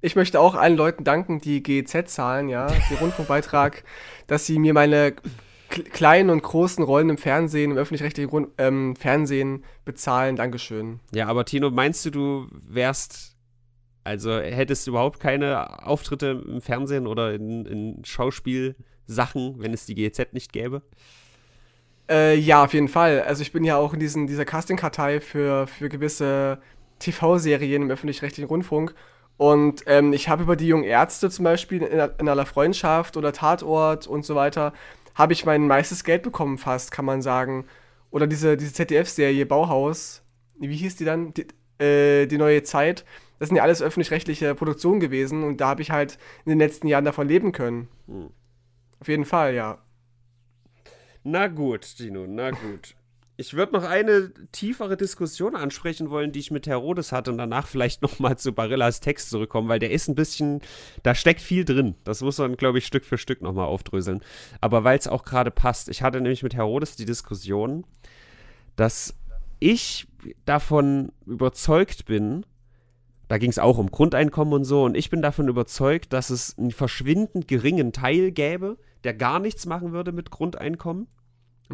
Ich 0.00 0.14
möchte 0.14 0.40
auch 0.40 0.54
allen 0.54 0.76
Leuten 0.76 1.04
danken, 1.04 1.40
die 1.40 1.62
GEZ 1.62 2.06
zahlen, 2.06 2.48
ja, 2.48 2.68
den 2.68 2.98
Rundfunkbeitrag, 2.98 3.84
dass 4.26 4.46
sie 4.46 4.58
mir 4.58 4.72
meine 4.72 5.14
kleinen 5.68 6.30
und 6.30 6.42
großen 6.42 6.82
Rollen 6.82 7.10
im 7.10 7.18
Fernsehen, 7.18 7.72
im 7.72 7.76
öffentlich-rechtlichen 7.76 8.46
ähm, 8.56 8.96
Fernsehen 8.96 9.64
bezahlen. 9.84 10.36
Dankeschön. 10.36 11.00
Ja, 11.12 11.26
aber 11.26 11.44
Tino, 11.44 11.70
meinst 11.70 12.06
du, 12.06 12.10
du 12.10 12.46
wärst 12.50 13.36
also 14.08 14.32
hättest 14.32 14.86
du 14.86 14.92
überhaupt 14.92 15.20
keine 15.20 15.86
Auftritte 15.86 16.42
im 16.46 16.62
Fernsehen 16.62 17.06
oder 17.06 17.34
in, 17.34 17.66
in 17.66 18.04
Schauspielsachen, 18.04 19.56
wenn 19.58 19.74
es 19.74 19.84
die 19.84 19.94
GEZ 19.94 20.32
nicht 20.32 20.52
gäbe? 20.52 20.80
Äh, 22.10 22.38
ja, 22.38 22.64
auf 22.64 22.72
jeden 22.72 22.88
Fall. 22.88 23.20
Also 23.22 23.42
ich 23.42 23.52
bin 23.52 23.64
ja 23.64 23.76
auch 23.76 23.92
in 23.92 24.00
diesen, 24.00 24.26
dieser 24.26 24.46
Casting-Kartei 24.46 25.20
für, 25.20 25.66
für 25.66 25.90
gewisse 25.90 26.58
TV-Serien 27.00 27.82
im 27.82 27.90
öffentlich-rechtlichen 27.90 28.48
Rundfunk. 28.48 28.94
Und 29.36 29.82
ähm, 29.86 30.14
ich 30.14 30.30
habe 30.30 30.42
über 30.42 30.56
die 30.56 30.66
jungen 30.66 30.84
Ärzte 30.84 31.28
zum 31.28 31.44
Beispiel 31.44 31.82
in, 31.82 32.00
in 32.18 32.28
aller 32.28 32.46
Freundschaft 32.46 33.18
oder 33.18 33.34
Tatort 33.34 34.06
und 34.06 34.24
so 34.24 34.34
weiter, 34.34 34.72
habe 35.14 35.34
ich 35.34 35.44
mein 35.44 35.66
meistes 35.66 36.02
Geld 36.02 36.22
bekommen 36.22 36.56
fast, 36.56 36.92
kann 36.92 37.04
man 37.04 37.20
sagen. 37.20 37.66
Oder 38.10 38.26
diese, 38.26 38.56
diese 38.56 38.72
ZDF-Serie 38.72 39.44
Bauhaus. 39.44 40.22
Wie 40.58 40.76
hieß 40.76 40.96
die 40.96 41.04
dann? 41.04 41.34
Die, 41.34 41.46
äh, 41.84 42.26
die 42.26 42.38
neue 42.38 42.62
Zeit, 42.62 43.04
das 43.38 43.48
sind 43.48 43.56
ja 43.56 43.62
alles 43.62 43.82
öffentlich-rechtliche 43.82 44.54
Produktionen 44.54 45.00
gewesen 45.00 45.44
und 45.44 45.60
da 45.60 45.68
habe 45.68 45.82
ich 45.82 45.90
halt 45.90 46.18
in 46.44 46.50
den 46.50 46.58
letzten 46.58 46.88
Jahren 46.88 47.04
davon 47.04 47.28
leben 47.28 47.52
können. 47.52 47.88
Hm. 48.06 48.30
Auf 49.00 49.08
jeden 49.08 49.24
Fall, 49.24 49.54
ja. 49.54 49.78
Na 51.22 51.46
gut, 51.48 51.98
Dino, 51.98 52.26
na 52.26 52.50
gut. 52.50 52.94
Ich 53.40 53.54
würde 53.54 53.72
noch 53.72 53.84
eine 53.84 54.32
tiefere 54.50 54.96
Diskussion 54.96 55.54
ansprechen 55.54 56.10
wollen, 56.10 56.32
die 56.32 56.40
ich 56.40 56.50
mit 56.50 56.66
Herodes 56.66 57.12
hatte 57.12 57.30
und 57.30 57.38
danach 57.38 57.68
vielleicht 57.68 58.02
nochmal 58.02 58.36
zu 58.36 58.52
Barillas 58.52 58.98
Text 58.98 59.30
zurückkommen, 59.30 59.68
weil 59.68 59.78
der 59.78 59.92
ist 59.92 60.08
ein 60.08 60.16
bisschen, 60.16 60.60
da 61.04 61.14
steckt 61.14 61.40
viel 61.40 61.64
drin. 61.64 61.94
Das 62.02 62.20
muss 62.20 62.38
man, 62.38 62.56
glaube 62.56 62.78
ich, 62.78 62.86
Stück 62.86 63.04
für 63.04 63.16
Stück 63.16 63.40
nochmal 63.40 63.66
aufdröseln. 63.66 64.24
Aber 64.60 64.82
weil 64.82 64.98
es 64.98 65.06
auch 65.06 65.24
gerade 65.24 65.52
passt. 65.52 65.88
Ich 65.88 66.02
hatte 66.02 66.20
nämlich 66.20 66.42
mit 66.42 66.56
Herodes 66.56 66.96
die 66.96 67.04
Diskussion, 67.04 67.84
dass 68.74 69.14
ich 69.60 70.08
davon 70.44 71.12
überzeugt 71.24 72.06
bin, 72.06 72.44
da 73.28 73.38
ging 73.38 73.50
es 73.50 73.58
auch 73.58 73.78
um 73.78 73.90
Grundeinkommen 73.90 74.54
und 74.54 74.64
so, 74.64 74.84
und 74.84 74.96
ich 74.96 75.10
bin 75.10 75.22
davon 75.22 75.48
überzeugt, 75.48 76.12
dass 76.12 76.30
es 76.30 76.56
einen 76.58 76.70
verschwindend 76.70 77.48
geringen 77.48 77.92
Teil 77.92 78.32
gäbe, 78.32 78.78
der 79.04 79.14
gar 79.14 79.38
nichts 79.38 79.66
machen 79.66 79.92
würde 79.92 80.12
mit 80.12 80.30
Grundeinkommen 80.30 81.06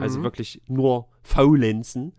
also 0.01 0.19
mhm. 0.19 0.25
wirklich 0.25 0.63
nur 0.67 1.09
faulenzen. 1.23 2.15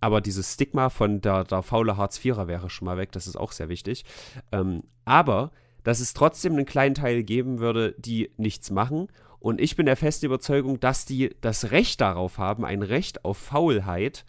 Aber 0.00 0.20
dieses 0.20 0.54
Stigma 0.54 0.88
von 0.88 1.20
der, 1.20 1.44
der 1.44 1.62
faule 1.62 1.96
Hartz-IVer 1.96 2.48
wäre 2.48 2.70
schon 2.70 2.86
mal 2.86 2.96
weg, 2.96 3.12
das 3.12 3.26
ist 3.26 3.36
auch 3.36 3.52
sehr 3.52 3.68
wichtig. 3.68 4.04
Ähm, 4.50 4.84
aber 5.04 5.50
dass 5.82 6.00
es 6.00 6.14
trotzdem 6.14 6.52
einen 6.54 6.66
kleinen 6.66 6.94
Teil 6.94 7.22
geben 7.22 7.58
würde, 7.58 7.94
die 7.98 8.30
nichts 8.36 8.70
machen. 8.70 9.08
Und 9.38 9.60
ich 9.60 9.76
bin 9.76 9.86
der 9.86 9.96
festen 9.96 10.26
Überzeugung, 10.26 10.78
dass 10.78 11.06
die 11.06 11.34
das 11.40 11.70
Recht 11.70 12.00
darauf 12.02 12.36
haben, 12.36 12.64
ein 12.66 12.82
Recht 12.82 13.24
auf 13.24 13.38
Faulheit, 13.38 14.26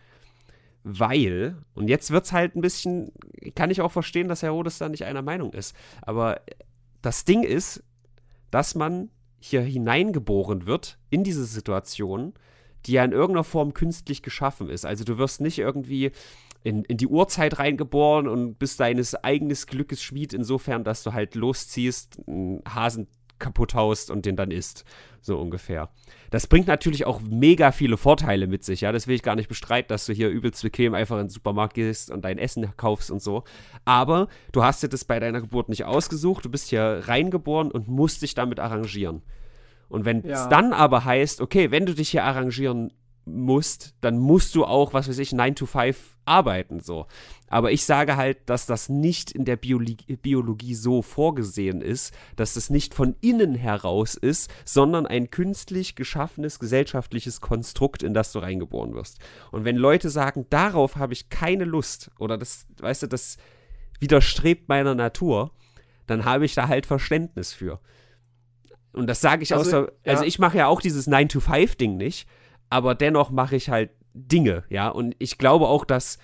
weil, 0.84 1.58
und 1.74 1.90
jetzt 1.90 2.12
wird 2.12 2.26
es 2.26 2.32
halt 2.32 2.56
ein 2.56 2.62
bisschen, 2.62 3.12
kann 3.56 3.70
ich 3.70 3.82
auch 3.82 3.92
verstehen, 3.92 4.28
dass 4.28 4.42
Herr 4.42 4.52
Rodes 4.52 4.78
da 4.78 4.90
nicht 4.90 5.06
einer 5.06 5.22
Meinung 5.22 5.54
ist, 5.54 5.76
aber 6.02 6.42
das 7.02 7.26
Ding 7.26 7.44
ist, 7.44 7.84
dass 8.50 8.76
man 8.76 9.10
hier 9.40 9.62
hineingeboren 9.62 10.66
wird 10.66 10.98
in 11.10 11.24
diese 11.24 11.46
Situation, 11.46 12.34
die 12.86 12.94
ja 12.94 13.04
in 13.04 13.12
irgendeiner 13.12 13.44
Form 13.44 13.74
künstlich 13.74 14.22
geschaffen 14.22 14.70
ist. 14.70 14.86
Also 14.86 15.04
du 15.04 15.18
wirst 15.18 15.42
nicht 15.42 15.58
irgendwie 15.58 16.12
in, 16.64 16.84
in 16.84 16.98
die 16.98 17.08
Uhrzeit 17.08 17.58
reingeboren 17.58 18.28
und 18.28 18.60
bist 18.60 18.80
deines 18.80 19.16
eigenes 19.16 19.66
Glückes 19.66 20.04
Schmied, 20.04 20.34
insofern, 20.34 20.84
dass 20.84 21.04
du 21.04 21.14
halt 21.14 21.34
losziehst, 21.36 22.20
einen 22.28 22.62
Hasen 22.68 23.08
kaputt 23.42 23.74
haust 23.74 24.10
und 24.10 24.26
den 24.26 24.38
dann 24.38 24.52
isst. 24.52 24.86
So 25.20 25.38
ungefähr. 25.38 25.90
Das 26.30 26.48
bringt 26.48 26.68
natürlich 26.68 27.06
auch 27.06 27.22
mega 27.22 27.72
viele 27.74 27.98
Vorteile 27.98 28.48
mit 28.48 28.64
sich, 28.64 28.82
ja. 28.82 28.92
Das 28.94 29.08
will 29.08 29.16
ich 29.16 29.24
gar 29.24 29.36
nicht 29.36 29.50
bestreiten, 29.50 29.90
dass 29.90 30.06
du 30.06 30.14
hier 30.14 30.30
übelst 30.30 30.64
bequem 30.64 30.94
einfach 30.94 31.18
in 31.18 31.26
den 31.26 31.30
Supermarkt 31.30 31.74
gehst 31.74 32.10
und 32.10 32.24
dein 32.24 32.38
Essen 32.38 32.72
kaufst 32.78 33.12
und 33.12 33.22
so. 33.22 33.44
Aber 33.84 34.30
du 34.54 34.64
hast 34.64 34.82
dir 34.82 34.90
das 34.90 35.04
bei 35.04 35.20
deiner 35.20 35.42
Geburt 35.42 35.68
nicht 35.68 35.84
ausgesucht, 35.84 36.46
du 36.46 36.50
bist 36.50 36.70
hier 36.70 37.02
reingeboren 37.06 37.70
und 37.70 37.90
musst 37.90 38.22
dich 38.22 38.34
damit 38.34 38.60
arrangieren. 38.60 39.22
Und 39.90 40.06
wenn 40.06 40.24
es 40.24 40.40
ja. 40.40 40.48
dann 40.48 40.72
aber 40.72 41.04
heißt, 41.04 41.42
okay, 41.42 41.70
wenn 41.70 41.86
du 41.86 41.94
dich 41.94 42.10
hier 42.10 42.24
arrangieren 42.24 42.94
musst, 43.26 43.94
dann 44.02 44.18
musst 44.18 44.56
du 44.56 44.66
auch, 44.66 44.94
was 44.94 45.08
weiß 45.08 45.20
ich, 45.20 45.32
9 45.32 45.56
to 45.56 45.66
5 45.66 46.18
arbeiten, 46.26 46.80
so. 46.80 47.08
Aber 47.48 47.72
ich 47.72 47.86
sage 47.86 48.16
halt, 48.16 48.38
dass 48.50 48.66
das 48.66 48.90
nicht 48.90 49.32
in 49.32 49.46
der 49.46 49.58
Biologie, 49.58 50.16
Biologie 50.16 50.74
so 50.74 51.02
vorgesehen 51.02 51.82
ist, 51.82 52.14
dass 52.36 52.54
das 52.54 52.70
nicht 52.70 52.94
von 52.94 53.16
innen 53.22 53.56
heraus 53.56 54.16
ist, 54.16 54.50
sondern 54.66 55.06
ein 55.06 55.30
künstlich 55.30 55.96
geschaffenes 55.96 56.60
gesellschaftliches 56.60 57.42
Konstrukt, 57.42 58.04
in 58.04 58.14
das 58.14 58.32
du 58.32 58.40
reingeboren 58.40 58.94
wirst. 58.94 59.20
Und 59.52 59.66
wenn 59.66 59.76
Leute 59.76 60.10
sagen, 60.10 60.46
darauf 60.50 60.96
habe 60.96 61.14
ich 61.14 61.30
keine 61.30 61.66
Lust, 61.66 62.10
oder 62.20 62.38
das, 62.38 62.66
weißt 62.80 63.04
du, 63.04 63.08
das 63.08 63.38
widerstrebt 64.00 64.70
meiner 64.70 64.96
Natur, 64.96 65.52
dann 66.08 66.26
habe 66.26 66.46
ich 66.46 66.56
da 66.56 66.68
halt 66.68 66.86
Verständnis 66.86 67.54
für. 67.54 67.80
Und 68.94 69.08
das 69.08 69.22
sage 69.22 69.44
ich 69.44 69.54
also, 69.54 69.64
aus 69.64 69.88
der, 70.04 70.14
also 70.14 70.24
ich 70.24 70.40
mache 70.40 70.58
ja 70.58 70.68
auch 70.68 70.82
dieses 70.82 71.08
9-to-5-Ding 71.08 71.98
nicht, 71.98 72.28
aber 72.72 72.96
dennoch 72.96 73.30
mache 73.30 73.56
ich 73.56 73.70
halt 73.70 73.92
Dinge, 74.14 74.64
ja. 74.70 74.88
Und 74.90 75.16
ich 75.20 75.38
glaube 75.38 75.68
auch, 75.68 75.86
dass, 75.86 76.18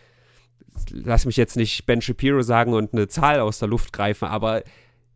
lass 0.89 1.25
mich 1.25 1.38
jetzt 1.38 1.57
nicht 1.57 1.86
Ben 1.86 2.01
Shapiro 2.01 2.41
sagen 2.41 2.73
und 2.73 2.93
eine 2.93 3.07
Zahl 3.07 3.39
aus 3.41 3.60
der 3.60 3.67
Luft 3.67 3.93
greifen, 3.93 4.25
aber 4.25 4.63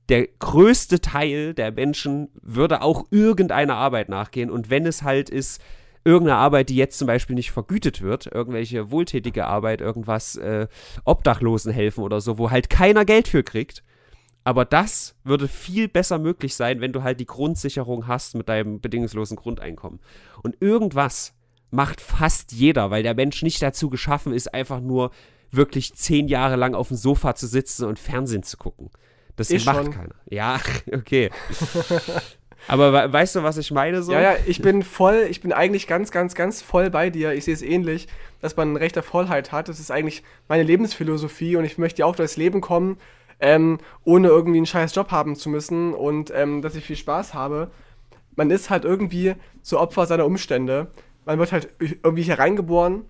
der 0.09 0.27
größte 0.27 0.99
Teil 0.99 1.53
der 1.53 1.71
Menschen 1.71 2.29
würde 2.41 2.81
auch 2.81 3.05
irgendeiner 3.11 3.75
Arbeit 3.75 4.09
nachgehen. 4.09 4.51
Und 4.51 4.69
wenn 4.69 4.85
es 4.85 5.03
halt 5.03 5.29
ist, 5.29 5.61
irgendeine 6.03 6.37
Arbeit, 6.37 6.69
die 6.69 6.75
jetzt 6.75 6.97
zum 6.97 7.07
Beispiel 7.07 7.35
nicht 7.35 7.51
vergütet 7.51 8.01
wird, 8.01 8.25
irgendwelche 8.25 8.91
wohltätige 8.91 9.45
Arbeit, 9.45 9.79
irgendwas 9.79 10.35
äh, 10.35 10.67
Obdachlosen 11.05 11.71
helfen 11.71 12.03
oder 12.03 12.19
so, 12.19 12.37
wo 12.37 12.51
halt 12.51 12.69
keiner 12.69 13.05
Geld 13.05 13.29
für 13.29 13.43
kriegt, 13.43 13.83
aber 14.43 14.65
das 14.65 15.15
würde 15.23 15.47
viel 15.47 15.87
besser 15.87 16.17
möglich 16.17 16.55
sein, 16.55 16.81
wenn 16.81 16.93
du 16.93 17.03
halt 17.03 17.19
die 17.19 17.25
Grundsicherung 17.25 18.07
hast 18.07 18.35
mit 18.35 18.49
deinem 18.49 18.81
bedingungslosen 18.81 19.37
Grundeinkommen. 19.37 19.99
Und 20.41 20.57
irgendwas 20.59 21.33
macht 21.69 22.01
fast 22.01 22.51
jeder, 22.51 22.91
weil 22.91 23.03
der 23.03 23.13
Mensch 23.13 23.43
nicht 23.43 23.61
dazu 23.61 23.89
geschaffen 23.89 24.33
ist, 24.33 24.53
einfach 24.53 24.81
nur 24.81 25.11
wirklich 25.51 25.93
zehn 25.93 26.27
Jahre 26.27 26.55
lang 26.55 26.75
auf 26.75 26.87
dem 26.87 26.97
Sofa 26.97 27.35
zu 27.35 27.45
sitzen 27.45 27.85
und 27.85 27.99
Fernsehen 27.99 28.43
zu 28.43 28.57
gucken. 28.57 28.89
Das 29.35 29.49
ich 29.49 29.65
macht 29.65 29.85
schon. 29.85 29.91
keiner. 29.91 30.15
Ja, 30.29 30.59
okay. 30.93 31.29
Aber 32.67 33.11
weißt 33.11 33.35
du, 33.35 33.43
was 33.43 33.57
ich 33.57 33.71
meine 33.71 34.03
so? 34.03 34.11
Ja, 34.11 34.21
ja, 34.21 34.35
ich 34.45 34.61
bin 34.61 34.83
voll, 34.83 35.27
ich 35.29 35.41
bin 35.41 35.51
eigentlich 35.51 35.87
ganz, 35.87 36.11
ganz, 36.11 36.35
ganz 36.35 36.61
voll 36.61 36.89
bei 36.89 37.09
dir. 37.09 37.33
Ich 37.33 37.45
sehe 37.45 37.53
es 37.53 37.61
ähnlich, 37.61 38.07
dass 38.39 38.55
man 38.55 38.73
ein 38.73 38.77
Recht 38.77 38.97
auf 38.97 39.05
Vollheit 39.05 39.51
hat. 39.51 39.67
Das 39.67 39.79
ist 39.79 39.91
eigentlich 39.91 40.23
meine 40.47 40.63
Lebensphilosophie 40.63 41.55
und 41.55 41.65
ich 41.65 41.77
möchte 41.77 41.99
ja 41.99 42.05
auch 42.05 42.15
durchs 42.15 42.37
Leben 42.37 42.61
kommen 42.61 42.97
ähm, 43.41 43.79
ohne 44.03 44.29
irgendwie 44.29 44.57
einen 44.57 44.65
scheiß 44.65 44.95
Job 44.95 45.11
haben 45.11 45.35
zu 45.35 45.49
müssen 45.49 45.93
und 45.93 46.31
ähm, 46.33 46.61
dass 46.61 46.75
ich 46.75 46.85
viel 46.85 46.95
Spaß 46.95 47.33
habe. 47.33 47.71
Man 48.35 48.49
ist 48.49 48.69
halt 48.69 48.85
irgendwie 48.85 49.35
so 49.61 49.79
Opfer 49.79 50.05
seiner 50.05 50.25
Umstände. 50.25 50.91
Man 51.25 51.39
wird 51.39 51.51
halt 51.51 51.69
irgendwie 51.79 52.23
hier 52.23 52.39
reingeboren 52.39 53.05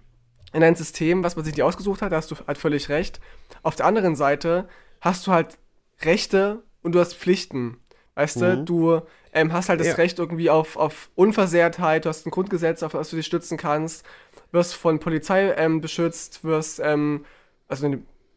in 0.53 0.63
ein 0.63 0.75
System, 0.75 1.23
was 1.23 1.35
man 1.35 1.45
sich 1.45 1.55
nicht 1.55 1.63
ausgesucht 1.63 2.01
hat, 2.01 2.11
da 2.11 2.17
hast 2.17 2.31
du 2.31 2.35
halt 2.47 2.57
völlig 2.57 2.89
recht. 2.89 3.19
Auf 3.63 3.75
der 3.75 3.85
anderen 3.85 4.15
Seite 4.15 4.67
hast 4.99 5.27
du 5.27 5.31
halt 5.31 5.57
Rechte 6.01 6.63
und 6.81 6.93
du 6.93 6.99
hast 6.99 7.15
Pflichten. 7.15 7.77
Weißt 8.15 8.37
mhm. 8.37 8.65
du, 8.65 8.65
du 8.65 9.01
ähm, 9.33 9.53
hast 9.53 9.69
halt 9.69 9.79
das 9.79 9.87
ja. 9.87 9.93
Recht 9.95 10.19
irgendwie 10.19 10.49
auf, 10.49 10.75
auf 10.75 11.09
Unversehrtheit, 11.15 12.05
du 12.05 12.09
hast 12.09 12.25
ein 12.25 12.31
Grundgesetz, 12.31 12.83
auf 12.83 12.91
das 12.91 13.09
du 13.09 13.15
dich 13.15 13.25
stützen 13.25 13.57
kannst, 13.57 14.05
wirst 14.51 14.75
von 14.75 14.99
Polizei 14.99 15.53
ähm, 15.53 15.79
beschützt, 15.79 16.43
wirst, 16.43 16.81
ähm, 16.83 17.25
also 17.69 17.89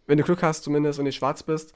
wenn 0.06 0.18
du 0.18 0.24
Glück 0.24 0.42
hast 0.42 0.64
zumindest 0.64 0.98
und 0.98 1.04
nicht 1.04 1.16
schwarz 1.16 1.42
bist, 1.42 1.74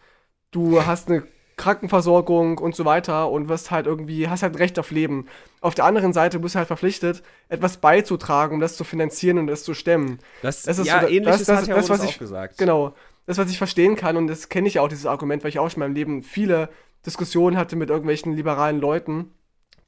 du 0.51 0.85
hast 0.85 1.09
eine 1.09 1.25
Krankenversorgung 1.59 2.57
und 2.57 2.75
so 2.75 2.87
weiter 2.87 3.31
und 3.31 3.49
wirst 3.49 3.71
halt 3.71 3.87
irgendwie, 3.87 4.29
hast 4.29 4.43
halt 4.43 4.55
ein 4.55 4.59
Recht 4.59 4.79
auf 4.79 4.91
Leben. 4.91 5.27
Auf 5.61 5.75
der 5.75 5.85
anderen 5.85 6.15
Seite 6.15 6.39
bist 6.39 6.55
du 6.55 6.59
halt 6.59 6.69
verpflichtet, 6.69 7.23
etwas 7.51 7.77
beizutragen, 7.77 8.55
um 8.55 8.61
das 8.61 8.77
zu 8.77 8.85
finanzieren 8.85 9.39
und 9.39 9.49
das 9.49 9.65
zu 9.65 9.75
stemmen. 9.75 10.21
Das, 10.41 10.63
das 10.63 10.79
ist 10.79 10.87
ja, 10.87 11.03
so, 11.03 11.09
ähnliches 11.09 11.45
das, 11.45 11.47
das, 11.47 11.69
hat 11.69 11.77
das, 11.77 11.91
was 11.91 12.05
ich, 12.05 12.19
gesagt. 12.19 12.57
Genau. 12.57 12.95
Das, 13.27 13.37
was 13.37 13.51
ich 13.51 13.59
verstehen 13.59 13.97
kann, 13.97 14.17
und 14.17 14.29
das 14.29 14.49
kenne 14.49 14.69
ich 14.69 14.75
ja 14.75 14.83
auch, 14.83 14.89
dieses 14.89 15.05
Argument, 15.05 15.43
weil 15.43 15.51
ich 15.51 15.59
auch 15.59 15.69
schon 15.69 15.83
in 15.83 15.89
meinem 15.89 15.97
Leben 15.97 16.23
viele 16.23 16.71
Diskussionen 17.05 17.59
hatte 17.59 17.77
mit 17.77 17.91
irgendwelchen 17.91 18.35
liberalen 18.35 18.81
Leuten, 18.81 19.33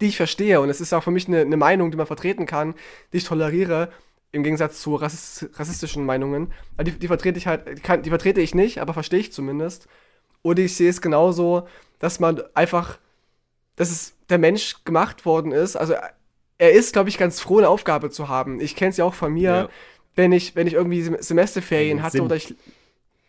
die 0.01 0.09
ich 0.09 0.17
verstehe. 0.17 0.61
Und 0.61 0.69
es 0.69 0.81
ist 0.81 0.93
auch 0.93 1.03
für 1.03 1.11
mich 1.11 1.29
eine, 1.29 1.41
eine 1.41 1.57
Meinung, 1.57 1.91
die 1.91 1.97
man 1.97 2.07
vertreten 2.07 2.45
kann, 2.45 2.75
die 3.13 3.19
ich 3.19 3.25
toleriere 3.25 3.91
im 4.33 4.43
Gegensatz 4.43 4.81
zu 4.81 4.95
rassistischen 4.95 6.05
Meinungen. 6.07 6.53
Die, 6.81 6.93
die 6.93 7.09
vertrete 7.09 7.39
ich 7.39 7.47
halt, 7.47 7.79
die, 7.79 7.83
kann, 7.83 8.03
die 8.03 8.11
vertrete 8.11 8.41
ich 8.41 8.55
nicht, 8.55 8.81
aber 8.81 8.95
verstehe 8.95 9.21
ich 9.21 9.33
zumindest. 9.33 9.89
Und 10.43 10.59
ich 10.59 10.77
sehe 10.77 10.89
es 10.89 11.01
genauso, 11.01 11.67
dass 11.99 12.21
man 12.21 12.43
einfach, 12.55 12.99
dass 13.77 13.91
es 13.91 14.15
der 14.29 14.39
Mensch 14.39 14.85
gemacht 14.85 15.27
worden 15.27 15.53
ist. 15.53 15.77
Also 15.77 15.95
er 16.59 16.73
ist, 16.73 16.93
glaube 16.93 17.09
ich, 17.09 17.19
ganz 17.19 17.41
froh, 17.41 17.59
eine 17.59 17.69
Aufgabe 17.69 18.11
zu 18.11 18.29
haben. 18.29 18.61
Ich 18.61 18.77
kenne 18.77 18.91
es 18.91 18.97
ja 18.97 19.05
auch 19.05 19.15
von 19.15 19.33
mir, 19.33 19.51
ja. 19.51 19.69
wenn 20.15 20.33
ich, 20.33 20.55
wenn 20.55 20.67
ich 20.67 20.75
irgendwie 20.75 21.03
Semesterferien 21.03 22.03
hatte 22.03 22.19
Sinn. 22.19 22.25
oder 22.25 22.37
ich 22.37 22.55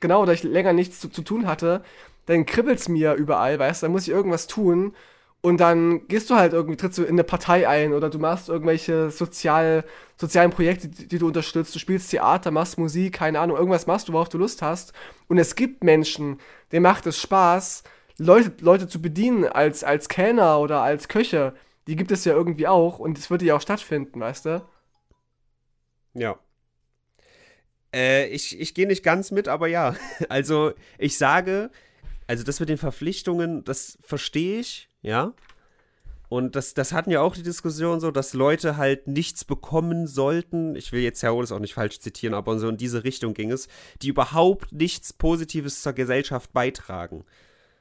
genau, 0.01 0.21
oder 0.21 0.33
ich 0.33 0.43
länger 0.43 0.73
nichts 0.73 0.99
zu, 0.99 1.09
zu 1.09 1.21
tun 1.21 1.47
hatte, 1.47 1.83
dann 2.25 2.45
kribbelt 2.45 2.79
es 2.79 2.89
mir 2.89 3.13
überall, 3.13 3.57
weißt 3.57 3.81
du, 3.81 3.85
dann 3.85 3.93
muss 3.93 4.03
ich 4.03 4.09
irgendwas 4.09 4.47
tun 4.47 4.93
und 5.41 5.57
dann 5.57 6.07
gehst 6.07 6.29
du 6.29 6.35
halt 6.35 6.53
irgendwie, 6.53 6.77
trittst 6.77 6.99
du 6.99 7.03
in 7.03 7.15
eine 7.15 7.23
Partei 7.23 7.67
ein 7.67 7.93
oder 7.93 8.11
du 8.11 8.19
machst 8.19 8.47
irgendwelche 8.47 9.09
sozial, 9.09 9.83
sozialen 10.15 10.51
Projekte, 10.51 10.87
die, 10.87 11.07
die, 11.07 11.17
du 11.17 11.27
unterstützt. 11.27 11.73
Du 11.73 11.79
spielst 11.79 12.11
Theater, 12.11 12.51
machst 12.51 12.77
Musik, 12.77 13.13
keine 13.13 13.39
Ahnung, 13.39 13.57
irgendwas 13.57 13.87
machst 13.87 14.07
du, 14.07 14.13
worauf 14.13 14.29
du 14.29 14.37
Lust 14.37 14.61
hast. 14.61 14.93
Und 15.27 15.39
es 15.39 15.55
gibt 15.55 15.83
Menschen, 15.83 16.39
denen 16.71 16.83
macht 16.83 17.07
es 17.07 17.19
Spaß, 17.19 17.81
Leute, 18.17 18.53
Leute 18.61 18.87
zu 18.87 19.01
bedienen 19.01 19.45
als, 19.45 19.83
als 19.83 20.09
Kellner 20.09 20.59
oder 20.59 20.83
als 20.83 21.07
Köche. 21.07 21.55
Die 21.87 21.95
gibt 21.95 22.11
es 22.11 22.23
ja 22.23 22.33
irgendwie 22.33 22.67
auch 22.67 22.99
und 22.99 23.17
es 23.17 23.31
würde 23.31 23.45
ja 23.45 23.55
auch 23.55 23.61
stattfinden, 23.61 24.19
weißt 24.19 24.45
du? 24.45 24.63
Ja. 26.13 26.37
Äh, 27.95 28.27
ich 28.27 28.59
ich 28.59 28.75
gehe 28.75 28.85
nicht 28.85 29.01
ganz 29.01 29.31
mit, 29.31 29.47
aber 29.47 29.67
ja. 29.67 29.95
Also, 30.29 30.73
ich 30.99 31.17
sage, 31.17 31.71
also 32.27 32.43
das 32.43 32.59
mit 32.59 32.69
den 32.69 32.77
Verpflichtungen, 32.77 33.63
das 33.63 33.97
verstehe 34.03 34.59
ich 34.59 34.90
ja. 35.01 35.33
Und 36.29 36.55
das, 36.55 36.73
das 36.73 36.93
hatten 36.93 37.11
ja 37.11 37.19
auch 37.19 37.35
die 37.35 37.43
Diskussion 37.43 37.99
so, 37.99 38.09
dass 38.09 38.33
Leute 38.33 38.77
halt 38.77 39.05
nichts 39.05 39.43
bekommen 39.43 40.07
sollten. 40.07 40.77
Ich 40.77 40.93
will 40.93 41.01
jetzt 41.01 41.21
Herr 41.21 41.31
Herodes 41.31 41.51
auch 41.51 41.59
nicht 41.59 41.73
falsch 41.73 41.99
zitieren, 41.99 42.33
aber 42.33 42.57
so 42.57 42.69
in 42.69 42.77
diese 42.77 43.03
Richtung 43.03 43.33
ging 43.33 43.51
es, 43.51 43.67
die 44.01 44.07
überhaupt 44.07 44.71
nichts 44.71 45.11
Positives 45.11 45.81
zur 45.81 45.91
Gesellschaft 45.91 46.53
beitragen. 46.53 47.25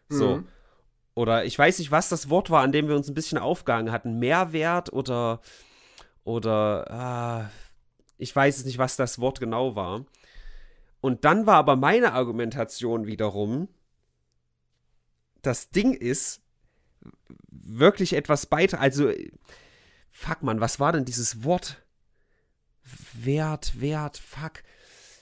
So. 0.09 0.39
Mhm. 0.39 0.49
Oder 1.15 1.45
ich 1.45 1.57
weiß 1.57 1.79
nicht, 1.79 1.93
was 1.93 2.09
das 2.09 2.29
Wort 2.29 2.51
war, 2.51 2.63
an 2.63 2.73
dem 2.73 2.89
wir 2.89 2.97
uns 2.97 3.09
ein 3.09 3.15
bisschen 3.15 3.39
aufgehangen 3.39 3.93
hatten. 3.93 4.19
Mehrwert 4.19 4.93
oder 4.93 5.41
oder 6.25 7.49
äh, 7.49 7.61
ich 8.19 8.35
weiß 8.35 8.59
es 8.59 8.65
nicht, 8.65 8.79
was 8.79 8.97
das 8.97 9.19
Wort 9.21 9.41
genau 9.41 9.77
war. 9.77 10.05
Und 11.01 11.25
dann 11.25 11.47
war 11.47 11.57
aber 11.57 11.77
meine 11.77 12.13
Argumentation 12.13 13.07
wiederum, 13.07 13.69
das 15.43 15.71
Ding 15.71 15.95
ist, 15.95 16.40
wirklich 17.51 18.15
etwas 18.15 18.47
beitragen. 18.47 18.83
Also, 18.83 19.11
fuck 20.11 20.43
man, 20.43 20.61
was 20.61 20.81
war 20.81 20.93
denn 20.93 21.05
dieses 21.05 21.45
Wort? 21.45 21.83
Wert, 23.15 23.81
Wert, 23.81 24.19
fuck. 24.19 24.63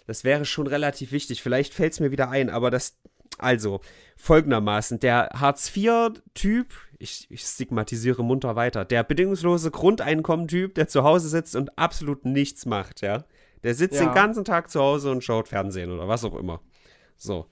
Das 0.06 0.24
wäre 0.24 0.44
schon 0.44 0.66
relativ 0.66 1.12
wichtig. 1.12 1.42
Vielleicht 1.42 1.74
fällt 1.74 1.92
es 1.92 2.00
mir 2.00 2.10
wieder 2.10 2.30
ein, 2.30 2.48
aber 2.48 2.70
das, 2.70 2.96
also, 3.38 3.80
folgendermaßen, 4.16 5.00
der 5.00 5.28
Hartz-IV-Typ, 5.34 6.72
ich, 6.98 7.30
ich, 7.30 7.42
stigmatisiere 7.42 8.24
munter 8.24 8.56
weiter, 8.56 8.84
der 8.84 9.04
bedingungslose 9.04 9.70
Grundeinkommen-Typ, 9.70 10.74
der 10.74 10.88
zu 10.88 11.04
Hause 11.04 11.28
sitzt 11.28 11.54
und 11.54 11.78
absolut 11.78 12.24
nichts 12.24 12.66
macht, 12.66 13.02
ja. 13.02 13.24
Der 13.64 13.74
sitzt 13.74 14.00
ja. 14.00 14.06
den 14.06 14.14
ganzen 14.14 14.44
Tag 14.44 14.70
zu 14.70 14.80
Hause 14.80 15.10
und 15.10 15.24
schaut 15.24 15.48
Fernsehen 15.48 15.90
oder 15.90 16.08
was 16.08 16.24
auch 16.24 16.36
immer. 16.36 16.60
So 17.16 17.50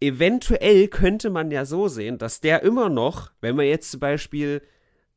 eventuell 0.00 0.88
könnte 0.88 1.30
man 1.30 1.50
ja 1.50 1.64
so 1.64 1.88
sehen, 1.88 2.18
dass 2.18 2.40
der 2.40 2.62
immer 2.62 2.88
noch, 2.88 3.30
wenn 3.40 3.56
man 3.56 3.66
jetzt 3.66 3.90
zum 3.90 4.00
Beispiel 4.00 4.62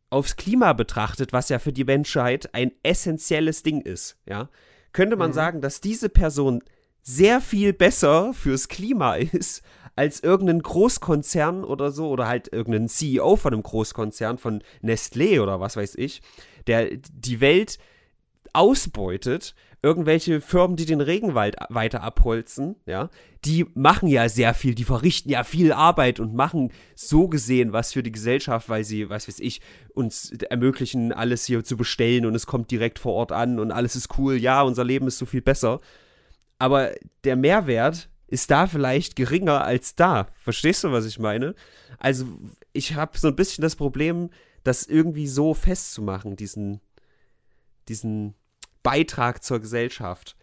aufs 0.09 0.35
Klima 0.35 0.73
betrachtet, 0.73 1.33
was 1.33 1.49
ja 1.49 1.59
für 1.59 1.73
die 1.73 1.83
Menschheit 1.83 2.53
ein 2.53 2.71
essentielles 2.83 3.63
Ding 3.63 3.81
ist, 3.81 4.17
ja, 4.27 4.49
könnte 4.91 5.15
man 5.15 5.31
mhm. 5.31 5.35
sagen, 5.35 5.61
dass 5.61 5.81
diese 5.81 6.09
Person 6.09 6.63
sehr 7.01 7.41
viel 7.41 7.73
besser 7.73 8.33
fürs 8.33 8.67
Klima 8.67 9.15
ist 9.15 9.63
als 9.95 10.21
irgendein 10.21 10.61
Großkonzern 10.61 11.65
oder 11.65 11.91
so 11.91 12.09
oder 12.09 12.27
halt 12.27 12.51
irgendein 12.53 12.87
CEO 12.87 13.35
von 13.35 13.53
einem 13.53 13.63
Großkonzern 13.63 14.37
von 14.37 14.63
Nestlé 14.81 15.41
oder 15.41 15.59
was 15.59 15.75
weiß 15.75 15.95
ich, 15.95 16.21
der 16.67 16.89
die 16.95 17.41
Welt 17.41 17.79
ausbeutet 18.53 19.55
irgendwelche 19.81 20.41
Firmen, 20.41 20.75
die 20.75 20.85
den 20.85 21.01
Regenwald 21.01 21.55
weiter 21.69 22.03
abholzen, 22.03 22.75
ja, 22.85 23.09
die 23.45 23.65
machen 23.73 24.09
ja 24.09 24.27
sehr 24.27 24.53
viel, 24.53 24.75
die 24.75 24.83
verrichten 24.83 25.29
ja 25.29 25.43
viel 25.43 25.71
Arbeit 25.71 26.19
und 26.19 26.33
machen 26.33 26.71
so 26.95 27.27
gesehen 27.27 27.71
was 27.71 27.93
für 27.93 28.03
die 28.03 28.11
Gesellschaft, 28.11 28.67
weil 28.67 28.83
sie, 28.83 29.09
was 29.09 29.27
weiß 29.27 29.39
ich, 29.39 29.61
uns 29.93 30.31
ermöglichen, 30.49 31.13
alles 31.13 31.45
hier 31.45 31.63
zu 31.63 31.77
bestellen 31.77 32.25
und 32.25 32.35
es 32.35 32.45
kommt 32.45 32.71
direkt 32.71 32.99
vor 32.99 33.13
Ort 33.13 33.31
an 33.31 33.59
und 33.59 33.71
alles 33.71 33.95
ist 33.95 34.17
cool, 34.17 34.35
ja, 34.35 34.61
unser 34.61 34.83
Leben 34.83 35.07
ist 35.07 35.17
so 35.17 35.25
viel 35.25 35.41
besser. 35.41 35.79
Aber 36.57 36.91
der 37.23 37.37
Mehrwert 37.37 38.09
ist 38.27 38.51
da 38.51 38.67
vielleicht 38.67 39.15
geringer 39.15 39.63
als 39.63 39.95
da. 39.95 40.27
Verstehst 40.35 40.83
du, 40.83 40.91
was 40.91 41.05
ich 41.05 41.19
meine? 41.19 41.55
Also, 41.97 42.25
ich 42.73 42.95
habe 42.95 43.17
so 43.17 43.29
ein 43.29 43.35
bisschen 43.35 43.61
das 43.61 43.75
Problem, 43.75 44.29
das 44.63 44.83
irgendwie 44.83 45.27
so 45.27 45.53
festzumachen, 45.53 46.35
diesen, 46.35 46.81
diesen 47.87 48.35
Beitrag 48.89 49.43
zur 49.43 49.59
Gesellschaft. 49.59 50.35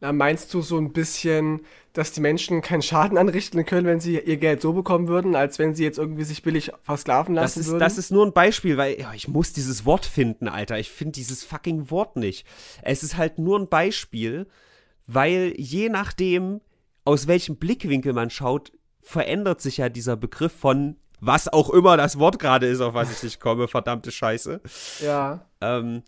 Na, 0.00 0.12
meinst 0.12 0.52
du 0.52 0.60
so 0.60 0.76
ein 0.78 0.92
bisschen, 0.92 1.60
dass 1.92 2.12
die 2.12 2.20
Menschen 2.20 2.60
keinen 2.60 2.82
Schaden 2.82 3.16
anrichten 3.16 3.64
können, 3.64 3.86
wenn 3.86 4.00
sie 4.00 4.18
ihr 4.18 4.36
Geld 4.36 4.60
so 4.60 4.72
bekommen 4.72 5.08
würden, 5.08 5.36
als 5.36 5.58
wenn 5.58 5.74
sie 5.74 5.84
jetzt 5.84 5.98
irgendwie 5.98 6.24
sich 6.24 6.42
billig 6.42 6.72
versklaven 6.82 7.34
lassen 7.34 7.60
das 7.60 7.66
ist, 7.66 7.70
würden? 7.70 7.80
Das 7.80 7.98
ist 7.98 8.10
nur 8.10 8.26
ein 8.26 8.32
Beispiel, 8.32 8.76
weil 8.76 9.00
ja, 9.00 9.14
ich 9.14 9.28
muss 9.28 9.52
dieses 9.52 9.84
Wort 9.84 10.04
finden, 10.04 10.48
Alter. 10.48 10.78
Ich 10.78 10.90
finde 10.90 11.12
dieses 11.12 11.44
fucking 11.44 11.90
Wort 11.90 12.16
nicht. 12.16 12.46
Es 12.82 13.02
ist 13.02 13.16
halt 13.16 13.38
nur 13.38 13.58
ein 13.58 13.68
Beispiel, 13.68 14.46
weil 15.06 15.54
je 15.56 15.88
nachdem, 15.88 16.60
aus 17.04 17.26
welchem 17.26 17.56
Blickwinkel 17.56 18.12
man 18.12 18.30
schaut, 18.30 18.72
verändert 19.00 19.60
sich 19.60 19.76
ja 19.76 19.88
dieser 19.88 20.16
Begriff 20.16 20.52
von 20.52 20.96
was 21.20 21.48
auch 21.48 21.70
immer 21.70 21.96
das 21.96 22.18
Wort 22.18 22.38
gerade 22.38 22.66
ist, 22.66 22.80
auf 22.80 22.92
was 22.92 23.10
ich 23.10 23.22
nicht 23.22 23.40
komme, 23.40 23.68
verdammte 23.68 24.10
Scheiße. 24.10 24.60
Ja. 25.02 25.46
Ähm, 25.62 26.02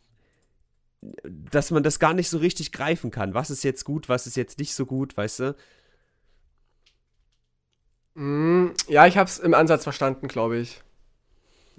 dass 1.02 1.70
man 1.70 1.82
das 1.82 1.98
gar 1.98 2.14
nicht 2.14 2.28
so 2.28 2.38
richtig 2.38 2.72
greifen 2.72 3.10
kann. 3.10 3.34
Was 3.34 3.50
ist 3.50 3.64
jetzt 3.64 3.84
gut, 3.84 4.08
was 4.08 4.26
ist 4.26 4.36
jetzt 4.36 4.58
nicht 4.58 4.74
so 4.74 4.86
gut, 4.86 5.16
weißt 5.16 5.40
du? 5.40 5.56
Mm, 8.14 8.70
ja, 8.88 9.06
ich 9.06 9.16
habe 9.16 9.28
es 9.28 9.38
im 9.38 9.54
Ansatz 9.54 9.84
verstanden, 9.84 10.26
glaube 10.28 10.58
ich. 10.58 10.82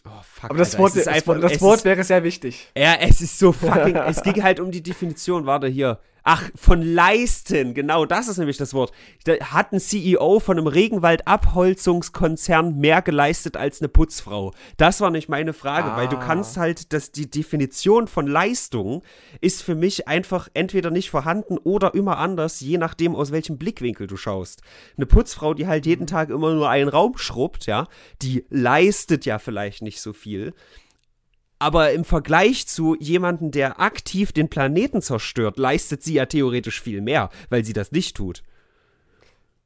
Oh, 0.05 0.09
fuck, 0.23 0.49
Aber 0.49 0.57
das, 0.57 0.69
Alter, 0.69 0.79
Wort, 0.79 0.95
das, 0.95 1.07
einfach, 1.07 1.39
das 1.41 1.61
Wort 1.61 1.83
wäre 1.83 2.03
sehr 2.03 2.23
wichtig. 2.23 2.71
Ja, 2.77 2.95
es 2.95 3.19
ist 3.19 3.37
so 3.37 3.51
fucking. 3.51 3.95
es 4.07 4.23
ging 4.23 4.41
halt 4.41 4.61
um 4.61 4.71
die 4.71 4.81
Definition. 4.81 5.45
Warte 5.45 5.67
hier. 5.67 5.99
Ach, 6.31 6.47
von 6.53 6.83
leisten, 6.83 7.73
genau, 7.73 8.05
das 8.05 8.27
ist 8.27 8.37
nämlich 8.37 8.57
das 8.57 8.75
Wort. 8.75 8.91
Hat 9.41 9.73
ein 9.73 9.79
CEO 9.79 10.39
von 10.39 10.59
einem 10.59 10.67
Regenwald-Abholzungskonzern 10.67 12.77
mehr 12.77 13.01
geleistet 13.01 13.57
als 13.57 13.81
eine 13.81 13.89
Putzfrau? 13.89 14.53
Das 14.77 15.01
war 15.01 15.09
nicht 15.09 15.27
meine 15.27 15.53
Frage, 15.53 15.91
ah. 15.91 15.97
weil 15.97 16.07
du 16.07 16.17
ah. 16.17 16.23
kannst 16.23 16.57
halt, 16.57 16.93
dass 16.93 17.11
die 17.11 17.31
Definition 17.31 18.07
von 18.07 18.27
Leistung 18.27 19.01
ist 19.41 19.63
für 19.63 19.73
mich 19.73 20.07
einfach 20.07 20.49
entweder 20.53 20.91
nicht 20.91 21.09
vorhanden 21.09 21.57
oder 21.57 21.95
immer 21.95 22.19
anders, 22.19 22.59
je 22.59 22.77
nachdem, 22.77 23.15
aus 23.15 23.31
welchem 23.31 23.57
Blickwinkel 23.57 24.05
du 24.05 24.15
schaust. 24.15 24.61
Eine 24.97 25.07
Putzfrau, 25.07 25.55
die 25.55 25.65
halt 25.65 25.87
jeden 25.87 26.03
mhm. 26.03 26.09
Tag 26.09 26.29
immer 26.29 26.53
nur 26.53 26.69
einen 26.69 26.89
Raum 26.89 27.17
schrubbt, 27.17 27.65
ja, 27.65 27.87
die 28.21 28.45
leistet 28.51 29.25
ja 29.25 29.39
vielleicht 29.39 29.81
nicht 29.81 29.99
so 29.99 30.13
viel. 30.13 30.53
Aber 31.59 31.91
im 31.91 32.05
Vergleich 32.05 32.67
zu 32.67 32.95
jemandem, 32.99 33.51
der 33.51 33.81
aktiv 33.81 34.31
den 34.31 34.49
Planeten 34.49 35.01
zerstört, 35.01 35.57
leistet 35.57 36.01
sie 36.03 36.13
ja 36.13 36.25
theoretisch 36.25 36.81
viel 36.81 37.01
mehr, 37.01 37.29
weil 37.49 37.65
sie 37.65 37.73
das 37.73 37.91
nicht 37.91 38.15
tut. 38.15 38.43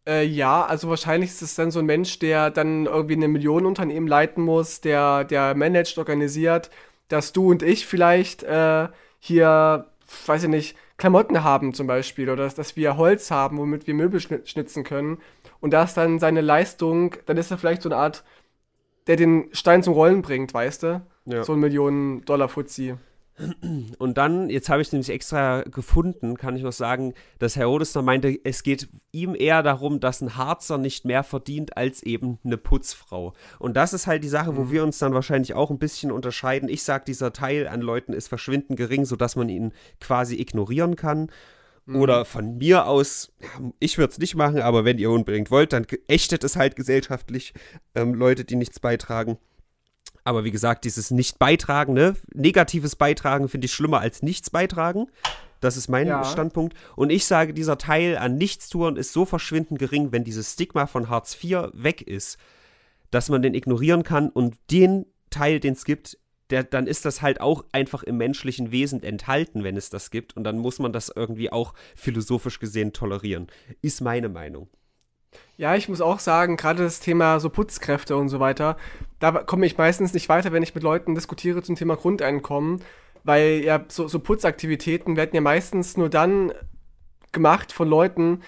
Äh, 0.06 0.26
ja, 0.26 0.66
also 0.66 0.90
wahrscheinlich 0.90 1.30
ist 1.30 1.44
es 1.44 1.56
dann 1.56 1.72
so 1.72 1.80
ein 1.80 1.86
Mensch, 1.86 2.20
der 2.20 2.50
dann 2.50 2.88
irgendwie 2.88 3.16
eine 3.16 3.28
Millionenunternehmen 3.28 4.08
leiten 4.10 4.44
muss, 4.44 4.82
der, 4.82 5.24
der 5.24 5.56
managt, 5.56 5.98
organisiert, 5.98 6.72
dass 7.08 7.32
du 7.32 7.52
und 7.52 7.64
ich 7.64 7.86
vielleicht 7.86 8.44
äh, 8.44 8.90
hier, 9.20 9.88
weiß 10.26 10.44
ich 10.44 10.50
nicht, 10.50 10.78
Klamotten 10.98 11.44
haben 11.44 11.74
zum 11.74 11.88
Beispiel 11.88 12.30
oder 12.30 12.44
dass, 12.44 12.56
dass 12.56 12.76
wir 12.76 12.98
Holz 12.98 13.32
haben, 13.32 13.58
womit 13.58 13.88
wir 13.88 13.94
Möbel 13.94 14.20
schnitzen 14.20 14.84
können 14.84 15.20
und 15.60 15.72
das 15.72 15.94
dann 15.94 16.20
seine 16.20 16.42
Leistung, 16.42 17.16
dann 17.26 17.38
ist 17.38 17.52
er 17.52 17.58
vielleicht 17.58 17.82
so 17.82 17.90
eine 17.90 17.98
Art, 17.98 18.24
der 19.08 19.16
den 19.16 19.50
Stein 19.54 19.84
zum 19.84 19.94
Rollen 19.94 20.22
bringt, 20.22 20.54
weißt 20.54 20.84
du? 20.84 21.02
Ja. 21.26 21.44
So 21.44 21.54
ein 21.54 21.60
Millionen-Dollar-Fuzzi. 21.60 22.96
Und 23.98 24.18
dann, 24.20 24.50
jetzt 24.50 24.70
habe 24.70 24.84
ich 24.84 24.92
nämlich 24.92 25.10
extra 25.10 25.64
gefunden, 25.64 26.38
kann 26.38 26.56
ich 26.56 26.62
noch 26.62 26.72
sagen, 26.72 27.16
dass 27.40 27.56
Herr 27.56 27.70
Odesner 27.70 28.04
meinte, 28.04 28.38
es 28.44 28.62
geht 28.62 28.90
ihm 29.12 29.34
eher 29.34 29.64
darum, 29.64 30.00
dass 30.00 30.22
ein 30.22 30.38
Harzer 30.38 30.78
nicht 30.78 31.06
mehr 31.06 31.24
verdient 31.24 31.76
als 31.76 32.04
eben 32.04 32.38
eine 32.44 32.58
Putzfrau. 32.58 33.34
Und 33.58 33.76
das 33.76 33.94
ist 33.94 34.06
halt 34.06 34.24
die 34.24 34.30
Sache, 34.30 34.56
wo 34.56 34.66
mhm. 34.66 34.72
wir 34.72 34.84
uns 34.84 35.00
dann 35.00 35.16
wahrscheinlich 35.16 35.56
auch 35.56 35.72
ein 35.72 35.80
bisschen 35.80 36.12
unterscheiden. 36.12 36.70
Ich 36.70 36.84
sage, 36.84 37.06
dieser 37.08 37.34
Teil 37.34 37.68
an 37.68 37.82
Leuten 37.82 38.14
ist 38.14 38.28
verschwindend 38.28 38.78
gering, 38.78 39.04
sodass 39.04 39.36
man 39.36 39.50
ihn 39.50 39.74
quasi 40.00 40.36
ignorieren 40.40 40.96
kann. 40.96 41.32
Mhm. 41.88 41.96
Oder 41.96 42.26
von 42.26 42.60
mir 42.60 42.86
aus, 42.86 43.34
ich 43.80 43.98
würde 43.98 44.12
es 44.12 44.20
nicht 44.20 44.36
machen, 44.36 44.62
aber 44.62 44.86
wenn 44.86 45.00
ihr 45.00 45.10
unbedingt 45.10 45.50
wollt, 45.50 45.74
dann 45.74 45.88
ächtet 46.08 46.44
es 46.44 46.56
halt 46.56 46.76
gesellschaftlich 46.76 47.56
ähm, 47.96 48.14
Leute, 48.14 48.46
die 48.46 48.56
nichts 48.56 48.80
beitragen. 48.80 49.38
Aber 50.24 50.44
wie 50.44 50.52
gesagt, 50.52 50.86
dieses 50.86 51.12
Nicht-Beitragen, 51.12 51.94
ne? 51.94 52.16
Negatives 52.34 52.96
Beitragen 52.96 53.50
finde 53.50 53.66
ich 53.66 53.74
schlimmer 53.74 54.00
als 54.00 54.24
nichts 54.24 54.50
beitragen. 54.50 55.08
Das 55.60 55.78
ist 55.78 55.88
mein 55.88 56.08
ja. 56.08 56.24
Standpunkt. 56.24 56.76
Und 56.96 57.10
ich 57.10 57.26
sage, 57.26 57.54
dieser 57.54 57.78
Teil 57.78 58.18
an 58.18 58.38
Nichtstouren 58.38 58.98
ist 58.98 59.14
so 59.14 59.26
verschwindend 59.26 59.80
gering, 59.80 60.12
wenn 60.12 60.24
dieses 60.24 60.54
Stigma 60.54 60.88
von 60.88 61.10
Hartz 61.10 61.38
IV 61.42 61.70
weg 61.74 62.02
ist, 62.02 62.38
dass 63.12 63.30
man 63.30 63.42
den 63.42 63.54
ignorieren 63.54 64.04
kann 64.04 64.30
und 64.30 64.56
den 64.72 65.06
Teil, 65.30 65.60
den 65.60 65.74
es 65.74 65.86
gibt, 65.86 66.18
der, 66.50 66.64
dann 66.64 66.88
ist 66.88 67.06
das 67.06 67.22
halt 67.22 67.42
auch 67.42 67.66
einfach 67.72 68.04
im 68.04 68.18
menschlichen 68.18 68.72
Wesen 68.72 69.02
enthalten, 69.02 69.64
wenn 69.64 69.78
es 69.78 69.90
das 69.90 70.12
gibt. 70.12 70.36
Und 70.36 70.44
dann 70.44 70.58
muss 70.58 70.80
man 70.80 70.92
das 70.92 71.12
irgendwie 71.14 71.52
auch 71.52 71.74
philosophisch 71.96 72.60
gesehen 72.60 72.94
tolerieren. 72.94 73.48
Ist 73.82 74.02
meine 74.02 74.30
Meinung. 74.30 74.68
Ja, 75.58 75.76
ich 75.76 75.88
muss 75.90 76.02
auch 76.02 76.20
sagen, 76.20 76.58
gerade 76.58 76.84
das 76.84 77.00
Thema 77.00 77.40
so 77.40 77.50
Putzkräfte 77.50 78.16
und 78.16 78.30
so 78.30 78.40
weiter, 78.40 78.78
da 79.20 79.32
komme 79.32 79.66
ich 79.66 79.78
meistens 79.78 80.14
nicht 80.14 80.30
weiter, 80.30 80.52
wenn 80.52 80.64
ich 80.64 80.76
mit 80.76 80.84
Leuten 80.84 81.16
diskutiere 81.16 81.62
zum 81.62 81.76
Thema 81.76 81.96
Grundeinkommen, 81.96 82.82
weil 83.24 83.62
ja 83.64 83.84
so, 83.88 84.08
so 84.08 84.20
Putzaktivitäten 84.20 85.16
werden 85.16 85.32
ja 85.34 85.42
meistens 85.42 85.96
nur 85.96 86.10
dann 86.10 86.52
gemacht 87.32 87.72
von 87.72 87.88
Leuten, 87.88 88.42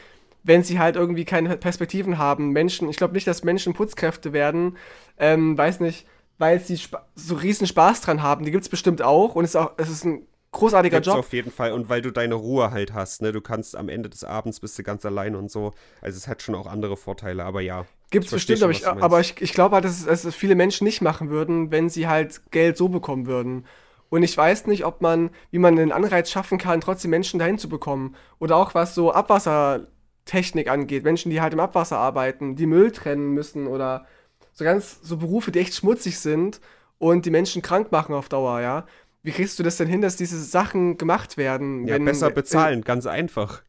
wenn 0.44 0.64
sie 0.64 0.80
halt 0.80 0.96
irgendwie 0.96 1.26
keine 1.26 1.58
Perspektiven 1.58 2.18
haben. 2.18 2.52
Menschen, 2.52 2.90
ich 2.90 2.98
glaube 2.98 3.14
nicht, 3.14 3.28
dass 3.28 3.44
Menschen 3.44 3.74
Putzkräfte 3.74 4.32
werden, 4.34 4.78
ähm, 5.18 5.58
weiß 5.58 5.80
nicht, 5.80 6.06
weil 6.38 6.60
sie 6.60 6.80
so 7.16 7.36
riesen 7.36 7.68
Spaß 7.68 8.02
dran 8.02 8.22
haben. 8.22 8.46
Die 8.46 8.52
gibt 8.52 8.64
es 8.64 8.70
bestimmt 8.70 9.02
auch 9.02 9.36
und 9.36 9.44
es 9.44 9.52
ist 9.52 9.56
auch, 9.56 9.72
es 9.78 9.90
ist 9.90 10.06
ein 10.06 10.28
großartiger 10.56 10.98
Gibt's 10.98 11.08
Job. 11.08 11.18
auf 11.18 11.34
jeden 11.34 11.52
Fall 11.52 11.72
und 11.72 11.90
weil 11.90 12.02
du 12.02 12.12
deine 12.12 12.36
Ruhe 12.36 12.72
halt 12.72 12.94
hast, 12.94 13.22
ne? 13.22 13.32
Du 13.32 13.42
kannst 13.42 13.76
am 13.76 13.90
Ende 13.90 14.10
des 14.10 14.24
Abends 14.24 14.60
bist 14.60 14.78
du 14.78 14.84
ganz 14.84 15.06
allein 15.06 15.36
und 15.36 15.52
so. 15.52 15.74
Also 16.02 16.18
es 16.18 16.28
hat 16.28 16.42
schon 16.42 16.56
auch 16.56 16.68
andere 16.68 16.98
Vorteile, 16.98 17.44
aber 17.44 17.62
ja. 17.62 17.86
Gibt's 18.10 18.28
ich 18.28 18.30
versteh 18.32 18.54
bestimmt, 18.54 18.78
schon, 18.78 18.88
aber 18.90 18.98
ich, 18.98 19.04
aber 19.04 19.20
ich, 19.20 19.42
ich 19.42 19.54
glaube 19.54 19.76
halt, 19.76 19.86
dass 19.86 20.00
es, 20.00 20.06
dass 20.06 20.26
es 20.26 20.36
viele 20.36 20.56
Menschen 20.56 20.86
nicht 20.86 21.02
machen 21.02 21.30
würden, 21.30 21.72
wenn 21.72 21.90
sie 21.90 22.08
halt 22.08 22.42
Geld 22.52 22.78
so 22.78 22.90
bekommen 22.90 23.28
würden. 23.28 23.66
Und 24.10 24.24
ich 24.24 24.38
weiß 24.38 24.68
nicht, 24.68 24.86
ob 24.86 25.02
man, 25.02 25.30
wie 25.52 25.60
man 25.60 25.78
einen 25.78 25.92
Anreiz 25.92 26.30
schaffen 26.30 26.58
kann, 26.58 26.82
trotzdem 26.82 27.12
Menschen 27.12 27.40
dahin 27.40 27.58
zu 27.58 27.68
bekommen. 27.68 28.16
Oder 28.40 28.56
auch 28.56 28.76
was 28.76 28.96
so 28.96 29.12
Abwassertechnik 29.12 30.70
angeht. 30.70 31.04
Menschen, 31.04 31.32
die 31.32 31.42
halt 31.42 31.54
im 31.54 31.60
Abwasser 31.60 31.98
arbeiten, 31.98 32.56
die 32.56 32.68
Müll 32.68 32.92
trennen 32.92 33.32
müssen 33.32 33.68
oder 33.68 34.06
so 34.54 34.64
ganz 34.64 35.00
so 35.02 35.18
Berufe, 35.18 35.52
die 35.52 35.60
echt 35.60 35.76
schmutzig 35.76 36.20
sind 36.20 36.62
und 36.98 37.26
die 37.26 37.32
Menschen 37.32 37.62
krank 37.62 37.92
machen 37.92 38.16
auf 38.16 38.30
Dauer, 38.30 38.62
ja. 38.62 38.86
Wie 39.26 39.32
kriegst 39.32 39.58
du 39.58 39.64
das 39.64 39.78
denn 39.78 39.88
hin, 39.88 40.02
dass 40.02 40.16
diese 40.18 40.40
Sachen 40.42 40.98
gemacht 40.98 41.36
werden? 41.36 41.88
Ja, 41.88 41.96
wenn- 41.96 42.06
besser 42.06 42.30
bezahlen, 42.30 42.84
ganz 42.84 43.08
einfach. 43.08 43.64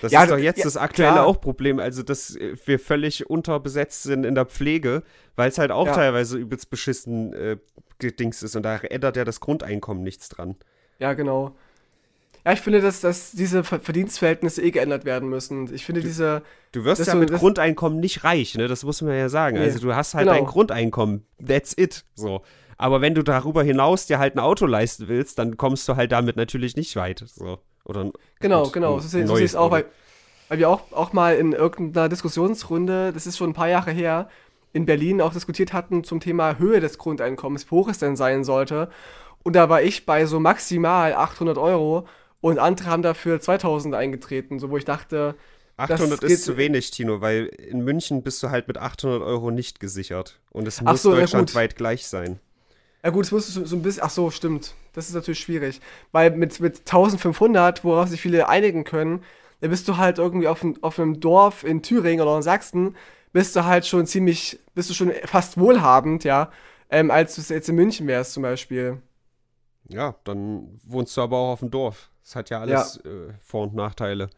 Das 0.00 0.12
Ja, 0.12 0.22
ist 0.22 0.30
doch 0.30 0.38
jetzt 0.38 0.58
ja, 0.58 0.64
das 0.64 0.76
aktuelle 0.76 1.14
klar. 1.14 1.26
auch 1.26 1.40
Problem, 1.40 1.80
also 1.80 2.04
dass 2.04 2.36
äh, 2.36 2.54
wir 2.64 2.78
völlig 2.78 3.28
unterbesetzt 3.28 4.04
sind 4.04 4.24
in 4.24 4.36
der 4.36 4.46
Pflege, 4.46 5.02
weil 5.34 5.48
es 5.48 5.58
halt 5.58 5.72
auch 5.72 5.86
Ja. 5.88 5.92
teilweise 5.94 6.38
übelst 6.38 6.70
beschissen 6.70 7.32
äh, 7.34 7.56
gedings 7.98 8.42
ist 8.44 8.54
und 8.54 8.62
da 8.62 8.76
ändert 8.78 9.16
ja 9.16 9.24
das 9.24 9.40
Grundeinkommen 9.40 10.04
nichts 10.04 10.28
dran. 10.28 10.54
Ja, 11.00 11.12
genau. 11.14 11.56
Ja, 12.44 12.52
ich 12.52 12.60
finde, 12.60 12.80
dass, 12.80 13.00
dass 13.00 13.32
diese 13.32 13.62
Ver- 13.64 13.80
Verdienstverhältnisse 13.80 14.62
eh 14.62 14.70
geändert 14.70 15.04
werden 15.04 15.28
müssen. 15.28 15.72
Ich 15.74 15.84
finde 15.86 16.00
diese, 16.00 16.42
Du 16.72 16.84
wirst 16.84 17.04
ja 17.06 17.12
so- 17.12 17.18
mit 17.18 17.30
das- 17.30 17.38
Grundeinkommen 17.40 18.00
nicht 18.00 18.24
reich, 18.24 18.54
ne? 18.56 18.66
Das 18.68 18.82
muss 18.84 19.02
man 19.02 19.14
ja 19.16 19.28
sagen. 19.28 19.56
Nee, 19.58 19.64
Also 19.64 19.78
du 19.80 19.94
hast 19.94 20.14
halt 20.14 20.26
genau. 20.26 20.38
dein 20.38 20.46
Grundeinkommen. 20.46 21.24
That's 21.44 21.72
it. 21.76 22.04
So. 22.14 22.42
Aber 22.78 23.00
wenn 23.00 23.14
du 23.14 23.22
darüber 23.22 23.62
hinaus 23.62 24.06
dir 24.06 24.18
halt 24.18 24.34
ein 24.36 24.40
Auto 24.40 24.66
leisten 24.66 25.08
willst, 25.08 25.38
dann 25.38 25.56
kommst 25.56 25.88
du 25.88 25.96
halt 25.96 26.12
damit 26.12 26.36
natürlich 26.36 26.76
nicht 26.76 26.96
weit. 26.96 27.24
So. 27.26 27.58
Oder 27.84 28.04
ein, 28.04 28.12
genau, 28.40 28.68
genau, 28.70 28.94
ein 28.96 29.00
so 29.00 29.08
so 29.08 29.08
sehe 29.36 29.38
ich 29.38 29.50
es 29.50 29.56
auch, 29.56 29.70
weil, 29.70 29.84
weil 30.48 30.58
wir 30.58 30.68
auch, 30.68 30.92
auch 30.92 31.12
mal 31.12 31.36
in 31.36 31.52
irgendeiner 31.52 32.08
Diskussionsrunde, 32.08 33.12
das 33.12 33.26
ist 33.26 33.36
schon 33.38 33.50
ein 33.50 33.54
paar 33.54 33.68
Jahre 33.68 33.90
her, 33.90 34.28
in 34.72 34.86
Berlin 34.86 35.20
auch 35.20 35.32
diskutiert 35.32 35.72
hatten 35.72 36.02
zum 36.04 36.20
Thema 36.20 36.58
Höhe 36.58 36.80
des 36.80 36.98
Grundeinkommens, 36.98 37.66
wie 37.66 37.70
hoch 37.70 37.88
es 37.88 37.98
denn 37.98 38.16
sein 38.16 38.44
sollte. 38.44 38.88
Und 39.42 39.54
da 39.54 39.68
war 39.68 39.82
ich 39.82 40.06
bei 40.06 40.24
so 40.26 40.40
maximal 40.40 41.12
800 41.14 41.58
Euro 41.58 42.06
und 42.40 42.58
andere 42.58 42.88
haben 42.88 43.02
dafür 43.02 43.40
2000 43.40 43.94
eingetreten, 43.94 44.58
so 44.58 44.70
wo 44.70 44.76
ich 44.76 44.84
dachte, 44.84 45.34
800 45.76 46.20
geht- 46.20 46.30
ist 46.30 46.44
zu 46.44 46.56
wenig, 46.56 46.90
Tino, 46.90 47.20
weil 47.20 47.46
in 47.46 47.82
München 47.82 48.22
bist 48.22 48.42
du 48.42 48.50
halt 48.50 48.68
mit 48.68 48.78
800 48.78 49.22
Euro 49.22 49.50
nicht 49.50 49.80
gesichert. 49.80 50.40
Und 50.50 50.68
es 50.68 50.80
muss 50.80 51.02
so, 51.02 51.14
deutschlandweit 51.14 51.76
gleich 51.76 52.06
sein. 52.06 52.38
Ja 53.04 53.10
gut, 53.10 53.24
es 53.24 53.32
muss 53.32 53.48
so, 53.48 53.64
so 53.64 53.76
ein 53.76 53.82
bisschen, 53.82 54.02
ach 54.04 54.10
so, 54.10 54.30
stimmt. 54.30 54.74
Das 54.92 55.08
ist 55.08 55.14
natürlich 55.14 55.40
schwierig. 55.40 55.80
Weil 56.12 56.30
mit, 56.32 56.60
mit 56.60 56.78
1500, 56.80 57.84
worauf 57.84 58.08
sich 58.08 58.20
viele 58.20 58.48
einigen 58.48 58.84
können, 58.84 59.24
da 59.60 59.68
bist 59.68 59.88
du 59.88 59.96
halt 59.96 60.18
irgendwie 60.18 60.48
auf, 60.48 60.62
ein, 60.62 60.80
auf 60.82 60.98
einem 60.98 61.20
Dorf 61.20 61.64
in 61.64 61.82
Thüringen 61.82 62.20
oder 62.22 62.36
in 62.36 62.42
Sachsen, 62.42 62.96
bist 63.32 63.56
du 63.56 63.64
halt 63.64 63.86
schon 63.86 64.06
ziemlich, 64.06 64.60
bist 64.74 64.90
du 64.90 64.94
schon 64.94 65.12
fast 65.24 65.58
wohlhabend, 65.58 66.24
ja, 66.24 66.50
ähm, 66.90 67.10
als 67.10 67.34
du 67.34 67.40
es 67.40 67.48
jetzt 67.48 67.68
in 67.68 67.76
München 67.76 68.06
wärst 68.06 68.34
zum 68.34 68.42
Beispiel. 68.42 69.00
Ja, 69.88 70.14
dann 70.24 70.80
wohnst 70.84 71.16
du 71.16 71.22
aber 71.22 71.36
auch 71.38 71.52
auf 71.54 71.60
dem 71.60 71.70
Dorf. 71.70 72.10
Das 72.22 72.36
hat 72.36 72.50
ja 72.50 72.60
alles 72.60 72.98
äh, 72.98 73.32
Vor- 73.40 73.64
und 73.64 73.74
Nachteile. 73.74 74.24
Ja, 74.24 74.28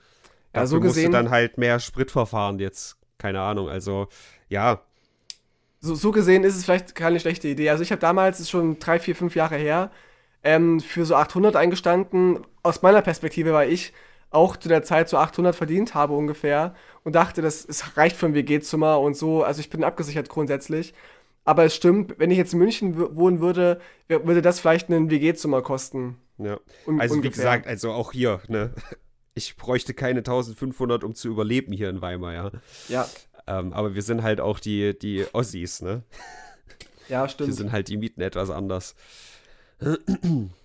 Dafür 0.62 0.66
so 0.66 0.76
musst 0.76 0.88
gesehen- 0.90 1.12
du 1.12 1.18
dann 1.18 1.30
halt 1.30 1.58
mehr 1.58 1.80
Sprit 1.80 2.10
verfahren 2.10 2.58
jetzt. 2.58 2.96
Keine 3.18 3.40
Ahnung. 3.40 3.68
Also, 3.68 4.08
ja, 4.48 4.80
So, 5.84 5.94
so 5.94 6.12
gesehen 6.12 6.44
ist 6.44 6.56
es 6.56 6.64
vielleicht 6.64 6.94
keine 6.94 7.20
schlechte 7.20 7.46
Idee. 7.46 7.68
Also 7.68 7.82
ich 7.82 7.90
habe 7.92 8.00
damals, 8.00 8.40
ist 8.40 8.48
schon 8.50 8.78
drei, 8.78 8.98
vier, 8.98 9.14
fünf 9.14 9.36
Jahre 9.36 9.56
her, 9.56 9.90
ähm, 10.42 10.80
für 10.80 11.04
so 11.04 11.14
800 11.14 11.56
eingestanden. 11.56 12.38
Aus 12.62 12.80
meiner 12.80 13.02
Perspektive, 13.02 13.52
weil 13.52 13.70
ich 13.70 13.92
auch 14.30 14.56
zu 14.56 14.70
der 14.70 14.82
Zeit 14.82 15.10
so 15.10 15.18
800 15.18 15.54
verdient 15.54 15.94
habe 15.94 16.14
ungefähr 16.14 16.74
und 17.04 17.14
dachte, 17.14 17.42
das 17.42 17.66
es 17.66 17.98
reicht 17.98 18.16
für 18.16 18.24
ein 18.24 18.34
WG-Zimmer 18.34 18.98
und 18.98 19.14
so. 19.14 19.42
Also 19.42 19.60
ich 19.60 19.68
bin 19.68 19.84
abgesichert 19.84 20.30
grundsätzlich. 20.30 20.94
Aber 21.44 21.64
es 21.64 21.74
stimmt, 21.74 22.18
wenn 22.18 22.30
ich 22.30 22.38
jetzt 22.38 22.54
in 22.54 22.60
München 22.60 22.96
wohnen 23.16 23.40
würde, 23.40 23.78
würde 24.08 24.40
das 24.40 24.60
vielleicht 24.60 24.88
ein 24.88 25.10
WG-Zimmer 25.10 25.60
kosten. 25.60 26.16
ja. 26.38 26.58
Un 26.86 26.98
Also, 26.98 27.14
wie 27.14 27.18
ungefähr. 27.18 27.36
gesagt, 27.44 27.66
also 27.66 27.92
auch 27.92 28.12
hier, 28.12 28.40
ne? 28.48 28.72
Ich 29.36 29.56
bräuchte 29.56 29.94
keine 29.94 30.20
1500, 30.20 31.02
um 31.02 31.16
zu 31.16 31.28
überleben 31.28 31.72
hier 31.72 31.90
in 31.90 32.00
Weimar, 32.00 32.32
ja. 32.34 32.50
Ja, 32.88 33.08
Ähm, 33.46 33.72
aber 33.72 33.94
wir 33.94 34.02
sind 34.02 34.22
halt 34.22 34.40
auch 34.40 34.58
die, 34.58 34.98
die 34.98 35.26
Ossis, 35.32 35.82
ne? 35.82 36.02
ja, 37.08 37.28
stimmt. 37.28 37.54
sind 37.54 37.72
halt 37.72 37.88
die 37.88 37.96
Mieten 37.98 38.20
etwas 38.22 38.50
anders. 38.50 38.94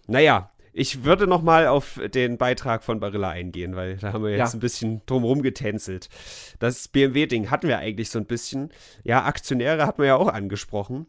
naja, 0.08 0.52
ich 0.72 1.04
würde 1.04 1.28
noch 1.28 1.42
mal 1.42 1.68
auf 1.68 2.00
den 2.14 2.38
Beitrag 2.38 2.84
von 2.84 3.00
Barilla 3.00 3.30
eingehen, 3.30 3.76
weil 3.76 3.98
da 3.98 4.14
haben 4.14 4.24
wir 4.24 4.32
jetzt 4.32 4.54
Ja. 4.54 4.58
ein 4.58 4.62
bisschen 4.62 5.02
drumherum 5.08 5.42
getänzelt. 5.42 6.10
Das 6.60 6.88
BMW-Ding 6.88 7.50
hatten 7.50 7.68
wir 7.68 7.80
eigentlich 7.80 8.10
so 8.10 8.20
ein 8.20 8.26
bisschen. 8.26 8.70
Ja, 9.04 9.26
Aktionäre 9.26 9.86
hatten 9.86 10.02
wir 10.02 10.08
ja 10.08 10.16
auch 10.16 10.28
angesprochen. 10.30 11.08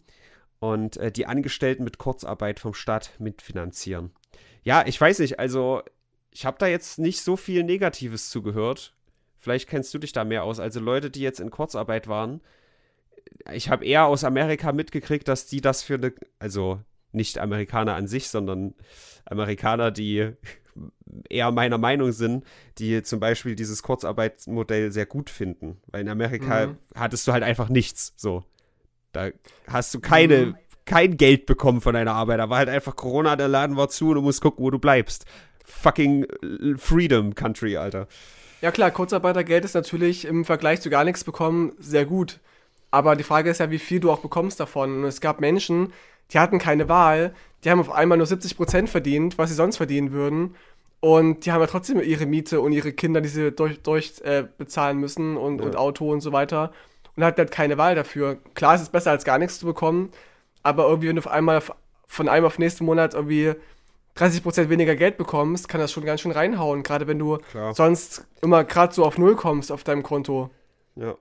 Und 0.59 0.97
äh, 0.97 1.13
die 1.13 1.27
Angestellten 1.27 1.85
mit 1.85 1.99
Kurzarbeit 1.99 2.61
vom 2.61 2.75
Staat 2.75 3.13
mitfinanzieren. 3.19 4.11
Ja, 4.63 4.85
ich 4.87 5.01
weiß 5.01 5.21
nicht, 5.21 5.39
also 5.39 5.83
ich 6.33 6.45
habe 6.45 6.59
da 6.59 6.67
jetzt 6.67 6.99
nicht 6.99 7.21
so 7.23 7.37
viel 7.37 7.63
Negatives 7.65 8.29
zugehört. 8.29 8.95
Vielleicht 9.41 9.69
kennst 9.69 9.93
du 9.95 9.99
dich 9.99 10.13
da 10.13 10.25
mehr 10.25 10.45
aus. 10.45 10.61
Also 10.61 10.81
Leute, 10.81 11.11
die 11.11 11.21
jetzt 11.21 11.41
in 11.41 11.51
Kurzarbeit 11.51 12.07
waren, 12.09 12.41
ich 13.53 13.71
habe 13.71 13.85
eher 13.85 14.05
aus 14.07 14.23
Amerika 14.25 14.73
mitgekriegt, 14.73 15.27
dass 15.29 15.47
die 15.47 15.61
das 15.61 15.83
für 15.83 15.95
eine, 15.95 16.13
also 16.39 16.81
nicht 17.13 17.39
Amerikaner 17.39 17.95
an 17.95 18.07
sich, 18.07 18.29
sondern 18.29 18.75
Amerikaner, 19.25 19.91
die 19.91 20.33
eher 21.29 21.51
meiner 21.51 21.79
Meinung 21.79 22.13
sind, 22.13 22.45
die 22.79 23.03
zum 23.03 23.19
Beispiel 23.19 23.55
dieses 23.57 23.83
Kurzarbeitsmodell 23.83 24.93
sehr 24.93 25.07
gut 25.07 25.31
finden. 25.31 25.79
Weil 25.89 26.03
in 26.03 26.09
Amerika 26.09 26.67
Mhm. 26.69 26.77
hattest 26.95 27.27
du 27.27 27.33
halt 27.33 27.43
einfach 27.43 27.69
nichts. 27.69 28.13
So. 28.17 28.45
Da 29.13 29.31
hast 29.67 29.93
du 29.95 30.01
keine, 30.01 30.47
Mhm. 30.47 30.57
kein 30.85 31.17
Geld 31.17 31.47
bekommen 31.47 31.81
von 31.81 31.95
deiner 31.95 32.13
Arbeit. 32.13 32.39
Da 32.39 32.49
war 32.51 32.59
halt 32.59 32.69
einfach 32.69 32.95
Corona, 32.95 33.37
der 33.37 33.49
Laden 33.49 33.77
war 33.77 33.89
zu 33.89 34.11
und 34.11 34.17
du 34.17 34.23
musst 34.23 34.41
gucken, 34.43 34.65
wo 34.65 34.71
du 34.71 34.79
bleibst. 34.79 35.25
Fucking 35.65 36.25
äh, 36.25 36.77
Freedom 36.77 37.35
Country, 37.35 37.77
Alter. 37.77 38.07
Ja 38.61 38.71
klar, 38.71 38.91
Kurzarbeitergeld 38.91 39.65
ist 39.65 39.75
natürlich 39.75 40.25
im 40.27 40.45
Vergleich 40.45 40.81
zu 40.81 40.91
gar 40.91 41.05
nichts 41.05 41.25
bekommen 41.25 41.73
sehr 41.79 42.05
gut. 42.05 42.39
Aber 42.91 43.17
die 43.17 43.23
Frage 43.25 43.51
ist 43.51 43.59
ja, 43.59 43.71
wie 43.71 43.79
viel 43.79 44.01
du 44.01 44.11
auch 44.11 44.19
bekommst 44.19 44.61
davon. 44.61 44.99
Und 44.99 45.05
es 45.05 45.21
gab 45.21 45.41
Menschen, 45.41 45.93
die 46.33 46.39
hatten 46.39 46.59
keine 46.59 46.89
Wahl, 46.89 47.35
die 47.65 47.71
haben 47.71 47.81
auf 47.81 47.91
einmal 47.91 48.19
nur 48.19 48.27
70% 48.27 48.87
verdient, 48.89 49.39
was 49.39 49.51
sie 49.51 49.57
sonst 49.57 49.77
verdienen 49.77 50.13
würden. 50.13 50.57
Und 51.01 51.47
die 51.47 51.53
haben 51.53 51.61
ja 51.61 51.67
trotzdem 51.67 52.01
ihre 52.03 52.27
Miete 52.27 52.61
und 52.61 52.73
ihre 52.73 52.93
Kinder, 52.93 53.21
die 53.21 53.29
sie 53.29 53.53
durch, 53.53 53.81
durch 53.81 54.21
äh, 54.23 54.45
bezahlen 54.59 54.99
müssen 54.99 55.37
und, 55.37 55.61
Ja. 55.61 55.67
und 55.67 55.77
Auto 55.77 56.11
und 56.13 56.21
so 56.21 56.33
weiter. 56.33 56.73
Und 57.17 57.25
hatten 57.25 57.39
halt 57.39 57.51
keine 57.51 57.79
Wahl 57.79 57.95
dafür. 57.95 58.39
Klar, 58.55 58.75
es 58.75 58.83
ist 58.83 58.93
besser 58.93 59.11
als 59.11 59.25
gar 59.25 59.39
nichts 59.39 59.59
zu 59.59 59.67
bekommen, 59.67 60.11
aber 60.63 60.87
irgendwie, 60.89 61.09
wenn 61.09 61.17
du 61.17 61.21
auf 61.21 61.29
einmal 61.29 61.63
von 62.07 62.29
einem 62.29 62.45
auf 62.45 62.59
nächsten 62.59 62.85
Monat 62.85 63.15
irgendwie 63.15 63.55
30% 64.21 64.69
weniger 64.69 64.97
Geld 64.97 65.17
bekommst, 65.17 65.69
kann 65.69 65.81
das 65.81 65.91
schon 65.93 66.05
ganz 66.05 66.21
schön 66.21 66.33
reinhauen. 66.33 66.83
Gerade 66.83 67.07
wenn 67.07 67.19
du 67.19 67.39
Klar. 67.51 67.75
sonst 67.75 68.27
immer 68.43 68.65
gerade 68.65 68.95
so 68.95 69.05
auf 69.05 69.19
Null 69.19 69.37
kommst 69.37 69.73
auf 69.73 69.85
deinem 69.85 70.03
Konto. 70.03 70.51
Ja. 70.97 71.15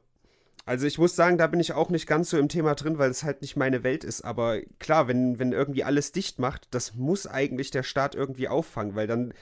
Also 0.65 0.85
ich 0.85 0.99
muss 0.99 1.15
sagen, 1.15 1.39
da 1.39 1.47
bin 1.47 1.59
ich 1.59 1.73
auch 1.73 1.89
nicht 1.89 2.05
ganz 2.05 2.29
so 2.29 2.37
im 2.37 2.47
Thema 2.47 2.75
drin, 2.75 2.99
weil 2.99 3.09
es 3.09 3.23
halt 3.23 3.41
nicht 3.41 3.55
meine 3.55 3.83
Welt 3.83 4.03
ist. 4.03 4.21
Aber 4.21 4.59
klar, 4.77 5.07
wenn, 5.07 5.39
wenn 5.39 5.51
irgendwie 5.51 5.83
alles 5.83 6.11
dicht 6.11 6.37
macht, 6.37 6.67
das 6.71 6.93
muss 6.93 7.25
eigentlich 7.25 7.71
der 7.71 7.81
Staat 7.81 8.13
irgendwie 8.13 8.47
auffangen, 8.47 8.93
weil 8.95 9.07
dann 9.07 9.33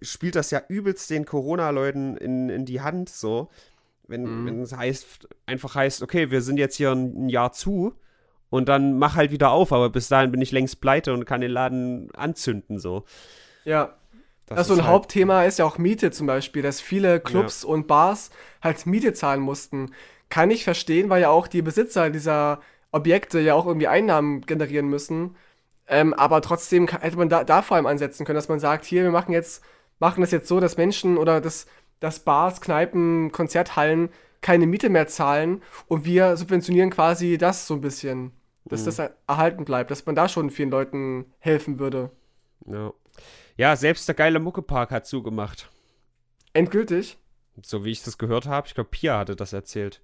spielt 0.00 0.36
das 0.36 0.52
ja 0.52 0.62
übelst 0.68 1.10
den 1.10 1.24
Corona-Leuten 1.24 2.16
in, 2.16 2.50
in 2.50 2.64
die 2.66 2.82
Hand 2.82 3.08
so. 3.08 3.48
Wenn, 4.06 4.22
Mhm. 4.22 4.46
wenn 4.46 4.62
es 4.62 4.76
heißt, 4.76 5.26
einfach 5.46 5.74
heißt, 5.74 6.02
okay, 6.02 6.30
wir 6.30 6.40
sind 6.40 6.56
jetzt 6.58 6.76
hier 6.76 6.92
ein, 6.92 7.26
ein 7.26 7.28
Jahr 7.30 7.50
zu 7.52 7.94
und 8.50 8.68
dann 8.68 8.98
mach 8.98 9.16
halt 9.16 9.30
wieder 9.30 9.50
auf, 9.50 9.72
aber 9.72 9.90
bis 9.90 10.08
dahin 10.08 10.30
bin 10.30 10.40
ich 10.40 10.52
längst 10.52 10.80
pleite 10.80 11.12
und 11.12 11.24
kann 11.24 11.40
den 11.40 11.50
Laden 11.50 12.08
anzünden 12.14 12.78
so. 12.78 13.04
Ja. 13.64 13.94
Das 14.46 14.58
also 14.58 14.74
ist 14.74 14.78
ein 14.78 14.84
halt- 14.84 14.94
Hauptthema 14.94 15.42
ist 15.42 15.58
ja 15.58 15.64
auch 15.64 15.76
Miete 15.76 16.12
zum 16.12 16.28
Beispiel, 16.28 16.62
dass 16.62 16.80
viele 16.80 17.18
Clubs 17.18 17.64
und 17.64 17.88
Bars 17.88 18.30
halt 18.62 18.86
Miete 18.86 19.12
zahlen 19.12 19.40
mussten. 19.40 19.90
Kann 20.28 20.52
ich 20.52 20.62
verstehen, 20.62 21.10
weil 21.10 21.22
ja 21.22 21.30
auch 21.30 21.48
die 21.48 21.62
Besitzer 21.62 22.10
dieser 22.10 22.60
Objekte 22.92 23.40
ja 23.40 23.54
auch 23.54 23.66
irgendwie 23.66 23.88
Einnahmen 23.88 24.42
generieren 24.42 24.86
müssen. 24.86 25.34
Ähm, 25.88 26.14
aber 26.14 26.42
trotzdem 26.42 26.86
kann, 26.86 27.00
hätte 27.00 27.16
man 27.16 27.28
da, 27.28 27.42
da 27.42 27.62
vor 27.62 27.76
allem 27.76 27.86
ansetzen 27.86 28.24
können, 28.24 28.36
dass 28.36 28.48
man 28.48 28.60
sagt, 28.60 28.84
hier, 28.84 29.02
wir 29.02 29.10
machen 29.10 29.32
jetzt, 29.32 29.64
machen 29.98 30.20
das 30.20 30.30
jetzt 30.30 30.48
so, 30.48 30.60
dass 30.60 30.76
Menschen 30.76 31.16
oder 31.18 31.40
dass, 31.40 31.66
dass 31.98 32.20
Bars, 32.20 32.60
Kneipen, 32.60 33.32
Konzerthallen 33.32 34.10
keine 34.46 34.68
Miete 34.68 34.90
mehr 34.90 35.08
zahlen 35.08 35.60
und 35.88 36.04
wir 36.04 36.36
subventionieren 36.36 36.90
quasi 36.90 37.36
das 37.36 37.66
so 37.66 37.74
ein 37.74 37.80
bisschen, 37.80 38.30
dass 38.64 38.82
Mhm. 38.82 38.84
das 38.84 38.98
erhalten 39.26 39.64
bleibt, 39.64 39.90
dass 39.90 40.06
man 40.06 40.14
da 40.14 40.28
schon 40.28 40.50
vielen 40.50 40.70
Leuten 40.70 41.26
helfen 41.40 41.80
würde. 41.80 42.10
Ja. 42.64 42.92
ja, 43.56 43.74
selbst 43.74 44.06
der 44.06 44.14
geile 44.14 44.38
Muckepark 44.38 44.92
hat 44.92 45.04
zugemacht. 45.04 45.68
Endgültig. 46.52 47.18
So 47.60 47.84
wie 47.84 47.90
ich 47.90 48.04
das 48.04 48.18
gehört 48.18 48.46
habe. 48.46 48.68
Ich 48.68 48.74
glaube, 48.74 48.90
Pia 48.90 49.18
hatte 49.18 49.34
das 49.34 49.52
erzählt. 49.52 50.00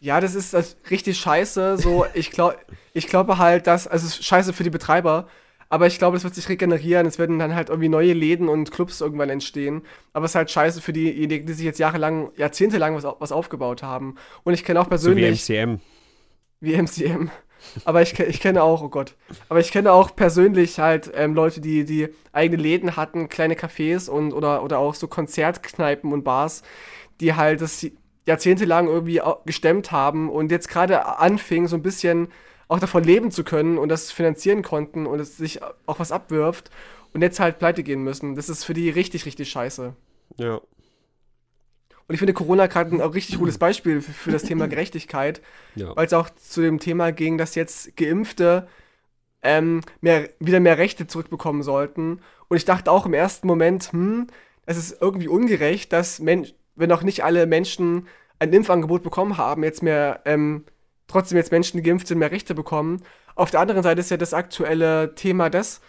Ja, 0.00 0.20
das 0.20 0.34
ist 0.34 0.52
das 0.52 0.76
richtig 0.90 1.16
scheiße. 1.18 1.76
So, 1.78 2.06
ich 2.14 2.32
glaube, 2.32 2.56
ich 2.92 3.06
glaube 3.06 3.38
halt, 3.38 3.68
dass, 3.68 3.86
also 3.86 4.04
es 4.06 4.14
ist 4.18 4.24
scheiße 4.24 4.52
für 4.52 4.64
die 4.64 4.70
Betreiber, 4.70 5.28
Aber 5.70 5.86
ich 5.86 5.98
glaube, 5.98 6.16
das 6.16 6.24
wird 6.24 6.34
sich 6.34 6.48
regenerieren. 6.48 7.06
Es 7.06 7.18
werden 7.18 7.38
dann 7.38 7.54
halt 7.54 7.68
irgendwie 7.68 7.88
neue 7.88 8.14
Läden 8.14 8.48
und 8.48 8.72
Clubs 8.72 9.00
irgendwann 9.00 9.28
entstehen. 9.28 9.82
Aber 10.12 10.24
es 10.24 10.32
ist 10.32 10.36
halt 10.36 10.50
scheiße 10.50 10.80
für 10.80 10.92
diejenigen, 10.92 11.46
die 11.46 11.52
sich 11.52 11.64
jetzt 11.64 11.78
jahrelang, 11.78 12.30
jahrzehntelang 12.36 12.94
was, 12.94 13.04
was 13.18 13.32
aufgebaut 13.32 13.82
haben. 13.82 14.14
Und 14.44 14.54
ich 14.54 14.64
kenne 14.64 14.80
auch 14.80 14.88
persönlich. 14.88 15.44
So 15.44 15.52
wie 15.52 15.58
MCM. 15.58 15.80
Wie 16.60 16.82
MCM. 16.82 17.30
Aber 17.84 18.02
ich, 18.02 18.18
ich 18.18 18.40
kenne 18.40 18.62
auch, 18.62 18.82
oh 18.82 18.88
Gott. 18.88 19.14
Aber 19.48 19.60
ich 19.60 19.70
kenne 19.70 19.92
auch 19.92 20.14
persönlich 20.14 20.78
halt 20.78 21.10
ähm, 21.14 21.34
Leute, 21.34 21.60
die, 21.60 21.84
die 21.84 22.08
eigene 22.32 22.62
Läden 22.62 22.96
hatten, 22.96 23.28
kleine 23.28 23.54
Cafés 23.54 24.08
und 24.08 24.32
oder, 24.32 24.62
oder 24.62 24.78
auch 24.78 24.94
so 24.94 25.08
Konzertkneipen 25.08 26.12
und 26.12 26.24
Bars, 26.24 26.62
die 27.20 27.34
halt 27.34 27.60
das 27.60 27.86
jahrzehntelang 28.26 28.88
irgendwie 28.88 29.20
gestemmt 29.44 29.90
haben 29.90 30.30
und 30.30 30.50
jetzt 30.50 30.68
gerade 30.68 31.18
anfingen, 31.18 31.68
so 31.68 31.76
ein 31.76 31.82
bisschen 31.82 32.28
auch 32.68 32.78
davon 32.78 33.02
leben 33.02 33.30
zu 33.30 33.44
können 33.44 33.78
und 33.78 33.88
das 33.88 34.12
finanzieren 34.12 34.62
konnten 34.62 35.06
und 35.06 35.20
es 35.20 35.36
sich 35.36 35.60
auch 35.62 35.98
was 35.98 36.12
abwirft 36.12 36.70
und 37.12 37.22
jetzt 37.22 37.40
halt 37.40 37.58
pleite 37.58 37.82
gehen 37.82 38.04
müssen. 38.04 38.34
Das 38.34 38.48
ist 38.48 38.64
für 38.64 38.74
die 38.74 38.90
richtig, 38.90 39.26
richtig 39.26 39.50
scheiße. 39.50 39.94
Ja. 40.36 40.56
Und 40.56 42.14
ich 42.14 42.18
finde 42.18 42.32
Corona 42.32 42.66
gerade 42.66 42.94
ein 42.94 43.00
richtig 43.00 43.38
gutes 43.38 43.58
Beispiel 43.58 44.00
für, 44.00 44.12
für 44.12 44.30
das 44.30 44.42
Thema 44.42 44.66
Gerechtigkeit, 44.68 45.42
ja. 45.74 45.94
weil 45.94 46.06
es 46.06 46.12
auch 46.12 46.30
zu 46.30 46.62
dem 46.62 46.78
Thema 46.78 47.12
ging, 47.12 47.36
dass 47.36 47.54
jetzt 47.54 47.96
Geimpfte 47.96 48.66
ähm, 49.42 49.82
mehr, 50.00 50.30
wieder 50.38 50.60
mehr 50.60 50.78
Rechte 50.78 51.06
zurückbekommen 51.06 51.62
sollten. 51.62 52.20
Und 52.48 52.56
ich 52.56 52.64
dachte 52.64 52.90
auch 52.90 53.04
im 53.04 53.14
ersten 53.14 53.46
Moment, 53.46 53.92
hm, 53.92 54.26
es 54.64 54.76
ist 54.76 55.00
irgendwie 55.00 55.28
ungerecht, 55.28 55.92
dass 55.92 56.18
Men 56.18 56.46
wenn 56.76 56.92
auch 56.92 57.02
nicht 57.02 57.24
alle 57.24 57.46
Menschen 57.46 58.06
ein 58.38 58.52
Impfangebot 58.52 59.02
bekommen 59.02 59.36
haben, 59.36 59.64
jetzt 59.64 59.82
mehr 59.82 60.20
ähm, 60.24 60.64
trotzdem 61.08 61.36
jetzt 61.36 61.50
Menschen, 61.50 61.78
die 61.78 61.82
geimpft 61.82 62.06
sind, 62.06 62.18
mehr 62.18 62.30
Rechte 62.30 62.54
bekommen. 62.54 63.02
Auf 63.34 63.50
der 63.50 63.60
anderen 63.60 63.82
Seite 63.82 64.00
ist 64.00 64.10
ja 64.10 64.16
das 64.16 64.34
aktuelle 64.34 65.14
Thema 65.14 65.50
das, 65.50 65.80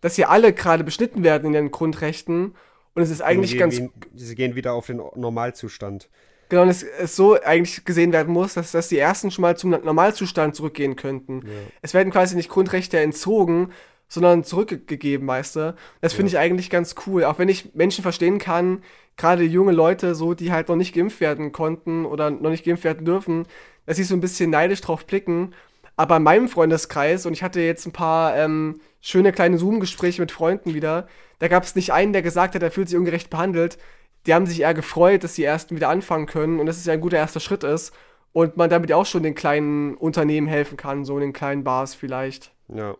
dass 0.00 0.14
hier 0.14 0.30
alle 0.30 0.52
gerade 0.52 0.84
beschnitten 0.84 1.22
werden 1.24 1.46
in 1.46 1.52
den 1.52 1.70
Grundrechten. 1.70 2.54
Und 2.94 3.02
es 3.02 3.10
ist 3.10 3.20
eigentlich 3.20 3.58
ganz. 3.58 3.76
Gehen, 3.76 3.92
sie 4.14 4.34
gehen 4.34 4.54
wieder 4.54 4.72
auf 4.72 4.86
den 4.86 5.02
Normalzustand. 5.14 6.08
Genau, 6.48 6.62
und 6.62 6.68
es, 6.68 6.82
es 6.82 7.14
so 7.14 7.38
eigentlich 7.40 7.84
gesehen 7.84 8.12
werden 8.12 8.32
muss, 8.32 8.54
dass, 8.54 8.72
dass 8.72 8.88
die 8.88 8.98
ersten 8.98 9.30
schon 9.30 9.42
mal 9.42 9.56
zum 9.56 9.70
Normalzustand 9.70 10.56
zurückgehen 10.56 10.96
könnten. 10.96 11.42
Ja. 11.44 11.52
Es 11.82 11.92
werden 11.92 12.10
quasi 12.10 12.36
nicht 12.36 12.48
Grundrechte 12.48 12.98
entzogen, 12.98 13.70
sondern 14.08 14.44
zurückgegeben, 14.44 15.26
weißt 15.28 15.56
du. 15.56 15.74
Das 16.00 16.14
finde 16.14 16.32
ja. 16.32 16.38
ich 16.38 16.44
eigentlich 16.44 16.70
ganz 16.70 16.94
cool. 17.06 17.24
Auch 17.24 17.38
wenn 17.38 17.50
ich 17.50 17.74
Menschen 17.74 18.02
verstehen 18.02 18.38
kann, 18.38 18.82
gerade 19.18 19.42
junge 19.42 19.72
Leute, 19.72 20.14
so, 20.14 20.32
die 20.32 20.50
halt 20.50 20.68
noch 20.68 20.76
nicht 20.76 20.94
geimpft 20.94 21.20
werden 21.20 21.52
konnten 21.52 22.06
oder 22.06 22.30
noch 22.30 22.50
nicht 22.50 22.64
geimpft 22.64 22.84
werden 22.84 23.04
dürfen, 23.04 23.46
dass 23.88 23.96
sie 23.96 24.04
so 24.04 24.14
ein 24.14 24.20
bisschen 24.20 24.50
neidisch 24.50 24.82
drauf 24.82 25.06
blicken. 25.06 25.54
Aber 25.96 26.18
in 26.18 26.22
meinem 26.22 26.48
Freundeskreis, 26.48 27.24
und 27.24 27.32
ich 27.32 27.42
hatte 27.42 27.60
jetzt 27.62 27.86
ein 27.86 27.92
paar 27.92 28.36
ähm, 28.36 28.82
schöne 29.00 29.32
kleine 29.32 29.56
Zoom-Gespräche 29.56 30.20
mit 30.20 30.30
Freunden 30.30 30.74
wieder, 30.74 31.08
da 31.38 31.48
gab 31.48 31.64
es 31.64 31.74
nicht 31.74 31.90
einen, 31.90 32.12
der 32.12 32.20
gesagt 32.20 32.54
hat, 32.54 32.62
er 32.62 32.70
fühlt 32.70 32.90
sich 32.90 32.98
ungerecht 32.98 33.30
behandelt. 33.30 33.78
Die 34.26 34.34
haben 34.34 34.44
sich 34.44 34.60
eher 34.60 34.74
gefreut, 34.74 35.24
dass 35.24 35.34
die 35.34 35.44
Ersten 35.44 35.74
wieder 35.74 35.88
anfangen 35.88 36.26
können 36.26 36.60
und 36.60 36.66
dass 36.66 36.76
es 36.76 36.84
ja 36.84 36.92
ein 36.92 37.00
guter 37.00 37.16
erster 37.16 37.40
Schritt 37.40 37.64
ist. 37.64 37.94
Und 38.32 38.58
man 38.58 38.68
damit 38.68 38.92
auch 38.92 39.06
schon 39.06 39.22
den 39.22 39.34
kleinen 39.34 39.94
Unternehmen 39.94 40.48
helfen 40.48 40.76
kann, 40.76 41.06
so 41.06 41.14
in 41.14 41.22
den 41.22 41.32
kleinen 41.32 41.64
Bars 41.64 41.94
vielleicht. 41.94 42.52
Ja. 42.68 42.94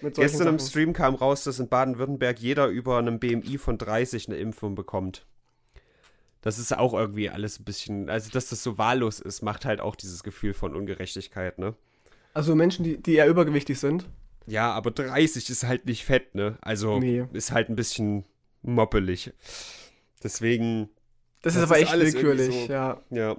Gestern 0.00 0.38
Sachen. 0.38 0.48
im 0.48 0.58
Stream 0.58 0.92
kam 0.94 1.14
raus, 1.14 1.44
dass 1.44 1.60
in 1.60 1.68
Baden-Württemberg 1.68 2.38
jeder 2.38 2.68
über 2.68 2.96
einem 2.96 3.20
BMI 3.20 3.58
von 3.58 3.76
30 3.76 4.28
eine 4.28 4.38
Impfung 4.38 4.74
bekommt. 4.74 5.26
Das 6.42 6.58
ist 6.58 6.76
auch 6.76 6.92
irgendwie 6.92 7.30
alles 7.30 7.60
ein 7.60 7.64
bisschen, 7.64 8.10
also 8.10 8.30
dass 8.30 8.48
das 8.48 8.62
so 8.62 8.76
wahllos 8.76 9.20
ist, 9.20 9.42
macht 9.42 9.64
halt 9.64 9.80
auch 9.80 9.96
dieses 9.96 10.22
Gefühl 10.22 10.54
von 10.54 10.74
Ungerechtigkeit, 10.74 11.58
ne? 11.58 11.74
Also 12.34 12.54
Menschen, 12.54 12.84
die, 12.84 13.00
die 13.00 13.14
eher 13.14 13.28
übergewichtig 13.28 13.78
sind. 13.78 14.08
Ja, 14.46 14.72
aber 14.72 14.90
30 14.90 15.48
ist 15.48 15.64
halt 15.64 15.86
nicht 15.86 16.04
fett, 16.04 16.34
ne? 16.34 16.58
Also 16.60 16.98
nee. 16.98 17.24
ist 17.32 17.52
halt 17.52 17.68
ein 17.68 17.76
bisschen 17.76 18.24
moppelig. 18.62 19.32
Deswegen. 20.22 20.88
Das, 21.42 21.54
das 21.54 21.62
ist 21.62 21.70
aber 21.70 21.78
echt 21.80 21.92
willkürlich, 21.92 22.66
so, 22.66 22.72
ja. 22.72 23.00
Ja. 23.10 23.36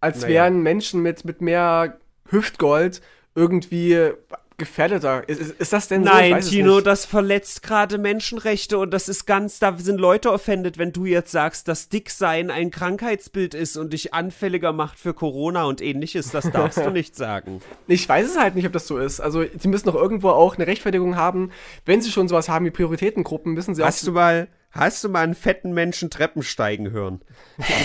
Als 0.00 0.22
naja. 0.22 0.34
wären 0.34 0.62
Menschen 0.62 1.02
mit, 1.02 1.24
mit 1.24 1.40
mehr 1.40 1.98
Hüftgold 2.30 3.00
irgendwie 3.34 4.12
gefährdeter. 4.58 5.28
Ist, 5.28 5.40
ist, 5.40 5.72
das 5.72 5.88
denn 5.88 6.02
Nein, 6.02 6.30
so? 6.30 6.30
Nein, 6.30 6.42
Tino, 6.42 6.80
das 6.80 7.04
verletzt 7.04 7.62
gerade 7.62 7.98
Menschenrechte 7.98 8.78
und 8.78 8.90
das 8.90 9.08
ist 9.08 9.26
ganz, 9.26 9.58
da 9.58 9.76
sind 9.76 10.00
Leute 10.00 10.32
offended, 10.32 10.78
wenn 10.78 10.92
du 10.92 11.04
jetzt 11.04 11.30
sagst, 11.30 11.68
dass 11.68 11.88
Dicksein 11.88 12.50
ein 12.50 12.70
Krankheitsbild 12.70 13.54
ist 13.54 13.76
und 13.76 13.92
dich 13.92 14.14
anfälliger 14.14 14.72
macht 14.72 14.98
für 14.98 15.14
Corona 15.14 15.64
und 15.64 15.80
ähnliches. 15.80 16.30
Das 16.30 16.50
darfst 16.50 16.78
du 16.78 16.90
nicht 16.92 17.16
sagen. 17.16 17.60
Ich 17.86 18.08
weiß 18.08 18.26
es 18.26 18.38
halt 18.38 18.54
nicht, 18.54 18.66
ob 18.66 18.72
das 18.72 18.86
so 18.86 18.98
ist. 18.98 19.20
Also, 19.20 19.44
sie 19.58 19.68
müssen 19.68 19.86
doch 19.86 19.94
irgendwo 19.94 20.30
auch 20.30 20.56
eine 20.56 20.66
Rechtfertigung 20.66 21.16
haben. 21.16 21.50
Wenn 21.84 22.00
sie 22.00 22.10
schon 22.10 22.28
sowas 22.28 22.48
haben 22.48 22.64
wie 22.64 22.70
Prioritätengruppen, 22.70 23.52
müssen 23.52 23.74
sie 23.74 23.82
Hast 23.84 24.06
du 24.06 24.12
mal, 24.12 24.48
hast 24.70 25.04
du 25.04 25.08
mal 25.08 25.24
einen 25.24 25.34
fetten 25.34 25.72
Menschen 25.72 26.10
Treppen 26.10 26.42
steigen 26.42 26.90
hören? 26.90 27.20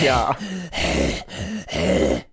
ja. 0.02 0.36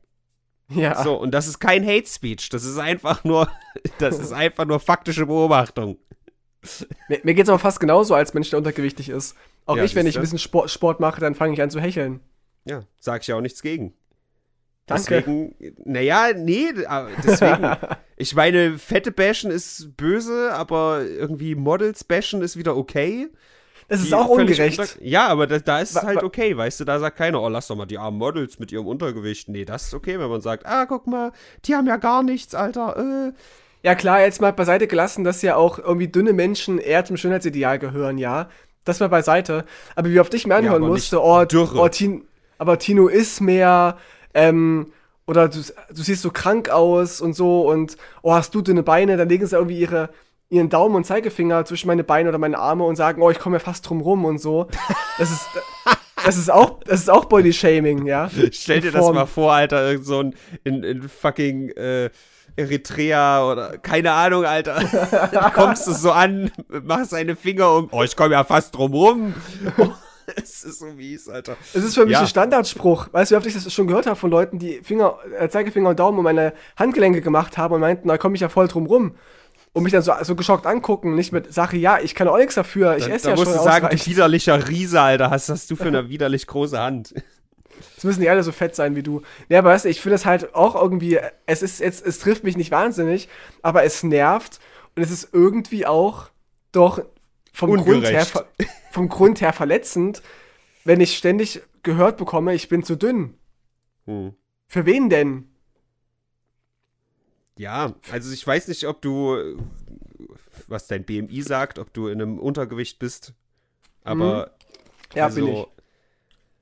Ja. 0.70 1.04
So, 1.04 1.16
und 1.16 1.32
das 1.32 1.48
ist 1.48 1.60
kein 1.60 1.86
Hate 1.86 2.08
Speech, 2.08 2.50
das 2.50 2.64
ist 2.64 2.78
einfach 2.78 3.24
nur, 3.24 3.50
das 3.98 4.20
ist 4.20 4.32
einfach 4.32 4.66
nur 4.66 4.80
faktische 4.80 5.26
Beobachtung. 5.26 5.98
Mir, 7.08 7.20
mir 7.24 7.38
es 7.38 7.50
aber 7.50 7.60
fast 7.60 7.80
genauso 7.80 8.14
als 8.14 8.34
Mensch, 8.34 8.50
der 8.50 8.60
untergewichtig 8.60 9.10
ist. 9.10 9.36
Auch 9.66 9.78
ja, 9.78 9.84
ich, 9.84 9.96
wenn 9.96 10.08
ich 10.08 10.18
ein 10.18 10.22
bisschen 10.22 10.40
Sport, 10.40 10.70
Sport 10.70 11.00
mache, 11.00 11.22
dann 11.22 11.36
fange 11.36 11.54
ich 11.54 11.62
an 11.62 11.70
zu 11.70 11.80
hecheln. 11.80 12.20
Ja, 12.66 12.84
sag 13.00 13.22
ich 13.22 13.28
ja 13.28 13.36
auch 13.36 13.42
nichts 13.42 13.62
gegen. 13.62 13.94
Danke. 14.86 15.22
Deswegen, 15.22 15.56
naja, 15.86 16.32
nee, 16.36 16.70
deswegen, 17.24 17.78
ich 18.18 18.36
meine, 18.36 18.78
fette 18.80 19.12
Bashen 19.12 19.52
ist 19.52 19.96
böse, 19.96 20.52
aber 20.54 21.04
irgendwie 21.06 21.54
Models 21.54 22.04
Bashen 22.04 22.42
ist 22.42 22.58
wieder 22.58 22.76
okay. 22.76 23.30
Es 23.90 24.02
ist 24.02 24.14
auch 24.14 24.28
ungerecht. 24.28 25.00
ja, 25.02 25.28
aber 25.28 25.48
da, 25.48 25.58
da 25.58 25.80
ist 25.80 25.96
es 25.96 26.04
halt 26.04 26.24
okay, 26.24 26.56
weißt 26.56 26.80
du, 26.80 26.86
da 26.86 27.00
sagt 27.00 27.18
keiner, 27.18 27.42
oh, 27.42 27.50
lass 27.50 27.68
doch 27.68 27.76
mal 27.76 27.88
die 27.88 27.98
armen 27.98 28.20
Models 28.20 28.60
mit 28.60 28.72
ihrem 28.72 28.86
Untergewicht. 28.86 29.50
Nee, 29.50 29.66
das 29.66 29.88
ist 29.88 29.94
okay, 29.96 30.20
wenn 30.20 30.30
man 30.30 30.42
sagt, 30.42 30.66
ah, 30.68 30.86
guck 30.86 31.08
mal, 31.08 31.32
die 31.66 31.76
haben 31.76 31.88
ja 31.88 31.98
gar 31.98 32.22
nichts, 32.22 32.54
Alter. 32.54 32.98
Äh. 32.98 33.34
Ja, 33.82 33.96
klar, 33.96 34.22
jetzt 34.22 34.42
mal 34.42 34.54
beiseite 34.54 34.88
gelassen, 34.88 35.24
dass 35.24 35.42
ja 35.42 35.56
auch 35.56 35.80
irgendwie 35.80 36.08
dünne 36.08 36.34
Menschen 36.34 36.78
eher 36.78 37.04
zum 37.04 37.18
Schönheitsideal 37.18 37.80
gehören, 37.80 38.18
ja. 38.18 38.50
Das 38.86 39.00
mal 39.00 39.10
beiseite. 39.10 39.66
Aber 39.96 40.10
wie 40.10 40.20
oft 40.20 40.34
ich 40.34 40.46
mir 40.46 40.56
anhören 40.56 40.84
ja, 40.84 40.88
musste, 40.88 41.22
oh, 41.22 41.46
oh 41.76 41.88
Tino, 41.88 42.22
aber 42.60 42.78
Tino 42.78 43.08
ist 43.08 43.42
mehr, 43.42 43.98
ähm, 44.34 44.92
oder 45.26 45.48
du, 45.48 45.60
du 45.60 46.02
siehst 46.02 46.22
so 46.22 46.30
krank 46.32 46.70
aus 46.70 47.22
und 47.22 47.34
so 47.34 47.68
und 47.70 47.98
oh, 48.22 48.34
hast 48.34 48.54
du 48.54 48.62
dünne 48.62 48.84
Beine, 48.84 49.18
dann 49.18 49.30
legen 49.30 49.48
sie 49.48 49.56
irgendwie 49.56 49.80
ihre 49.80 50.10
ihren 50.50 50.70
Daumen 50.70 50.96
und 50.96 51.06
Zeigefinger 51.06 51.66
zwischen 51.66 51.88
meine 51.88 52.04
Beine 52.04 52.30
oder 52.30 52.38
meine 52.38 52.58
Arme 52.58 52.84
und 52.84 52.96
sagen, 52.96 53.22
oh, 53.22 53.30
ich 53.30 53.40
komme 53.40 53.58
ja 53.58 53.60
fast 53.60 53.88
drum 53.88 54.02
rum 54.02 54.26
und 54.26 54.40
so. 54.40 54.68
Das 55.18 55.32
ist, 55.32 55.46
das 56.26 56.38
ist 56.38 56.50
auch, 56.50 56.80
das 56.86 57.02
ist 57.02 57.10
auch 57.10 57.26
Body 57.26 57.54
Shaming, 57.54 58.06
ja. 58.06 58.30
Stell 58.52 58.82
dir 58.82 58.92
das 58.92 59.12
mal 59.12 59.26
vor, 59.26 59.54
Alter, 59.54 59.88
irgend 59.88 60.06
so 60.06 60.20
ein 60.22 60.36
in, 60.64 60.84
in 60.84 61.08
fucking 61.08 61.70
äh, 61.70 62.10
Eritrea 62.56 63.46
oder 63.50 63.78
keine 63.78 64.12
Ahnung, 64.12 64.46
Alter. 64.46 64.82
kommst 65.54 65.88
du 65.88 65.94
so 65.94 66.12
an, 66.12 66.52
machst 66.68 67.14
deine 67.14 67.36
Finger 67.36 67.76
um, 67.76 67.90
oh, 67.92 68.04
ich 68.04 68.16
komme 68.16 68.34
ja 68.34 68.44
fast 68.44 68.76
drum 68.76 68.94
rum. 68.94 69.34
es 70.36 70.64
ist 70.64 70.80
so 70.80 70.88
mies, 70.88 71.30
Alter. 71.30 71.58
Es 71.74 71.84
ist 71.84 71.94
für 71.94 72.06
mich 72.06 72.14
ja. 72.14 72.22
ein 72.22 72.28
Standardspruch. 72.28 73.10
Weißt 73.12 73.30
du, 73.30 73.36
wie 73.36 73.38
oft 73.38 73.48
ich 73.48 73.54
das 73.54 73.72
schon 73.72 73.88
gehört 73.88 74.08
habe 74.08 74.16
von 74.16 74.32
Leuten, 74.32 74.58
die 74.58 74.82
Finger, 74.84 75.20
äh, 75.38 75.48
Zeigefinger 75.48 75.90
und 75.90 76.00
Daumen 76.00 76.18
um 76.18 76.24
meine 76.24 76.54
Handgelenke 76.76 77.22
gemacht 77.22 77.58
haben 77.58 77.76
und 77.76 77.82
meinten, 77.82 78.08
da 78.08 78.18
komme 78.18 78.36
ich 78.36 78.42
ja 78.42 78.50
voll 78.50 78.68
drum 78.68 78.88
rum 78.88 79.16
und 79.74 79.84
mich 79.84 79.94
dann 79.94 80.02
so, 80.02 80.14
so 80.24 80.36
geschockt 80.36 80.66
angucken, 80.66 81.16
nicht 81.16 81.32
mit 81.32 81.54
Sache, 81.54 81.78
ja, 81.78 82.00
ich 82.00 82.16
kann 82.16 82.28
auch 82.28 82.38
nichts 82.38 82.56
dafür, 82.56 82.98
ich 82.98 83.08
esse 83.08 83.30
ja 83.30 83.36
schon. 83.38 83.46
Da 83.46 83.52
musst 83.52 83.60
du 83.60 83.64
sagen, 83.64 83.88
du 83.92 84.06
widerlicher 84.06 84.68
Riese, 84.68 85.02
Alter, 85.02 85.32
was 85.32 85.50
hast 85.50 85.70
du 85.72 85.76
für 85.76 85.88
eine 85.88 86.10
widerlich 86.10 86.48
große 86.48 86.80
Hand? 86.80 87.14
Es 87.98 88.04
müssen 88.04 88.20
nicht 88.20 88.30
alle 88.30 88.44
so 88.44 88.52
fett 88.52 88.76
sein 88.76 88.96
wie 88.96 89.04
du. 89.04 89.22
Ja, 89.48 89.60
aber 89.60 89.70
weißt 89.70 89.86
du, 89.86 89.90
ich 89.90 90.02
finde 90.02 90.16
es 90.16 90.26
halt 90.26 90.54
auch 90.56 90.76
irgendwie, 90.76 91.20
es 91.46 91.62
ist 91.62 91.80
jetzt, 91.80 92.06
es 92.06 92.20
trifft 92.20 92.44
mich 92.44 92.58
nicht 92.58 92.72
wahnsinnig, 92.72 93.30
aber 93.62 93.84
es 93.84 94.04
nervt 94.04 94.60
und 94.96 95.04
es 95.04 95.12
ist 95.12 95.30
irgendwie 95.32 95.86
auch 95.86 96.30
doch 96.72 97.02
vom 97.54 97.76
Grund 97.78 98.06
her, 98.06 98.26
vom 98.92 99.10
Grund 99.10 99.42
her 99.42 99.54
verletzend, 99.54 100.22
wenn 100.84 101.02
ich 101.02 101.18
ständig 101.18 101.62
gehört 101.84 102.18
bekomme, 102.18 102.54
ich 102.54 102.70
bin 102.70 102.84
zu 102.84 102.96
dünn. 102.96 103.36
Hm. 104.06 104.34
Für 104.68 104.86
wen 104.86 105.10
denn? 105.10 105.49
Ja, 107.60 107.94
also 108.10 108.32
ich 108.32 108.48
weiß 108.48 108.70
nicht, 108.70 108.88
ob 108.88 109.02
du, 109.02 109.62
was 110.68 110.88
dein 110.88 111.04
BMI 111.04 111.42
sagt, 111.42 111.78
ob 111.78 111.94
du 111.94 112.08
in 112.08 112.22
einem 112.22 112.40
Untergewicht 112.40 113.00
bist, 113.00 113.34
aber 114.02 114.54
mhm. 115.12 115.18
ja, 115.18 115.26
also, 115.26 115.46
bin 115.46 115.54
ich. 115.54 115.68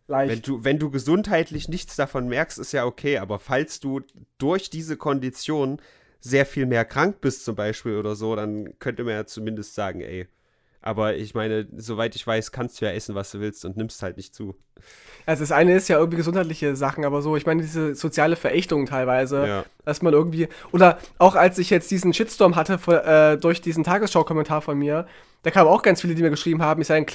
Leicht. 0.07 0.31
Wenn 0.31 0.41
du, 0.41 0.63
wenn 0.63 0.79
du 0.79 0.89
gesundheitlich 0.89 1.67
nichts 1.67 1.97
davon 1.97 2.27
merkst, 2.27 2.57
ist 2.57 2.71
ja 2.71 2.85
okay, 2.85 3.19
aber 3.19 3.37
falls 3.37 3.79
du 3.79 4.01
durch 4.39 4.71
diese 4.71 4.97
Kondition 4.97 5.79
sehr 6.19 6.47
viel 6.47 6.65
mehr 6.65 6.83
krank 6.83 7.21
bist 7.21 7.45
zum 7.45 7.55
Beispiel 7.55 7.97
oder 7.97 8.15
so, 8.15 8.35
dann 8.35 8.79
könnte 8.79 9.03
man 9.03 9.13
ja 9.13 9.25
zumindest 9.27 9.75
sagen, 9.75 10.01
ey, 10.01 10.27
Aber 10.87 11.17
ich 11.17 11.33
meine, 11.35 11.67
soweit 11.75 12.15
ich 12.15 12.25
weiß, 12.25 12.53
kannst 12.53 12.79
du 12.79 12.85
ja 12.85 12.91
essen, 12.91 13.13
was 13.13 13.31
du 13.31 13.41
willst 13.41 13.65
und 13.65 13.75
nimmst 13.75 14.01
halt 14.01 14.15
nicht 14.15 14.33
zu. 14.33 14.55
Also 15.25 15.43
das 15.43 15.51
eine 15.51 15.75
ist 15.75 15.89
ja 15.89 15.97
irgendwie 15.97 16.15
gesundheitliche 16.15 16.77
Sachen, 16.77 17.03
aber 17.03 17.21
so, 17.21 17.35
ich 17.35 17.45
meine, 17.45 17.61
diese 17.61 17.93
soziale 17.93 18.37
Verächtung 18.37 18.85
teilweise, 18.85 19.45
ja. 19.45 19.65
dass 19.83 20.01
man 20.01 20.13
irgendwie, 20.13 20.47
oder 20.71 20.97
auch 21.17 21.35
als 21.35 21.57
ich 21.57 21.69
jetzt 21.69 21.91
diesen 21.91 22.13
Shitstorm 22.13 22.55
hatte 22.55 22.79
äh, 22.87 23.37
durch 23.37 23.61
diesen 23.61 23.83
Tagesschau-Kommentar 23.83 24.61
von 24.61 24.79
mir, 24.79 25.07
da 25.43 25.51
kamen 25.51 25.69
auch 25.69 25.81
ganz 25.81 25.99
viele, 25.99 26.15
die 26.15 26.21
mir 26.21 26.29
geschrieben 26.29 26.61
haben, 26.61 26.79
ich 26.79 26.87
sei 26.87 26.95
ein, 26.95 27.05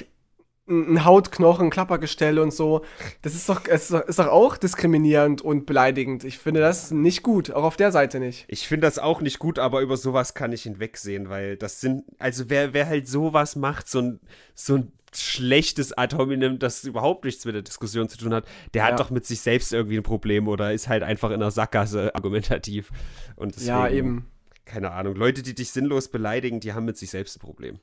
ein 0.67 1.03
Hautknochen, 1.03 1.69
Klappergestell 1.69 2.39
und 2.39 2.53
so. 2.53 2.83
Das 3.21 3.35
ist 3.35 3.49
doch, 3.49 3.65
ist 3.65 3.91
ist 3.91 4.19
doch 4.19 4.27
auch 4.27 4.55
diskriminierend 4.57 5.41
und 5.41 5.65
beleidigend. 5.65 6.23
Ich 6.23 6.37
finde 6.37 6.61
das 6.61 6.91
nicht 6.91 7.21
gut, 7.21 7.51
auch 7.51 7.63
auf 7.63 7.75
der 7.75 7.91
Seite 7.91 8.19
nicht. 8.19 8.45
Ich 8.47 8.67
finde 8.67 8.87
das 8.87 8.97
auch 8.97 9.21
nicht 9.21 9.39
gut, 9.39 9.59
aber 9.59 9.81
über 9.81 9.97
sowas 9.97 10.33
kann 10.33 10.53
ich 10.53 10.63
hinwegsehen, 10.63 11.29
weil 11.29 11.57
das 11.57 11.81
sind, 11.81 12.05
also 12.17 12.49
wer, 12.49 12.73
wer 12.73 12.87
halt 12.87 13.07
sowas 13.07 13.55
macht, 13.55 13.89
so 13.89 13.99
ein, 13.99 14.19
so 14.55 14.75
ein 14.75 14.93
schlechtes 15.15 15.95
Ad 15.97 16.15
hominem, 16.15 16.59
das 16.59 16.83
überhaupt 16.85 17.25
nichts 17.25 17.45
mit 17.45 17.55
der 17.55 17.61
Diskussion 17.61 18.09
zu 18.09 18.17
tun 18.17 18.33
hat, 18.33 18.45
der 18.73 18.83
ja. 18.83 18.87
hat 18.87 18.99
doch 18.99 19.09
mit 19.09 19.25
sich 19.25 19.41
selbst 19.41 19.73
irgendwie 19.73 19.97
ein 19.97 20.03
Problem 20.03 20.47
oder 20.47 20.73
ist 20.73 20.87
halt 20.87 21.03
einfach 21.03 21.31
in 21.31 21.41
der 21.41 21.51
Sackgasse 21.51 22.15
argumentativ. 22.15 22.89
Und 23.35 23.55
deswegen, 23.55 23.67
ja, 23.67 23.89
eben. 23.89 24.27
Keine 24.65 24.91
Ahnung. 24.91 25.15
Leute, 25.15 25.43
die 25.43 25.53
dich 25.53 25.71
sinnlos 25.71 26.07
beleidigen, 26.07 26.61
die 26.61 26.71
haben 26.71 26.85
mit 26.85 26.97
sich 26.97 27.09
selbst 27.09 27.35
ein 27.35 27.41
Problem. 27.41 27.79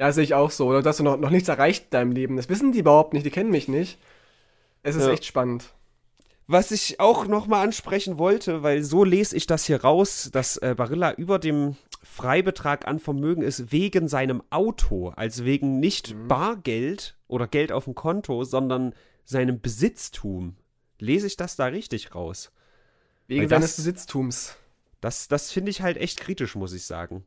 Ja, 0.00 0.10
sehe 0.12 0.24
ich 0.24 0.32
auch 0.32 0.50
so. 0.50 0.66
Oder 0.66 0.80
dass 0.80 0.96
du 0.96 1.02
noch, 1.02 1.18
noch 1.18 1.28
nichts 1.28 1.50
erreicht 1.50 1.84
in 1.84 1.90
deinem 1.90 2.12
Leben. 2.12 2.36
Das 2.36 2.48
wissen 2.48 2.72
die 2.72 2.78
überhaupt 2.78 3.12
nicht, 3.12 3.26
die 3.26 3.30
kennen 3.30 3.50
mich 3.50 3.68
nicht. 3.68 3.98
Es 4.82 4.96
ist 4.96 5.04
ja. 5.04 5.12
echt 5.12 5.26
spannend. 5.26 5.74
Was 6.46 6.70
ich 6.70 6.98
auch 7.00 7.26
nochmal 7.26 7.62
ansprechen 7.66 8.16
wollte, 8.16 8.62
weil 8.62 8.82
so 8.82 9.04
lese 9.04 9.36
ich 9.36 9.46
das 9.46 9.66
hier 9.66 9.82
raus, 9.82 10.30
dass 10.32 10.56
äh, 10.56 10.74
Barilla 10.74 11.12
über 11.12 11.38
dem 11.38 11.76
Freibetrag 12.02 12.88
an 12.88 12.98
Vermögen 12.98 13.42
ist 13.42 13.72
wegen 13.72 14.08
seinem 14.08 14.42
Auto, 14.48 15.10
also 15.16 15.44
wegen 15.44 15.80
nicht 15.80 16.14
mhm. 16.14 16.28
Bargeld 16.28 17.18
oder 17.28 17.46
Geld 17.46 17.70
auf 17.70 17.84
dem 17.84 17.94
Konto, 17.94 18.42
sondern 18.44 18.94
seinem 19.26 19.60
Besitztum. 19.60 20.56
Lese 20.98 21.26
ich 21.26 21.36
das 21.36 21.56
da 21.56 21.66
richtig 21.66 22.14
raus? 22.14 22.52
Wegen 23.26 23.48
seines 23.48 23.76
Besitztums. 23.76 24.56
Das, 25.02 25.28
das 25.28 25.52
finde 25.52 25.70
ich 25.70 25.82
halt 25.82 25.98
echt 25.98 26.20
kritisch, 26.20 26.54
muss 26.54 26.72
ich 26.72 26.86
sagen. 26.86 27.22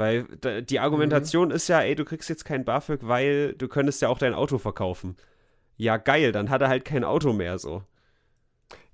Weil 0.00 0.24
die 0.62 0.80
Argumentation 0.80 1.48
mhm. 1.48 1.54
ist 1.54 1.68
ja, 1.68 1.82
ey, 1.82 1.94
du 1.94 2.06
kriegst 2.06 2.30
jetzt 2.30 2.46
kein 2.46 2.64
BAföG, 2.64 3.00
weil 3.02 3.52
du 3.52 3.68
könntest 3.68 4.00
ja 4.00 4.08
auch 4.08 4.16
dein 4.16 4.32
Auto 4.32 4.56
verkaufen. 4.56 5.14
Ja, 5.76 5.98
geil, 5.98 6.32
dann 6.32 6.48
hat 6.48 6.62
er 6.62 6.68
halt 6.68 6.86
kein 6.86 7.04
Auto 7.04 7.34
mehr 7.34 7.58
so. 7.58 7.82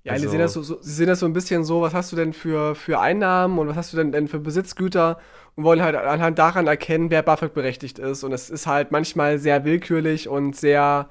Ja, 0.03 0.11
also, 0.11 0.25
sie, 0.25 0.31
sehen 0.31 0.39
das 0.41 0.51
so, 0.51 0.63
so, 0.63 0.81
sie 0.81 0.91
sehen 0.91 1.07
das 1.07 1.21
so 1.21 1.25
ein 1.25 1.31
bisschen 1.31 1.63
so, 1.63 1.79
was 1.79 1.93
hast 1.93 2.11
du 2.11 2.17
denn 2.17 2.33
für, 2.33 2.75
für 2.75 2.99
Einnahmen 2.99 3.57
und 3.57 3.69
was 3.69 3.77
hast 3.77 3.93
du 3.93 3.97
denn, 3.97 4.11
denn 4.11 4.27
für 4.27 4.39
Besitzgüter 4.39 5.17
und 5.55 5.63
wollen 5.63 5.81
halt 5.81 5.95
anhand 5.95 6.37
daran 6.39 6.67
erkennen, 6.67 7.09
wer 7.09 7.23
BAföG 7.23 7.53
berechtigt 7.53 7.99
ist. 7.99 8.25
Und 8.25 8.33
es 8.33 8.49
ist 8.49 8.67
halt 8.67 8.91
manchmal 8.91 9.39
sehr 9.39 9.63
willkürlich 9.63 10.27
und 10.27 10.57
sehr, 10.57 11.07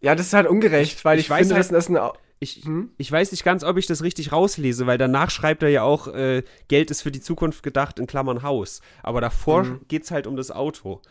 ja, 0.00 0.14
das 0.14 0.28
ist 0.28 0.32
halt 0.32 0.46
ungerecht, 0.46 1.04
weil 1.04 1.18
ich, 1.18 1.28
ich 1.28 1.36
finde, 1.36 1.56
halt, 1.56 1.70
das 1.70 1.84
ist 1.84 1.90
ein 1.90 1.98
ich, 2.40 2.64
hm? 2.64 2.90
ich 2.96 3.12
weiß 3.12 3.30
nicht 3.32 3.44
ganz, 3.44 3.62
ob 3.62 3.76
ich 3.76 3.86
das 3.86 4.02
richtig 4.02 4.32
rauslese, 4.32 4.86
weil 4.86 4.96
danach 4.96 5.30
schreibt 5.30 5.62
er 5.62 5.68
ja 5.68 5.82
auch, 5.82 6.08
äh, 6.08 6.42
Geld 6.68 6.90
ist 6.90 7.02
für 7.02 7.12
die 7.12 7.20
Zukunft 7.20 7.62
gedacht, 7.62 7.98
in 7.98 8.06
Klammern 8.06 8.42
Haus. 8.42 8.80
Aber 9.02 9.20
davor 9.20 9.64
mhm. 9.64 9.80
geht 9.88 10.04
es 10.04 10.10
halt 10.10 10.26
um 10.26 10.36
das 10.36 10.50
Auto. 10.50 11.02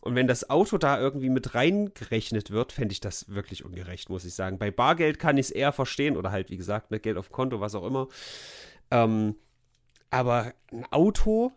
Und 0.00 0.14
wenn 0.14 0.26
das 0.26 0.48
Auto 0.48 0.78
da 0.78 0.98
irgendwie 0.98 1.28
mit 1.28 1.54
reingerechnet 1.54 2.50
wird, 2.50 2.72
fände 2.72 2.92
ich 2.92 3.00
das 3.00 3.28
wirklich 3.28 3.66
ungerecht, 3.66 4.08
muss 4.08 4.24
ich 4.24 4.34
sagen. 4.34 4.58
Bei 4.58 4.70
Bargeld 4.70 5.18
kann 5.18 5.36
ich 5.36 5.46
es 5.46 5.50
eher 5.50 5.72
verstehen 5.72 6.16
oder 6.16 6.30
halt, 6.30 6.48
wie 6.48 6.56
gesagt, 6.56 6.90
ne, 6.90 6.98
Geld 6.98 7.18
auf 7.18 7.30
Konto, 7.30 7.60
was 7.60 7.74
auch 7.74 7.84
immer. 7.84 8.08
Ähm, 8.90 9.34
aber 10.10 10.54
ein 10.72 10.86
Auto. 10.90 11.52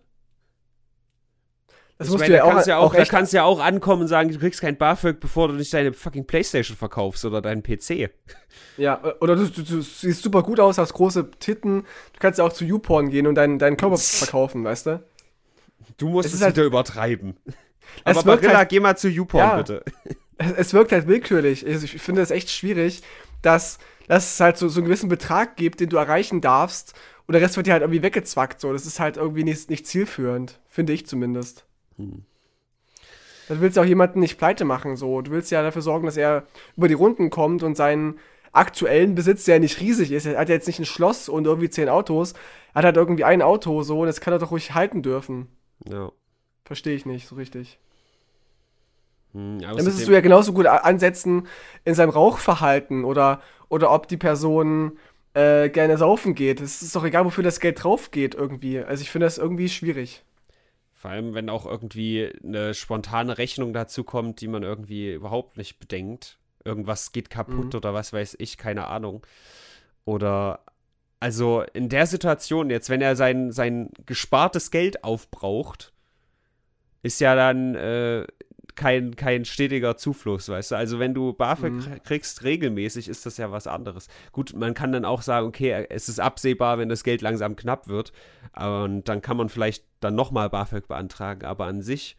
Das 2.01 2.09
musst 2.09 2.21
meine, 2.21 2.33
du 2.33 2.37
ja 2.37 2.45
da 2.45 2.51
kannst 2.51 2.63
auch, 2.63 2.67
ja 2.67 2.77
auch, 2.77 2.85
auch 2.85 2.95
da 2.95 3.05
kannst 3.05 3.33
ja 3.33 3.43
auch 3.43 3.59
ankommen 3.59 4.03
und 4.03 4.07
sagen, 4.07 4.31
du 4.31 4.39
kriegst 4.39 4.61
kein 4.61 4.77
BAföG, 4.77 5.19
bevor 5.19 5.47
du 5.47 5.53
nicht 5.53 5.73
deine 5.73 5.93
fucking 5.93 6.25
Playstation 6.25 6.75
verkaufst 6.75 7.25
oder 7.25 7.41
deinen 7.41 7.63
PC. 7.63 8.09
Ja, 8.77 9.01
oder 9.19 9.35
du, 9.35 9.47
du, 9.47 9.61
du 9.61 9.81
siehst 9.81 10.23
super 10.23 10.43
gut 10.43 10.59
aus, 10.59 10.77
hast 10.77 10.93
große 10.93 11.31
Titten. 11.39 11.83
Du 12.13 12.19
kannst 12.19 12.39
ja 12.39 12.45
auch 12.45 12.53
zu 12.53 12.65
YouPorn 12.65 13.09
gehen 13.09 13.27
und 13.27 13.35
deinen, 13.35 13.59
deinen 13.59 13.77
Körper 13.77 13.97
verkaufen, 13.99 14.63
weißt 14.63 14.87
du? 14.87 15.03
Du 15.97 16.09
musst 16.09 16.29
es, 16.29 16.35
es 16.35 16.41
halt 16.41 16.55
wieder 16.55 16.65
übertreiben. 16.65 17.37
Aber 18.03 18.23
Barilla, 18.23 18.57
halt, 18.57 18.69
geh 18.69 18.79
mal 18.79 18.97
zu 18.97 19.09
YouPorn, 19.09 19.43
ja, 19.43 19.57
bitte. 19.57 19.83
Es, 20.37 20.51
es, 20.53 20.73
wirkt 20.73 20.91
halt 20.91 21.07
willkürlich. 21.07 21.65
Also 21.65 21.85
ich 21.85 22.01
finde 22.01 22.21
es 22.21 22.31
echt 22.31 22.49
schwierig, 22.49 23.01
dass, 23.41 23.79
dass 24.07 24.33
es 24.33 24.39
halt 24.39 24.57
so, 24.57 24.69
so 24.69 24.79
einen 24.79 24.85
gewissen 24.85 25.09
Betrag 25.09 25.55
gibt, 25.57 25.79
den 25.79 25.89
du 25.89 25.97
erreichen 25.97 26.41
darfst 26.41 26.93
und 27.27 27.33
der 27.33 27.41
Rest 27.41 27.57
wird 27.57 27.67
dir 27.67 27.73
halt 27.73 27.81
irgendwie 27.81 28.01
weggezwackt. 28.01 28.59
So. 28.59 28.73
Das 28.73 28.85
ist 28.85 28.99
halt 28.99 29.17
irgendwie 29.17 29.43
nicht, 29.43 29.69
nicht 29.69 29.87
zielführend, 29.87 30.59
finde 30.67 30.93
ich 30.93 31.05
zumindest. 31.05 31.65
Hm. 32.01 32.23
Du 33.47 33.59
willst 33.59 33.75
ja 33.75 33.83
auch 33.83 33.87
jemanden 33.87 34.19
nicht 34.19 34.37
pleite 34.37 34.63
machen. 34.63 34.95
So. 34.95 35.21
Du 35.21 35.31
willst 35.31 35.51
ja 35.51 35.61
dafür 35.61 35.81
sorgen, 35.81 36.05
dass 36.05 36.15
er 36.17 36.45
über 36.77 36.87
die 36.87 36.93
Runden 36.93 37.29
kommt 37.29 37.63
und 37.63 37.75
seinen 37.75 38.17
aktuellen 38.53 39.15
Besitz, 39.15 39.45
der 39.45 39.59
nicht 39.59 39.79
riesig 39.79 40.11
ist, 40.11 40.25
er 40.25 40.37
hat 40.37 40.49
ja 40.49 40.55
jetzt 40.55 40.67
nicht 40.67 40.79
ein 40.79 40.85
Schloss 40.85 41.29
und 41.29 41.45
irgendwie 41.45 41.69
zehn 41.69 41.89
Autos, 41.89 42.33
er 42.73 42.75
hat 42.75 42.85
halt 42.85 42.97
irgendwie 42.97 43.23
ein 43.23 43.41
Auto 43.41 43.83
so 43.83 44.01
und 44.01 44.07
das 44.07 44.21
kann 44.21 44.33
er 44.33 44.39
doch 44.39 44.51
ruhig 44.51 44.73
halten 44.73 45.01
dürfen. 45.01 45.47
Ja. 45.87 46.11
Verstehe 46.65 46.95
ich 46.95 47.05
nicht 47.05 47.27
so 47.27 47.35
richtig. 47.35 47.79
Hm, 49.33 49.59
Dann 49.59 49.75
müsstest 49.75 50.07
du 50.07 50.11
ja 50.11 50.21
genauso 50.21 50.53
gut 50.53 50.65
ansetzen 50.65 51.47
in 51.85 51.95
seinem 51.95 52.09
Rauchverhalten 52.09 53.05
oder, 53.05 53.41
oder 53.69 53.91
ob 53.91 54.07
die 54.07 54.17
Person 54.17 54.97
äh, 55.33 55.69
gerne 55.69 55.97
saufen 55.97 56.35
geht. 56.35 56.59
Es 56.59 56.81
ist 56.81 56.95
doch 56.95 57.05
egal, 57.05 57.23
wofür 57.25 57.43
das 57.43 57.61
Geld 57.61 57.81
drauf 57.83 58.11
geht 58.11 58.35
irgendwie. 58.35 58.79
Also 58.79 59.01
ich 59.01 59.11
finde 59.11 59.25
das 59.25 59.37
irgendwie 59.37 59.69
schwierig. 59.69 60.23
Vor 61.01 61.09
allem, 61.09 61.33
wenn 61.33 61.49
auch 61.49 61.65
irgendwie 61.65 62.31
eine 62.43 62.75
spontane 62.75 63.39
Rechnung 63.39 63.73
dazu 63.73 64.03
kommt, 64.03 64.39
die 64.39 64.47
man 64.47 64.61
irgendwie 64.61 65.11
überhaupt 65.11 65.57
nicht 65.57 65.79
bedenkt. 65.79 66.37
Irgendwas 66.63 67.11
geht 67.11 67.31
kaputt 67.31 67.73
mhm. 67.73 67.77
oder 67.77 67.95
was 67.95 68.13
weiß 68.13 68.35
ich, 68.37 68.59
keine 68.59 68.85
Ahnung. 68.85 69.25
Oder 70.05 70.59
also 71.19 71.63
in 71.73 71.89
der 71.89 72.05
Situation 72.05 72.69
jetzt, 72.69 72.91
wenn 72.91 73.01
er 73.01 73.15
sein, 73.15 73.51
sein 73.51 73.89
gespartes 74.05 74.69
Geld 74.69 75.03
aufbraucht, 75.03 75.91
ist 77.01 77.19
ja 77.19 77.33
dann 77.33 77.73
äh, 77.73 78.27
kein, 78.75 79.15
kein 79.15 79.45
stetiger 79.45 79.97
Zufluss, 79.97 80.49
weißt 80.49 80.71
du? 80.71 80.75
Also 80.75 80.99
wenn 80.99 81.13
du 81.13 81.33
BAföG 81.33 81.73
mhm. 81.73 82.03
kriegst 82.03 82.43
regelmäßig, 82.43 83.07
ist 83.07 83.25
das 83.25 83.37
ja 83.37 83.51
was 83.51 83.67
anderes. 83.67 84.07
Gut, 84.31 84.53
man 84.55 84.73
kann 84.73 84.91
dann 84.91 85.05
auch 85.05 85.21
sagen, 85.21 85.47
okay, 85.47 85.85
es 85.89 86.09
ist 86.09 86.19
absehbar, 86.19 86.77
wenn 86.77 86.89
das 86.89 87.03
Geld 87.03 87.21
langsam 87.21 87.55
knapp 87.55 87.87
wird. 87.87 88.11
Und 88.55 89.05
dann 89.05 89.21
kann 89.21 89.37
man 89.37 89.49
vielleicht 89.49 89.85
dann 89.99 90.15
nochmal 90.15 90.49
BAföG 90.49 90.87
beantragen. 90.87 91.45
Aber 91.45 91.65
an 91.65 91.81
sich, 91.81 92.17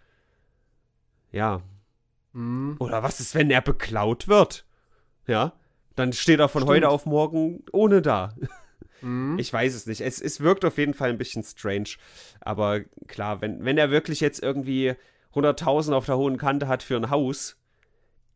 ja. 1.30 1.62
Mhm. 2.32 2.76
Oder 2.78 3.02
was 3.02 3.20
ist, 3.20 3.34
wenn 3.34 3.50
er 3.50 3.62
beklaut 3.62 4.28
wird? 4.28 4.64
Ja, 5.26 5.52
dann 5.96 6.12
steht 6.12 6.40
er 6.40 6.48
von 6.48 6.62
Stimmt. 6.62 6.76
heute 6.76 6.88
auf 6.88 7.06
morgen 7.06 7.62
ohne 7.72 8.02
da. 8.02 8.34
Mhm. 9.02 9.38
Ich 9.38 9.52
weiß 9.52 9.74
es 9.74 9.86
nicht. 9.86 10.00
Es, 10.00 10.20
es 10.20 10.40
wirkt 10.40 10.64
auf 10.64 10.78
jeden 10.78 10.94
Fall 10.94 11.10
ein 11.10 11.18
bisschen 11.18 11.42
strange. 11.42 11.90
Aber 12.40 12.80
klar, 13.08 13.40
wenn, 13.40 13.64
wenn 13.64 13.78
er 13.78 13.90
wirklich 13.90 14.20
jetzt 14.20 14.42
irgendwie 14.42 14.94
100.000 15.34 15.92
auf 15.94 16.06
der 16.06 16.16
hohen 16.16 16.36
Kante 16.36 16.68
hat 16.68 16.82
für 16.82 16.96
ein 16.96 17.10
Haus, 17.10 17.56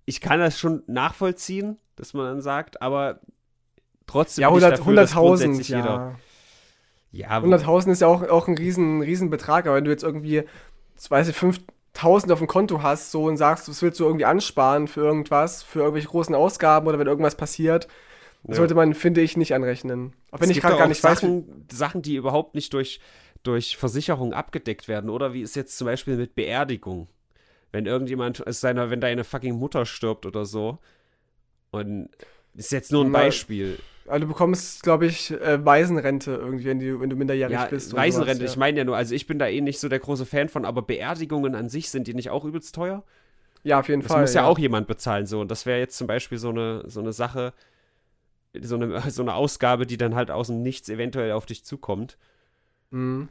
ich 0.04 0.20
kann 0.20 0.40
das 0.40 0.58
schon 0.58 0.82
nachvollziehen, 0.86 1.78
dass 1.96 2.14
man 2.14 2.26
dann 2.26 2.40
sagt, 2.40 2.80
aber 2.80 3.20
trotzdem. 4.06 4.42
Ja, 4.42 4.50
100.000, 4.50 4.80
100 4.80 5.68
ja. 5.68 6.16
Ja, 7.12 7.38
100.000 7.38 7.92
ist 7.92 8.00
ja 8.00 8.08
auch, 8.08 8.22
auch 8.28 8.46
ein 8.46 8.56
riesen, 8.56 9.00
riesen 9.00 9.30
Betrag, 9.30 9.66
aber 9.66 9.76
wenn 9.76 9.84
du 9.84 9.90
jetzt 9.90 10.02
irgendwie, 10.02 10.44
weiß 11.08 11.28
ich, 11.28 11.36
5.000 11.36 12.32
auf 12.32 12.38
dem 12.38 12.46
Konto 12.46 12.82
hast 12.82 13.10
so 13.10 13.24
und 13.24 13.36
sagst, 13.36 13.68
das 13.68 13.80
willst 13.80 13.98
du 14.00 14.04
irgendwie 14.04 14.26
ansparen 14.26 14.86
für 14.86 15.00
irgendwas, 15.00 15.62
für 15.62 15.80
irgendwelche 15.80 16.08
großen 16.08 16.34
Ausgaben 16.34 16.86
oder 16.86 16.98
wenn 16.98 17.06
irgendwas 17.06 17.34
passiert, 17.34 17.88
ja. 18.46 18.54
sollte 18.54 18.74
man, 18.74 18.94
finde 18.94 19.22
ich, 19.22 19.36
nicht 19.36 19.54
anrechnen. 19.54 20.12
Auch 20.30 20.40
wenn 20.40 20.50
es 20.50 20.56
ich 20.56 20.62
gerade 20.62 20.76
gar 20.76 20.88
nicht 20.88 21.00
Sachen, 21.00 21.48
weiß. 21.70 21.78
Sachen, 21.78 22.02
die 22.02 22.16
überhaupt 22.16 22.54
nicht 22.54 22.72
durch, 22.74 23.00
durch 23.46 23.76
Versicherung 23.76 24.32
abgedeckt 24.32 24.88
werden, 24.88 25.10
oder 25.10 25.32
wie 25.32 25.42
ist 25.42 25.56
jetzt 25.56 25.78
zum 25.78 25.86
Beispiel 25.86 26.16
mit 26.16 26.34
Beerdigung? 26.34 27.08
Wenn 27.72 27.86
irgendjemand, 27.86 28.40
ist 28.40 28.60
seiner, 28.60 28.90
wenn 28.90 29.00
deine 29.00 29.24
fucking 29.24 29.54
Mutter 29.54 29.86
stirbt 29.86 30.24
oder 30.24 30.44
so. 30.44 30.78
Und 31.70 32.08
ist 32.54 32.72
jetzt 32.72 32.92
nur 32.92 33.04
ein 33.04 33.12
Beispiel. 33.12 33.78
Also 34.06 34.20
du 34.20 34.28
bekommst, 34.28 34.82
glaube 34.82 35.06
ich, 35.06 35.30
äh, 35.32 35.64
Waisenrente 35.64 36.32
irgendwie, 36.32 36.64
wenn 36.64 36.78
du, 36.78 37.00
wenn 37.00 37.10
du 37.10 37.16
minderjährig 37.16 37.52
ja, 37.52 37.66
bist. 37.66 37.94
Waisenrente, 37.94 38.44
ja. 38.44 38.50
ich 38.50 38.56
meine 38.56 38.78
ja 38.78 38.84
nur, 38.84 38.96
also 38.96 39.14
ich 39.14 39.26
bin 39.26 39.38
da 39.38 39.48
eh 39.48 39.60
nicht 39.60 39.80
so 39.80 39.88
der 39.88 39.98
große 39.98 40.26
Fan 40.26 40.48
von, 40.48 40.64
aber 40.64 40.82
Beerdigungen 40.82 41.54
an 41.54 41.68
sich, 41.68 41.90
sind 41.90 42.06
die 42.06 42.14
nicht 42.14 42.30
auch 42.30 42.44
übelst 42.44 42.74
teuer? 42.74 43.02
Ja, 43.64 43.80
auf 43.80 43.88
jeden 43.88 44.02
das 44.02 44.12
Fall. 44.12 44.22
Das 44.22 44.30
muss 44.30 44.34
ja, 44.34 44.42
ja, 44.42 44.48
auch 44.48 44.58
jemand 44.58 44.86
bezahlen, 44.86 45.26
so. 45.26 45.40
Und 45.40 45.50
das 45.50 45.66
wäre 45.66 45.80
jetzt 45.80 45.98
zum 45.98 46.06
Beispiel 46.06 46.38
so 46.38 46.50
eine, 46.50 46.84
so 46.86 47.00
eine 47.00 47.12
Sache, 47.12 47.52
so 48.60 48.76
eine, 48.76 49.00
so 49.10 49.22
eine 49.22 49.34
Ausgabe, 49.34 49.86
die 49.86 49.96
dann 49.96 50.14
halt 50.14 50.30
aus 50.30 50.46
dem 50.46 50.62
Nichts 50.62 50.88
eventuell 50.88 51.32
auf 51.32 51.46
dich 51.46 51.64
zukommt. 51.64 52.16
Mhm. 52.90 53.28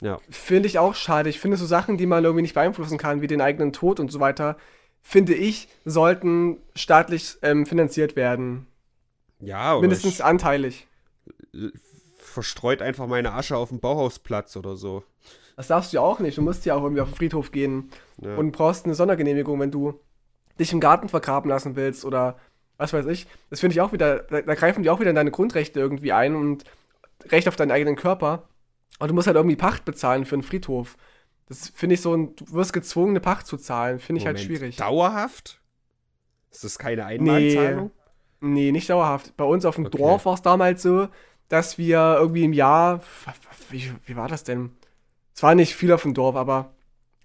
Ja. 0.00 0.18
Finde 0.28 0.66
ich 0.66 0.78
auch 0.78 0.94
schade. 0.94 1.30
Ich 1.30 1.40
finde 1.40 1.56
so 1.56 1.66
Sachen, 1.66 1.96
die 1.96 2.06
man 2.06 2.24
irgendwie 2.24 2.42
nicht 2.42 2.54
beeinflussen 2.54 2.98
kann, 2.98 3.22
wie 3.22 3.26
den 3.26 3.40
eigenen 3.40 3.72
Tod 3.72 3.98
und 3.98 4.12
so 4.12 4.20
weiter, 4.20 4.56
finde 5.02 5.34
ich, 5.34 5.68
sollten 5.84 6.58
staatlich 6.74 7.38
ähm, 7.42 7.64
finanziert 7.64 8.16
werden. 8.16 8.66
Ja, 9.40 9.72
oder 9.72 9.82
Mindestens 9.82 10.20
anteilig. 10.20 10.86
Verstreut 12.18 12.82
einfach 12.82 13.06
meine 13.06 13.32
Asche 13.32 13.56
auf 13.56 13.70
dem 13.70 13.80
Bauhausplatz 13.80 14.56
oder 14.56 14.76
so. 14.76 15.02
Das 15.56 15.68
darfst 15.68 15.92
du 15.92 15.96
ja 15.96 16.02
auch 16.02 16.18
nicht. 16.18 16.36
Du 16.36 16.42
musst 16.42 16.66
ja 16.66 16.74
auch 16.74 16.82
irgendwie 16.82 17.00
auf 17.00 17.08
den 17.08 17.16
Friedhof 17.16 17.50
gehen 17.50 17.90
ja. 18.18 18.36
und 18.36 18.52
brauchst 18.52 18.84
eine 18.84 18.94
Sondergenehmigung, 18.94 19.58
wenn 19.58 19.70
du 19.70 19.98
dich 20.58 20.72
im 20.72 20.80
Garten 20.80 21.08
vergraben 21.08 21.48
lassen 21.48 21.76
willst 21.76 22.04
oder 22.04 22.38
was 22.76 22.92
weiß 22.92 23.06
ich. 23.06 23.26
Das 23.48 23.60
finde 23.60 23.72
ich 23.72 23.80
auch 23.80 23.92
wieder, 23.92 24.18
da, 24.18 24.42
da, 24.42 24.54
greifen 24.54 24.82
die 24.82 24.90
auch 24.90 25.00
wieder 25.00 25.10
in 25.10 25.16
deine 25.16 25.30
Grundrechte 25.30 25.80
irgendwie 25.80 26.12
ein 26.12 26.34
und 26.34 26.64
Recht 27.30 27.48
auf 27.48 27.56
deinen 27.56 27.70
eigenen 27.70 27.96
Körper. 27.96 28.48
Und 28.98 29.08
du 29.08 29.14
musst 29.14 29.26
halt 29.26 29.36
irgendwie 29.36 29.56
Pacht 29.56 29.84
bezahlen 29.84 30.24
für 30.24 30.36
einen 30.36 30.42
Friedhof. 30.42 30.96
Das 31.48 31.68
finde 31.68 31.94
ich 31.94 32.00
so, 32.00 32.14
ein, 32.14 32.34
du 32.36 32.52
wirst 32.52 32.72
gezwungen, 32.72 33.10
eine 33.10 33.20
Pacht 33.20 33.46
zu 33.46 33.56
zahlen. 33.56 33.98
Finde 34.00 34.20
ich 34.20 34.26
halt 34.26 34.40
schwierig. 34.40 34.76
Dauerhaft? 34.76 35.60
Ist 36.50 36.64
das 36.64 36.78
keine 36.78 37.04
Einmalzahlung? 37.04 37.90
Nee, 38.40 38.48
nee, 38.48 38.72
nicht 38.72 38.90
dauerhaft. 38.90 39.36
Bei 39.36 39.44
uns 39.44 39.64
auf 39.64 39.76
dem 39.76 39.86
okay. 39.86 39.98
Dorf 39.98 40.24
war 40.24 40.34
es 40.34 40.42
damals 40.42 40.82
so, 40.82 41.08
dass 41.48 41.78
wir 41.78 42.16
irgendwie 42.18 42.44
im 42.44 42.52
Jahr, 42.52 43.02
wie, 43.70 43.92
wie 44.04 44.16
war 44.16 44.28
das 44.28 44.42
denn? 44.42 44.70
Es 45.34 45.42
war 45.42 45.54
nicht 45.54 45.76
viel 45.76 45.92
auf 45.92 46.02
dem 46.02 46.14
Dorf, 46.14 46.34
aber 46.34 46.74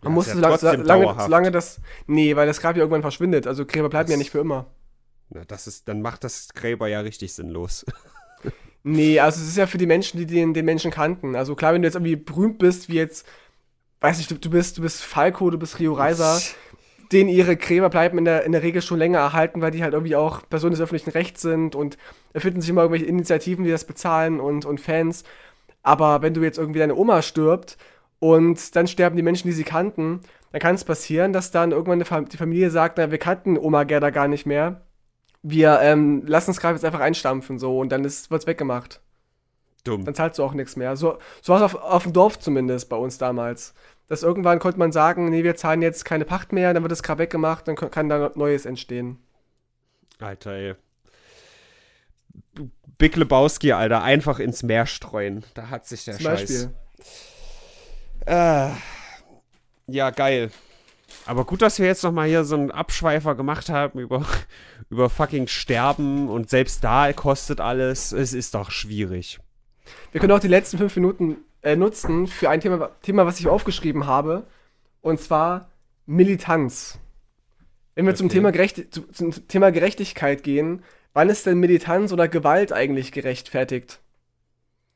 man 0.01 0.11
ja, 0.11 0.15
musste 0.15 0.39
ja 0.39 0.57
so 0.57 0.67
lange, 0.83 1.27
lange, 1.27 1.51
das. 1.51 1.79
Nee, 2.07 2.35
weil 2.35 2.47
das 2.47 2.59
Grab 2.59 2.75
ja 2.75 2.81
irgendwann 2.81 3.01
verschwindet. 3.01 3.47
Also 3.47 3.65
Gräber 3.65 3.89
bleiben 3.89 4.07
das, 4.07 4.11
ja 4.11 4.17
nicht 4.17 4.31
für 4.31 4.39
immer. 4.39 4.67
Na, 5.29 5.45
das 5.45 5.67
ist, 5.67 5.87
dann 5.87 6.01
macht 6.01 6.23
das 6.23 6.49
Gräber 6.53 6.87
ja 6.87 6.99
richtig 6.99 7.33
sinnlos. 7.33 7.85
nee, 8.83 9.19
also 9.19 9.41
es 9.41 9.47
ist 9.49 9.57
ja 9.57 9.67
für 9.67 9.77
die 9.77 9.85
Menschen, 9.85 10.17
die 10.17 10.25
den, 10.25 10.53
den 10.53 10.65
Menschen 10.65 10.91
kannten. 10.91 11.35
Also 11.35 11.55
klar, 11.55 11.73
wenn 11.73 11.81
du 11.81 11.87
jetzt 11.87 11.95
irgendwie 11.95 12.15
berühmt 12.15 12.57
bist, 12.57 12.89
wie 12.89 12.95
jetzt, 12.95 13.27
weiß 14.01 14.19
ich, 14.19 14.27
du, 14.27 14.35
du 14.35 14.49
bist, 14.49 14.77
du 14.77 14.81
bist 14.81 15.03
Falco, 15.03 15.49
du 15.49 15.57
bist 15.57 15.79
Rio 15.79 15.93
Reiser, 15.93 16.39
denen 17.11 17.29
ihre 17.29 17.57
Gräber 17.57 17.89
bleiben 17.89 18.17
in 18.17 18.25
der, 18.25 18.43
in 18.43 18.51
der 18.51 18.63
Regel 18.63 18.81
schon 18.81 18.99
länger 18.99 19.19
erhalten, 19.19 19.61
weil 19.61 19.71
die 19.71 19.83
halt 19.83 19.93
irgendwie 19.93 20.15
auch 20.15 20.47
Personen 20.49 20.71
des 20.71 20.81
öffentlichen 20.81 21.11
Rechts 21.11 21.41
sind 21.41 21.75
und 21.75 21.97
erfinden 22.33 22.61
sich 22.61 22.69
immer 22.69 22.81
irgendwelche 22.81 23.05
Initiativen, 23.05 23.65
die 23.65 23.71
das 23.71 23.85
bezahlen 23.85 24.39
und, 24.39 24.65
und 24.65 24.79
Fans. 24.79 25.23
Aber 25.83 26.21
wenn 26.21 26.33
du 26.33 26.41
jetzt 26.41 26.57
irgendwie 26.57 26.79
deine 26.79 26.95
Oma 26.95 27.21
stirbt 27.21 27.77
und 28.19 28.75
dann 28.75 28.87
sterben 28.87 29.15
die 29.15 29.23
Menschen, 29.23 29.47
die 29.47 29.53
sie 29.53 29.63
kannten, 29.63 30.21
dann 30.51 30.61
kann 30.61 30.75
es 30.75 30.83
passieren, 30.83 31.33
dass 31.33 31.51
dann 31.51 31.71
irgendwann 31.71 32.25
die 32.25 32.37
Familie 32.37 32.69
sagt, 32.69 32.97
na, 32.97 33.11
wir 33.11 33.17
kannten 33.17 33.57
Oma 33.57 33.83
Gerda 33.83 34.09
gar 34.09 34.27
nicht 34.27 34.45
mehr. 34.45 34.81
Wir 35.43 35.79
ähm, 35.81 36.25
lassen 36.25 36.51
das 36.51 36.59
Grab 36.59 36.73
jetzt 36.73 36.85
einfach 36.85 36.99
einstampfen 36.99 37.57
so 37.57 37.79
und 37.79 37.91
dann 37.91 38.03
wird 38.03 38.11
es 38.11 38.47
weggemacht. 38.47 39.01
Dumm. 39.83 40.05
Dann 40.05 40.13
zahlst 40.13 40.37
du 40.37 40.43
auch 40.43 40.53
nichts 40.53 40.75
mehr. 40.75 40.95
So, 40.95 41.17
so 41.41 41.53
war 41.53 41.59
es 41.59 41.63
auf, 41.63 41.75
auf 41.81 42.03
dem 42.03 42.13
Dorf 42.13 42.39
zumindest 42.39 42.89
bei 42.89 42.95
uns 42.95 43.17
damals. 43.17 43.73
Dass 44.07 44.23
irgendwann 44.23 44.59
konnte 44.59 44.77
man 44.77 44.91
sagen, 44.91 45.29
nee, 45.29 45.43
wir 45.43 45.55
zahlen 45.55 45.81
jetzt 45.81 46.05
keine 46.05 46.25
Pacht 46.25 46.51
mehr, 46.51 46.73
dann 46.73 46.83
wird 46.83 46.91
das 46.91 47.01
Grab 47.01 47.17
weggemacht, 47.17 47.67
dann 47.67 47.75
kann 47.75 48.09
da 48.09 48.31
Neues 48.35 48.65
entstehen. 48.65 49.17
Alter, 50.19 50.51
ey. 50.51 50.75
Big 52.97 53.15
Lebowski, 53.15 53.71
Alter, 53.71 54.03
einfach 54.03 54.39
ins 54.39 54.61
Meer 54.61 54.85
streuen. 54.85 55.43
Da 55.55 55.69
hat 55.69 55.87
sich 55.87 56.05
der 56.05 56.15
Zum 56.15 56.25
Scheiß. 56.25 56.39
Beispiel. 56.41 56.71
Äh, 58.25 58.69
ja, 59.87 60.11
geil. 60.11 60.51
Aber 61.25 61.45
gut, 61.45 61.61
dass 61.61 61.79
wir 61.79 61.85
jetzt 61.85 62.03
noch 62.03 62.11
mal 62.11 62.27
hier 62.27 62.43
so 62.43 62.55
einen 62.55 62.71
Abschweifer 62.71 63.35
gemacht 63.35 63.69
haben 63.69 63.99
über, 63.99 64.25
über 64.89 65.09
fucking 65.09 65.47
Sterben 65.47 66.29
und 66.29 66.49
selbst 66.49 66.83
da 66.83 67.13
kostet 67.13 67.59
alles. 67.61 68.11
Es 68.11 68.33
ist 68.33 68.55
doch 68.55 68.71
schwierig. 68.71 69.39
Wir 70.11 70.19
können 70.19 70.31
auch 70.31 70.39
die 70.39 70.47
letzten 70.47 70.77
fünf 70.77 70.95
Minuten 70.95 71.37
äh, 71.61 71.75
nutzen 71.75 72.27
für 72.27 72.49
ein 72.49 72.59
Thema, 72.59 72.89
Thema, 73.01 73.25
was 73.25 73.39
ich 73.39 73.47
aufgeschrieben 73.47 74.07
habe. 74.07 74.43
Und 75.01 75.19
zwar 75.19 75.69
Militanz. 76.05 76.99
Wenn 77.95 78.05
wir 78.05 78.11
okay. 78.11 78.17
zum, 78.17 78.29
Thema 78.29 78.53
zum 79.11 79.47
Thema 79.47 79.71
Gerechtigkeit 79.71 80.43
gehen, 80.43 80.83
wann 81.13 81.29
ist 81.29 81.45
denn 81.45 81.59
Militanz 81.59 82.13
oder 82.13 82.27
Gewalt 82.27 82.73
eigentlich 82.73 83.11
gerechtfertigt? 83.11 83.99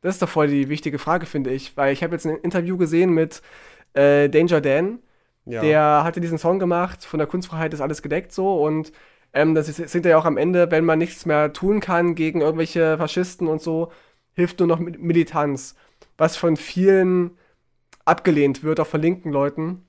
Das 0.02 0.16
ist 0.16 0.22
doch 0.22 0.30
voll 0.30 0.48
die 0.48 0.70
wichtige 0.70 1.00
Frage, 1.00 1.26
finde 1.26 1.52
ich. 1.52 1.76
Weil 1.78 1.94
ich 1.94 2.04
habe 2.04 2.14
jetzt 2.14 2.26
ein 2.26 2.38
Interview 2.38 2.78
gesehen 2.78 3.12
mit 3.12 3.42
äh, 3.94 4.30
Danger 4.30 4.62
Dan. 4.62 5.00
Ja. 5.46 5.62
Der 5.62 6.04
hatte 6.04 6.22
diesen 6.22 6.38
Song 6.38 6.60
gemacht, 6.60 7.06
von 7.06 7.18
der 7.18 7.28
Kunstfreiheit 7.28 7.74
ist 7.74 7.82
alles 7.82 8.02
gedeckt 8.02 8.32
so. 8.32 8.64
Und 8.64 8.92
ähm, 9.34 9.56
das 9.56 9.70
ist, 9.70 9.90
sind 9.90 10.06
ja 10.06 10.18
auch 10.18 10.26
am 10.26 10.38
Ende, 10.38 10.72
wenn 10.72 10.86
man 10.86 11.00
nichts 11.00 11.26
mehr 11.26 11.54
tun 11.54 11.80
kann 11.80 12.16
gegen 12.16 12.42
irgendwelche 12.42 12.98
Faschisten 12.98 13.48
und 13.48 13.62
so, 13.62 13.92
hilft 14.34 14.60
nur 14.60 14.68
noch 14.68 14.80
Militanz. 14.80 15.76
Was 16.18 16.38
von 16.38 16.58
vielen 16.58 17.32
abgelehnt 18.06 18.64
wird, 18.64 18.80
auch 18.80 18.88
von 18.88 19.02
linken 19.02 19.32
Leuten 19.32 19.86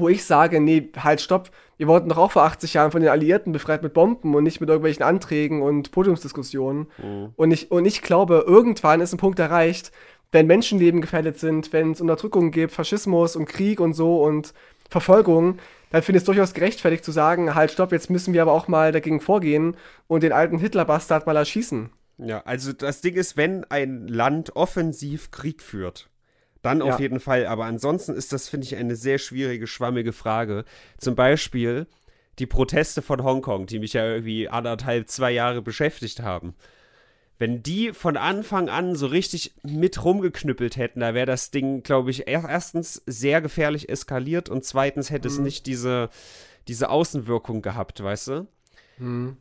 wo 0.00 0.08
ich 0.08 0.24
sage, 0.24 0.60
nee, 0.60 0.90
halt, 0.96 1.20
stopp, 1.20 1.50
wir 1.76 1.86
wurden 1.86 2.08
doch 2.08 2.18
auch 2.18 2.32
vor 2.32 2.42
80 2.42 2.74
Jahren 2.74 2.90
von 2.90 3.00
den 3.00 3.10
Alliierten 3.10 3.52
befreit 3.52 3.82
mit 3.82 3.92
Bomben 3.92 4.34
und 4.34 4.42
nicht 4.42 4.60
mit 4.60 4.68
irgendwelchen 4.68 5.04
Anträgen 5.04 5.62
und 5.62 5.92
Podiumsdiskussionen. 5.92 6.88
Mhm. 6.98 7.32
Und, 7.36 7.50
ich, 7.52 7.70
und 7.70 7.84
ich 7.84 8.02
glaube, 8.02 8.44
irgendwann 8.46 9.00
ist 9.00 9.12
ein 9.12 9.18
Punkt 9.18 9.38
erreicht, 9.38 9.92
wenn 10.32 10.46
Menschenleben 10.46 11.00
gefährdet 11.00 11.38
sind, 11.38 11.72
wenn 11.72 11.92
es 11.92 12.00
Unterdrückung 12.00 12.50
gibt, 12.50 12.72
Faschismus 12.72 13.36
und 13.36 13.46
Krieg 13.46 13.80
und 13.80 13.94
so 13.94 14.22
und 14.22 14.52
Verfolgung, 14.90 15.58
dann 15.90 16.02
finde 16.02 16.18
ich 16.18 16.22
es 16.22 16.26
durchaus 16.26 16.52
gerechtfertigt 16.52 17.04
zu 17.04 17.12
sagen, 17.12 17.54
halt, 17.54 17.70
stopp, 17.70 17.92
jetzt 17.92 18.10
müssen 18.10 18.34
wir 18.34 18.42
aber 18.42 18.52
auch 18.52 18.68
mal 18.68 18.92
dagegen 18.92 19.20
vorgehen 19.20 19.76
und 20.06 20.22
den 20.22 20.32
alten 20.32 20.58
Hitler-Bastard 20.58 21.26
mal 21.26 21.36
erschießen. 21.36 21.90
Ja, 22.18 22.42
also 22.44 22.72
das 22.72 23.00
Ding 23.00 23.14
ist, 23.14 23.36
wenn 23.36 23.64
ein 23.70 24.06
Land 24.06 24.54
offensiv 24.54 25.30
Krieg 25.30 25.62
führt, 25.62 26.10
dann 26.60 26.82
auf 26.82 26.94
ja. 26.94 26.98
jeden 26.98 27.20
Fall. 27.20 27.46
Aber 27.46 27.64
ansonsten 27.64 28.14
ist 28.14 28.32
das, 28.32 28.48
finde 28.48 28.66
ich, 28.66 28.76
eine 28.76 28.96
sehr 28.96 29.18
schwierige, 29.18 29.66
schwammige 29.66 30.12
Frage. 30.12 30.64
Zum 30.98 31.14
Beispiel 31.14 31.86
die 32.38 32.46
Proteste 32.46 33.00
von 33.00 33.22
Hongkong, 33.22 33.66
die 33.66 33.78
mich 33.78 33.94
ja 33.94 34.04
irgendwie 34.04 34.48
anderthalb, 34.48 35.08
zwei 35.08 35.30
Jahre 35.30 35.62
beschäftigt 35.62 36.20
haben. 36.20 36.54
Wenn 37.40 37.62
die 37.62 37.94
von 37.94 38.18
Anfang 38.18 38.68
an 38.68 38.94
so 38.94 39.06
richtig 39.06 39.54
mit 39.62 40.04
rumgeknüppelt 40.04 40.76
hätten, 40.76 41.00
da 41.00 41.14
wäre 41.14 41.24
das 41.24 41.50
Ding, 41.50 41.82
glaube 41.82 42.10
ich, 42.10 42.28
erstens 42.28 43.02
sehr 43.06 43.40
gefährlich 43.40 43.88
eskaliert 43.88 44.50
und 44.50 44.62
zweitens 44.64 45.08
hätte 45.10 45.28
mhm. 45.28 45.34
es 45.34 45.40
nicht 45.40 45.66
diese, 45.66 46.10
diese 46.68 46.90
Außenwirkung 46.90 47.62
gehabt, 47.62 48.02
weißt 48.02 48.28
du? 48.28 48.46
Mhm 48.98 49.38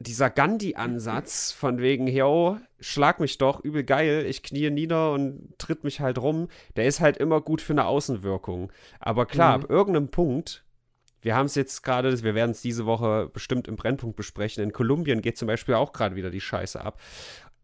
dieser 0.00 0.30
Gandhi-Ansatz 0.30 1.52
von 1.52 1.78
wegen, 1.78 2.06
yo, 2.06 2.56
schlag 2.80 3.20
mich 3.20 3.36
doch, 3.36 3.62
übel 3.62 3.84
geil, 3.84 4.24
ich 4.26 4.42
knie 4.42 4.70
nieder 4.70 5.12
und 5.12 5.52
tritt 5.58 5.84
mich 5.84 6.00
halt 6.00 6.16
rum, 6.16 6.48
der 6.76 6.86
ist 6.86 7.00
halt 7.00 7.18
immer 7.18 7.42
gut 7.42 7.60
für 7.60 7.74
eine 7.74 7.84
Außenwirkung. 7.84 8.72
Aber 8.98 9.26
klar, 9.26 9.58
mhm. 9.58 9.64
ab 9.64 9.70
irgendeinem 9.70 10.08
Punkt, 10.08 10.64
wir 11.22 11.36
haben 11.36 11.46
es 11.46 11.54
jetzt 11.54 11.82
gerade, 11.82 12.22
wir 12.22 12.34
werden 12.34 12.52
es 12.52 12.62
diese 12.62 12.86
Woche 12.86 13.30
bestimmt 13.32 13.68
im 13.68 13.76
Brennpunkt 13.76 14.16
besprechen, 14.16 14.62
in 14.62 14.72
Kolumbien 14.72 15.22
geht 15.22 15.36
zum 15.36 15.48
Beispiel 15.48 15.74
auch 15.74 15.92
gerade 15.92 16.16
wieder 16.16 16.30
die 16.30 16.40
Scheiße 16.40 16.80
ab. 16.80 17.00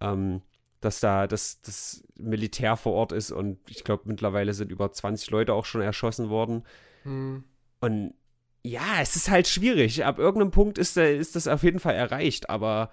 Ähm, 0.00 0.42
dass 0.80 1.00
da 1.00 1.26
das, 1.26 1.60
das 1.62 2.04
Militär 2.16 2.76
vor 2.76 2.92
Ort 2.92 3.12
ist 3.12 3.32
und 3.32 3.58
ich 3.68 3.82
glaube, 3.82 4.04
mittlerweile 4.06 4.52
sind 4.54 4.70
über 4.70 4.92
20 4.92 5.30
Leute 5.30 5.54
auch 5.54 5.64
schon 5.64 5.80
erschossen 5.80 6.28
worden. 6.28 6.64
Mhm. 7.04 7.44
Und 7.80 8.14
ja, 8.62 9.00
es 9.00 9.16
ist 9.16 9.30
halt 9.30 9.48
schwierig. 9.48 10.04
Ab 10.04 10.18
irgendeinem 10.18 10.50
Punkt 10.50 10.78
ist, 10.78 10.96
ist 10.96 11.36
das 11.36 11.48
auf 11.48 11.62
jeden 11.62 11.78
Fall 11.78 11.94
erreicht. 11.94 12.50
Aber 12.50 12.90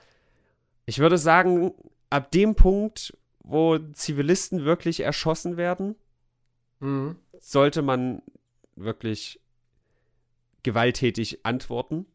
ich 0.86 1.00
würde 1.00 1.18
sagen, 1.18 1.74
ab 2.10 2.32
dem 2.32 2.56
Punkt, 2.56 3.18
wo 3.44 3.78
Zivilisten 3.78 4.66
wirklich 4.66 5.02
erschossen 5.02 5.58
werden, 5.58 5.96
mhm. 6.80 7.18
sollte 7.40 7.82
man 7.82 8.22
wirklich 8.76 9.42
gewalttätig 10.64 11.46
antworten. 11.46 12.06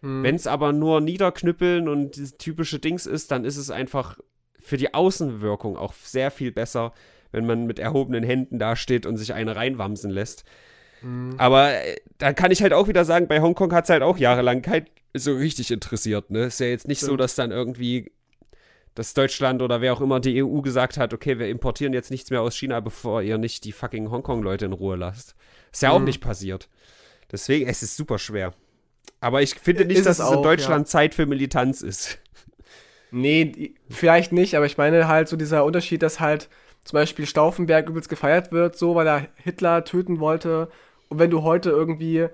Mhm. 0.00 0.22
Wenn 0.22 0.34
es 0.34 0.46
aber 0.46 0.72
nur 0.72 1.00
Niederknüppeln 1.00 1.88
und 1.88 2.16
dieses 2.16 2.38
typische 2.38 2.78
Dings 2.78 3.06
ist, 3.06 3.30
dann 3.30 3.44
ist 3.44 3.56
es 3.56 3.70
einfach 3.70 4.18
für 4.58 4.76
die 4.76 4.94
Außenwirkung 4.94 5.76
auch 5.76 5.92
sehr 5.92 6.30
viel 6.30 6.52
besser, 6.52 6.92
wenn 7.32 7.46
man 7.46 7.66
mit 7.66 7.78
erhobenen 7.78 8.22
Händen 8.22 8.58
dasteht 8.58 9.06
und 9.06 9.16
sich 9.16 9.34
eine 9.34 9.56
reinwamsen 9.56 10.10
lässt. 10.10 10.44
Mhm. 11.02 11.34
Aber 11.38 11.72
äh, 11.72 11.96
da 12.18 12.32
kann 12.32 12.50
ich 12.50 12.62
halt 12.62 12.72
auch 12.72 12.88
wieder 12.88 13.04
sagen, 13.04 13.28
bei 13.28 13.40
Hongkong 13.40 13.72
hat 13.72 13.84
es 13.84 13.90
halt 13.90 14.02
auch 14.02 14.18
jahrelang 14.18 14.62
kein 14.62 14.86
so 15.14 15.34
richtig 15.34 15.70
interessiert. 15.70 16.30
Ne? 16.30 16.44
Ist 16.44 16.60
ja 16.60 16.66
jetzt 16.66 16.88
nicht 16.88 16.98
Stimmt. 16.98 17.10
so, 17.10 17.16
dass 17.16 17.34
dann 17.34 17.50
irgendwie 17.50 18.12
dass 18.94 19.14
Deutschland 19.14 19.62
oder 19.62 19.80
wer 19.80 19.94
auch 19.94 20.00
immer 20.00 20.20
die 20.20 20.42
EU 20.42 20.60
gesagt 20.60 20.98
hat, 20.98 21.14
okay, 21.14 21.38
wir 21.38 21.48
importieren 21.48 21.94
jetzt 21.94 22.10
nichts 22.10 22.30
mehr 22.30 22.42
aus 22.42 22.54
China, 22.54 22.80
bevor 22.80 23.22
ihr 23.22 23.38
nicht 23.38 23.64
die 23.64 23.72
fucking 23.72 24.10
Hongkong-Leute 24.10 24.66
in 24.66 24.72
Ruhe 24.72 24.96
lasst. 24.96 25.34
Ist 25.72 25.82
ja 25.82 25.90
mhm. 25.90 25.94
auch 25.94 26.00
nicht 26.00 26.20
passiert. 26.20 26.68
Deswegen, 27.32 27.68
es 27.68 27.82
ist 27.82 27.96
super 27.96 28.18
schwer. 28.18 28.52
Aber 29.20 29.42
ich 29.42 29.54
finde 29.54 29.84
nicht, 29.84 29.98
ist 29.98 30.06
dass 30.06 30.18
es, 30.18 30.24
auch, 30.24 30.36
in 30.36 30.42
Deutschland 30.42 30.86
ja. 30.86 30.90
Zeit 30.90 31.14
für 31.14 31.26
Militanz 31.26 31.80
ist. 31.80 32.18
Nee, 33.10 33.74
vielleicht 33.90 34.32
nicht, 34.32 34.56
aber 34.56 34.66
ich 34.66 34.78
meine 34.78 35.08
halt 35.08 35.28
so 35.28 35.36
dieser 35.36 35.64
Unterschied, 35.64 36.02
dass 36.02 36.20
halt 36.20 36.48
zum 36.84 36.96
Beispiel 36.96 37.26
Stauffenberg 37.26 37.88
übelst 37.88 38.08
gefeiert 38.08 38.52
wird, 38.52 38.76
so, 38.76 38.94
weil 38.94 39.06
er 39.06 39.28
Hitler 39.36 39.84
töten 39.84 40.18
wollte 40.18 40.68
und 41.08 41.18
wenn 41.18 41.30
du 41.30 41.42
heute 41.42 41.70
irgendwie 41.70 42.28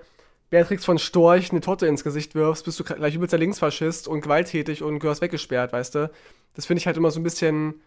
Beatrix 0.49 0.85
von 0.85 0.97
Storch 0.97 1.51
eine 1.51 1.61
Torte 1.61 1.85
ins 1.85 2.03
Gesicht 2.03 2.33
wirfst, 2.33 2.65
bist 2.65 2.79
du 2.79 2.83
gleich 2.83 3.13
übelster 3.13 3.37
Linksfaschist 3.37 4.07
und 4.07 4.21
gewalttätig 4.21 4.81
und 4.81 4.99
gehörst 4.99 5.21
weggesperrt, 5.21 5.73
weißt 5.73 5.95
du? 5.95 6.11
Das 6.55 6.65
finde 6.65 6.79
ich 6.79 6.87
halt 6.87 6.97
immer 6.97 7.11
so 7.11 7.19
ein 7.19 7.23
bisschen. 7.23 7.81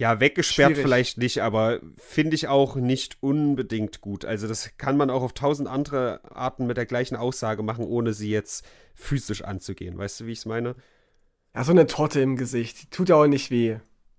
Ja, 0.00 0.18
weggesperrt 0.18 0.70
schwierig. 0.70 0.82
vielleicht 0.82 1.18
nicht, 1.18 1.42
aber 1.42 1.80
finde 1.98 2.34
ich 2.34 2.48
auch 2.48 2.74
nicht 2.74 3.18
unbedingt 3.20 4.00
gut. 4.00 4.24
Also, 4.24 4.48
das 4.48 4.78
kann 4.78 4.96
man 4.96 5.10
auch 5.10 5.22
auf 5.22 5.34
tausend 5.34 5.68
andere 5.68 6.22
Arten 6.34 6.66
mit 6.66 6.78
der 6.78 6.86
gleichen 6.86 7.16
Aussage 7.16 7.62
machen, 7.62 7.84
ohne 7.84 8.14
sie 8.14 8.30
jetzt 8.30 8.64
physisch 8.94 9.44
anzugehen. 9.44 9.98
Weißt 9.98 10.20
du, 10.20 10.24
wie 10.24 10.32
ich 10.32 10.38
es 10.38 10.46
meine? 10.46 10.74
Ja, 11.54 11.64
so 11.64 11.72
eine 11.72 11.86
Torte 11.86 12.18
im 12.22 12.36
Gesicht, 12.36 12.82
die 12.82 12.86
tut 12.88 13.10
ja 13.10 13.16
auch 13.16 13.26
nicht 13.26 13.50
weh. 13.50 13.76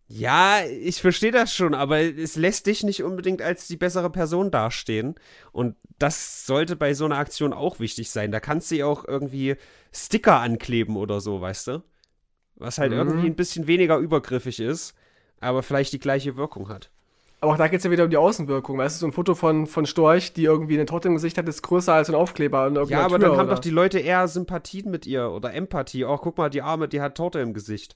Ja, 0.07 0.59
ich 0.65 1.01
verstehe 1.01 1.31
das 1.31 1.55
schon, 1.55 1.73
aber 1.73 1.99
es 1.99 2.35
lässt 2.35 2.67
dich 2.67 2.83
nicht 2.83 3.01
unbedingt 3.01 3.41
als 3.41 3.67
die 3.67 3.77
bessere 3.77 4.11
Person 4.11 4.51
dastehen. 4.51 5.15
Und 5.51 5.77
das 5.97 6.45
sollte 6.45 6.75
bei 6.75 6.93
so 6.93 7.05
einer 7.05 7.17
Aktion 7.17 7.53
auch 7.53 7.79
wichtig 7.79 8.11
sein. 8.11 8.31
Da 8.31 8.39
kannst 8.39 8.69
du 8.69 8.75
ja 8.75 8.85
auch 8.85 9.07
irgendwie 9.07 9.55
Sticker 9.91 10.41
ankleben 10.41 10.95
oder 10.95 11.21
so, 11.21 11.41
weißt 11.41 11.67
du? 11.69 11.83
Was 12.57 12.77
halt 12.77 12.91
mhm. 12.91 12.99
irgendwie 12.99 13.25
ein 13.25 13.35
bisschen 13.35 13.65
weniger 13.65 13.97
übergriffig 13.97 14.59
ist, 14.59 14.93
aber 15.41 15.63
vielleicht 15.63 15.91
die 15.93 15.99
gleiche 15.99 16.37
Wirkung 16.37 16.69
hat. 16.69 16.89
Aber 17.41 17.53
auch 17.53 17.57
da 17.57 17.67
geht 17.67 17.79
es 17.79 17.83
ja 17.83 17.89
wieder 17.89 18.03
um 18.03 18.09
die 18.11 18.17
Außenwirkung. 18.17 18.77
Weißt 18.77 18.97
du, 18.97 18.99
so 18.99 19.07
ein 19.07 19.13
Foto 19.13 19.33
von, 19.33 19.65
von 19.65 19.87
Storch, 19.87 20.31
die 20.33 20.43
irgendwie 20.43 20.75
eine 20.75 20.85
Torte 20.85 21.07
im 21.07 21.15
Gesicht 21.15 21.39
hat, 21.39 21.49
ist 21.49 21.63
größer 21.63 21.91
als 21.91 22.07
ein 22.07 22.15
Aufkleber. 22.15 22.67
Und 22.67 22.75
ja, 22.87 23.01
aber 23.01 23.17
Tür, 23.17 23.29
dann 23.29 23.37
haben 23.37 23.47
oder? 23.47 23.55
doch 23.55 23.59
die 23.59 23.71
Leute 23.71 23.97
eher 23.97 24.27
Sympathien 24.27 24.91
mit 24.91 25.07
ihr 25.07 25.31
oder 25.31 25.51
Empathie. 25.53 26.05
Auch 26.05 26.21
guck 26.21 26.37
mal, 26.37 26.51
die 26.51 26.61
Arme, 26.61 26.87
die 26.87 27.01
hat 27.01 27.15
Torte 27.15 27.39
im 27.39 27.55
Gesicht. 27.55 27.95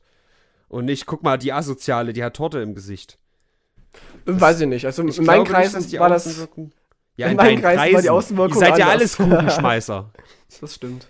Und 0.67 0.85
nicht, 0.85 1.05
guck 1.05 1.21
mal, 1.21 1.37
die 1.37 1.53
Asoziale, 1.53 2.11
die 2.11 2.23
hat 2.23 2.35
Torte 2.35 2.59
im 2.59 2.73
Gesicht. 2.73 3.19
Das, 4.25 4.41
Weiß 4.41 4.61
ich 4.61 4.67
nicht. 4.67 4.85
Also 4.87 5.03
in 5.03 5.25
meinen 5.25 5.45
Kreisen 5.45 5.99
war 5.99 6.09
das. 6.09 6.49
Ja, 7.15 7.27
in, 7.27 7.37
Kreisen, 7.37 7.61
Kreisen 7.61 7.93
war 7.93 8.01
die 8.01 8.09
Außenwirkung. 8.09 8.61
Ihr 8.61 8.67
seid 8.67 8.79
ja 8.79 8.87
alles 8.87 9.15
Kuchenschmeißer. 9.17 10.09
das 10.59 10.73
stimmt. 10.73 11.07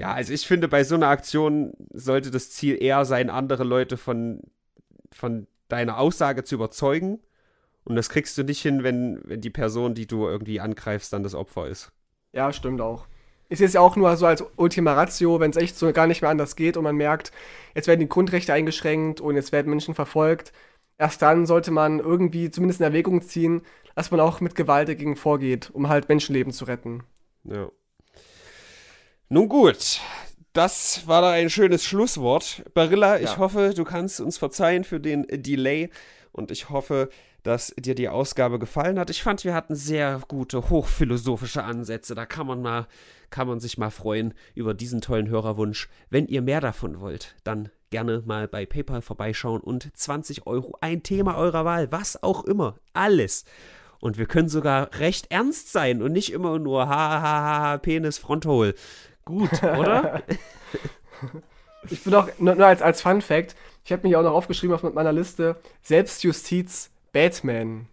Ja, 0.00 0.12
also 0.12 0.32
ich 0.32 0.46
finde, 0.46 0.68
bei 0.68 0.84
so 0.84 0.94
einer 0.94 1.08
Aktion 1.08 1.72
sollte 1.92 2.30
das 2.30 2.50
Ziel 2.50 2.82
eher 2.82 3.04
sein, 3.04 3.30
andere 3.30 3.64
Leute 3.64 3.96
von, 3.96 4.42
von 5.12 5.46
deiner 5.68 5.98
Aussage 5.98 6.44
zu 6.44 6.54
überzeugen. 6.56 7.20
Und 7.84 7.96
das 7.96 8.08
kriegst 8.08 8.36
du 8.36 8.42
nicht 8.42 8.60
hin, 8.60 8.82
wenn, 8.82 9.20
wenn 9.24 9.40
die 9.40 9.50
Person, 9.50 9.94
die 9.94 10.06
du 10.06 10.26
irgendwie 10.26 10.60
angreifst, 10.60 11.12
dann 11.12 11.22
das 11.22 11.34
Opfer 11.34 11.68
ist. 11.68 11.92
Ja, 12.32 12.52
stimmt 12.52 12.80
auch 12.80 13.06
ist 13.50 13.60
jetzt 13.60 13.74
ja 13.74 13.80
auch 13.80 13.96
nur 13.96 14.16
so 14.16 14.26
als 14.26 14.44
Ultima 14.56 14.94
Ratio, 14.94 15.40
wenn 15.40 15.50
es 15.50 15.56
echt 15.56 15.76
so 15.76 15.92
gar 15.92 16.06
nicht 16.06 16.22
mehr 16.22 16.30
anders 16.30 16.56
geht 16.56 16.76
und 16.76 16.84
man 16.84 16.96
merkt, 16.96 17.32
jetzt 17.74 17.88
werden 17.88 18.00
die 18.00 18.08
Grundrechte 18.08 18.52
eingeschränkt 18.54 19.20
und 19.20 19.34
jetzt 19.34 19.52
werden 19.52 19.68
Menschen 19.68 19.94
verfolgt. 19.94 20.52
Erst 20.98 21.20
dann 21.20 21.46
sollte 21.46 21.72
man 21.72 21.98
irgendwie 21.98 22.50
zumindest 22.50 22.80
in 22.80 22.86
Erwägung 22.86 23.22
ziehen, 23.22 23.62
dass 23.96 24.12
man 24.12 24.20
auch 24.20 24.40
mit 24.40 24.54
Gewalt 24.54 24.88
dagegen 24.88 25.16
vorgeht, 25.16 25.68
um 25.72 25.88
halt 25.88 26.08
Menschenleben 26.08 26.52
zu 26.52 26.64
retten. 26.64 27.02
Ja. 27.44 27.70
Nun 29.32 29.48
gut, 29.48 30.00
das 30.54 31.06
war 31.06 31.22
da 31.22 31.30
ein 31.30 31.50
schönes 31.50 31.84
Schlusswort. 31.84 32.64
Barilla, 32.74 33.16
ja. 33.16 33.22
ich 33.22 33.38
hoffe, 33.38 33.72
du 33.76 33.84
kannst 33.84 34.20
uns 34.20 34.38
verzeihen 34.38 34.82
für 34.82 34.98
den 34.98 35.24
Delay 35.30 35.88
und 36.32 36.50
ich 36.50 36.68
hoffe, 36.68 37.10
dass 37.44 37.72
dir 37.78 37.94
die 37.94 38.08
Ausgabe 38.08 38.58
gefallen 38.58 38.98
hat. 38.98 39.08
Ich 39.08 39.22
fand, 39.22 39.44
wir 39.44 39.54
hatten 39.54 39.76
sehr 39.76 40.20
gute, 40.26 40.68
hochphilosophische 40.68 41.62
Ansätze. 41.62 42.16
Da 42.16 42.26
kann 42.26 42.48
man 42.48 42.60
mal, 42.60 42.88
kann 43.30 43.46
man 43.46 43.60
sich 43.60 43.78
mal 43.78 43.92
freuen 43.92 44.34
über 44.56 44.74
diesen 44.74 45.00
tollen 45.00 45.28
Hörerwunsch. 45.28 45.88
Wenn 46.08 46.26
ihr 46.26 46.42
mehr 46.42 46.60
davon 46.60 46.98
wollt, 46.98 47.36
dann 47.44 47.68
gerne 47.90 48.24
mal 48.26 48.48
bei 48.48 48.66
PayPal 48.66 49.00
vorbeischauen 49.00 49.60
und 49.60 49.96
20 49.96 50.48
Euro 50.48 50.76
ein 50.80 51.04
Thema 51.04 51.36
eurer 51.36 51.64
Wahl, 51.64 51.92
was 51.92 52.20
auch 52.20 52.42
immer, 52.46 52.80
alles. 52.94 53.44
Und 54.00 54.16
wir 54.18 54.26
können 54.26 54.48
sogar 54.48 54.98
recht 54.98 55.30
ernst 55.30 55.70
sein 55.70 56.02
und 56.02 56.12
nicht 56.12 56.32
immer 56.32 56.58
nur 56.58 56.88
ha 56.88 57.22
ha 57.22 57.60
ha, 57.60 57.78
Penis 57.78 58.18
Fronthol. 58.18 58.74
Gut, 59.30 59.62
oder? 59.62 60.22
ich 61.90 62.02
bin 62.02 62.14
auch 62.14 62.28
nur, 62.38 62.56
nur 62.56 62.66
als, 62.66 62.82
als 62.82 63.00
Fun 63.00 63.22
Fact, 63.22 63.54
ich 63.84 63.92
habe 63.92 64.06
mich 64.06 64.16
auch 64.16 64.22
noch 64.22 64.32
aufgeschrieben 64.32 64.74
auf 64.74 64.82
meiner 64.82 65.12
Liste 65.12 65.56
Selbstjustiz 65.82 66.90
Batman. 67.12 67.86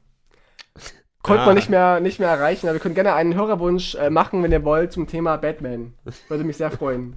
Konnte 1.21 1.43
ah. 1.43 1.45
man 1.45 1.55
nicht 1.55 1.69
mehr, 1.69 1.99
nicht 1.99 2.19
mehr 2.19 2.29
erreichen, 2.29 2.67
aber 2.67 2.75
wir 2.75 2.79
können 2.79 2.95
gerne 2.95 3.13
einen 3.13 3.35
Hörerwunsch 3.35 3.95
äh, 3.95 4.09
machen, 4.09 4.41
wenn 4.41 4.51
ihr 4.51 4.63
wollt, 4.63 4.93
zum 4.93 5.07
Thema 5.07 5.37
Batman. 5.37 5.93
Würde 6.27 6.43
mich 6.43 6.57
sehr 6.57 6.71
freuen. 6.71 7.15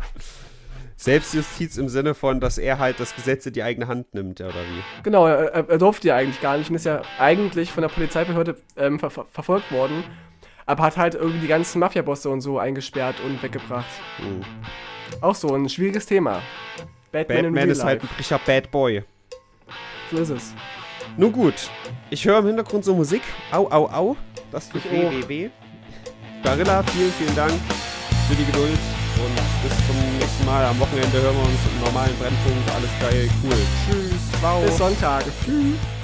Selbstjustiz 0.96 1.78
im 1.78 1.88
Sinne 1.88 2.12
von, 2.14 2.40
dass 2.40 2.58
er 2.58 2.78
halt 2.78 3.00
das 3.00 3.14
Gesetz 3.16 3.46
in 3.46 3.54
die 3.54 3.62
eigene 3.62 3.88
Hand 3.88 4.12
nimmt, 4.12 4.38
ja, 4.38 4.48
oder 4.48 4.56
wie? 4.56 5.02
Genau, 5.02 5.26
er, 5.26 5.68
er, 5.68 5.78
durfte 5.78 6.08
ja 6.08 6.16
eigentlich 6.16 6.42
gar 6.42 6.58
nicht 6.58 6.68
und 6.68 6.76
ist 6.76 6.84
ja 6.84 7.00
eigentlich 7.18 7.72
von 7.72 7.80
der 7.80 7.88
Polizeibehörde 7.88 8.56
ähm, 8.76 8.98
ver 8.98 9.08
ver 9.08 9.24
verfolgt 9.32 9.72
worden, 9.72 10.04
aber 10.70 10.84
hat 10.84 10.96
halt 10.96 11.14
irgendwie 11.16 11.40
die 11.40 11.48
ganzen 11.48 11.80
Mafiabosse 11.80 12.30
und 12.30 12.40
so 12.42 12.60
eingesperrt 12.60 13.16
und 13.24 13.42
weggebracht. 13.42 13.90
Mhm. 14.20 14.44
Auch 15.20 15.34
so 15.34 15.52
ein 15.52 15.68
schwieriges 15.68 16.06
Thema. 16.06 16.40
Batman, 17.10 17.42
Batman 17.42 17.70
ist 17.70 17.82
halt 17.82 18.02
ein 18.02 18.08
frischer 18.08 18.38
Bad 18.46 18.70
Boy. 18.70 19.02
So 20.12 20.18
ist 20.18 20.30
es. 20.30 20.54
Nun 21.16 21.32
gut, 21.32 21.54
ich 22.08 22.24
höre 22.24 22.38
im 22.38 22.46
Hintergrund 22.46 22.84
so 22.84 22.94
Musik. 22.94 23.22
Au, 23.50 23.68
au, 23.68 23.88
au. 23.90 24.16
Das 24.52 24.68
tut 24.68 24.84
weh, 24.92 25.10
weh, 25.10 25.28
weh. 25.28 25.50
Barilla, 26.44 26.84
vielen, 26.84 27.12
vielen 27.12 27.34
Dank 27.34 27.52
für 28.28 28.36
die 28.36 28.44
Geduld 28.44 28.78
und 29.16 29.34
bis 29.64 29.76
zum 29.88 30.18
nächsten 30.18 30.46
Mal. 30.46 30.64
Am 30.66 30.78
Wochenende 30.78 31.20
hören 31.20 31.34
wir 31.34 31.42
uns 31.42 31.60
im 31.74 31.84
normalen 31.84 32.16
Brennpunkt. 32.16 32.70
Alles 32.76 32.90
geil, 33.00 33.28
cool. 33.42 33.56
Tschüss, 33.88 34.40
wow. 34.40 34.64
Bis 34.64 34.78
Sonntag. 34.78 35.24
Tschüss. 35.44 35.99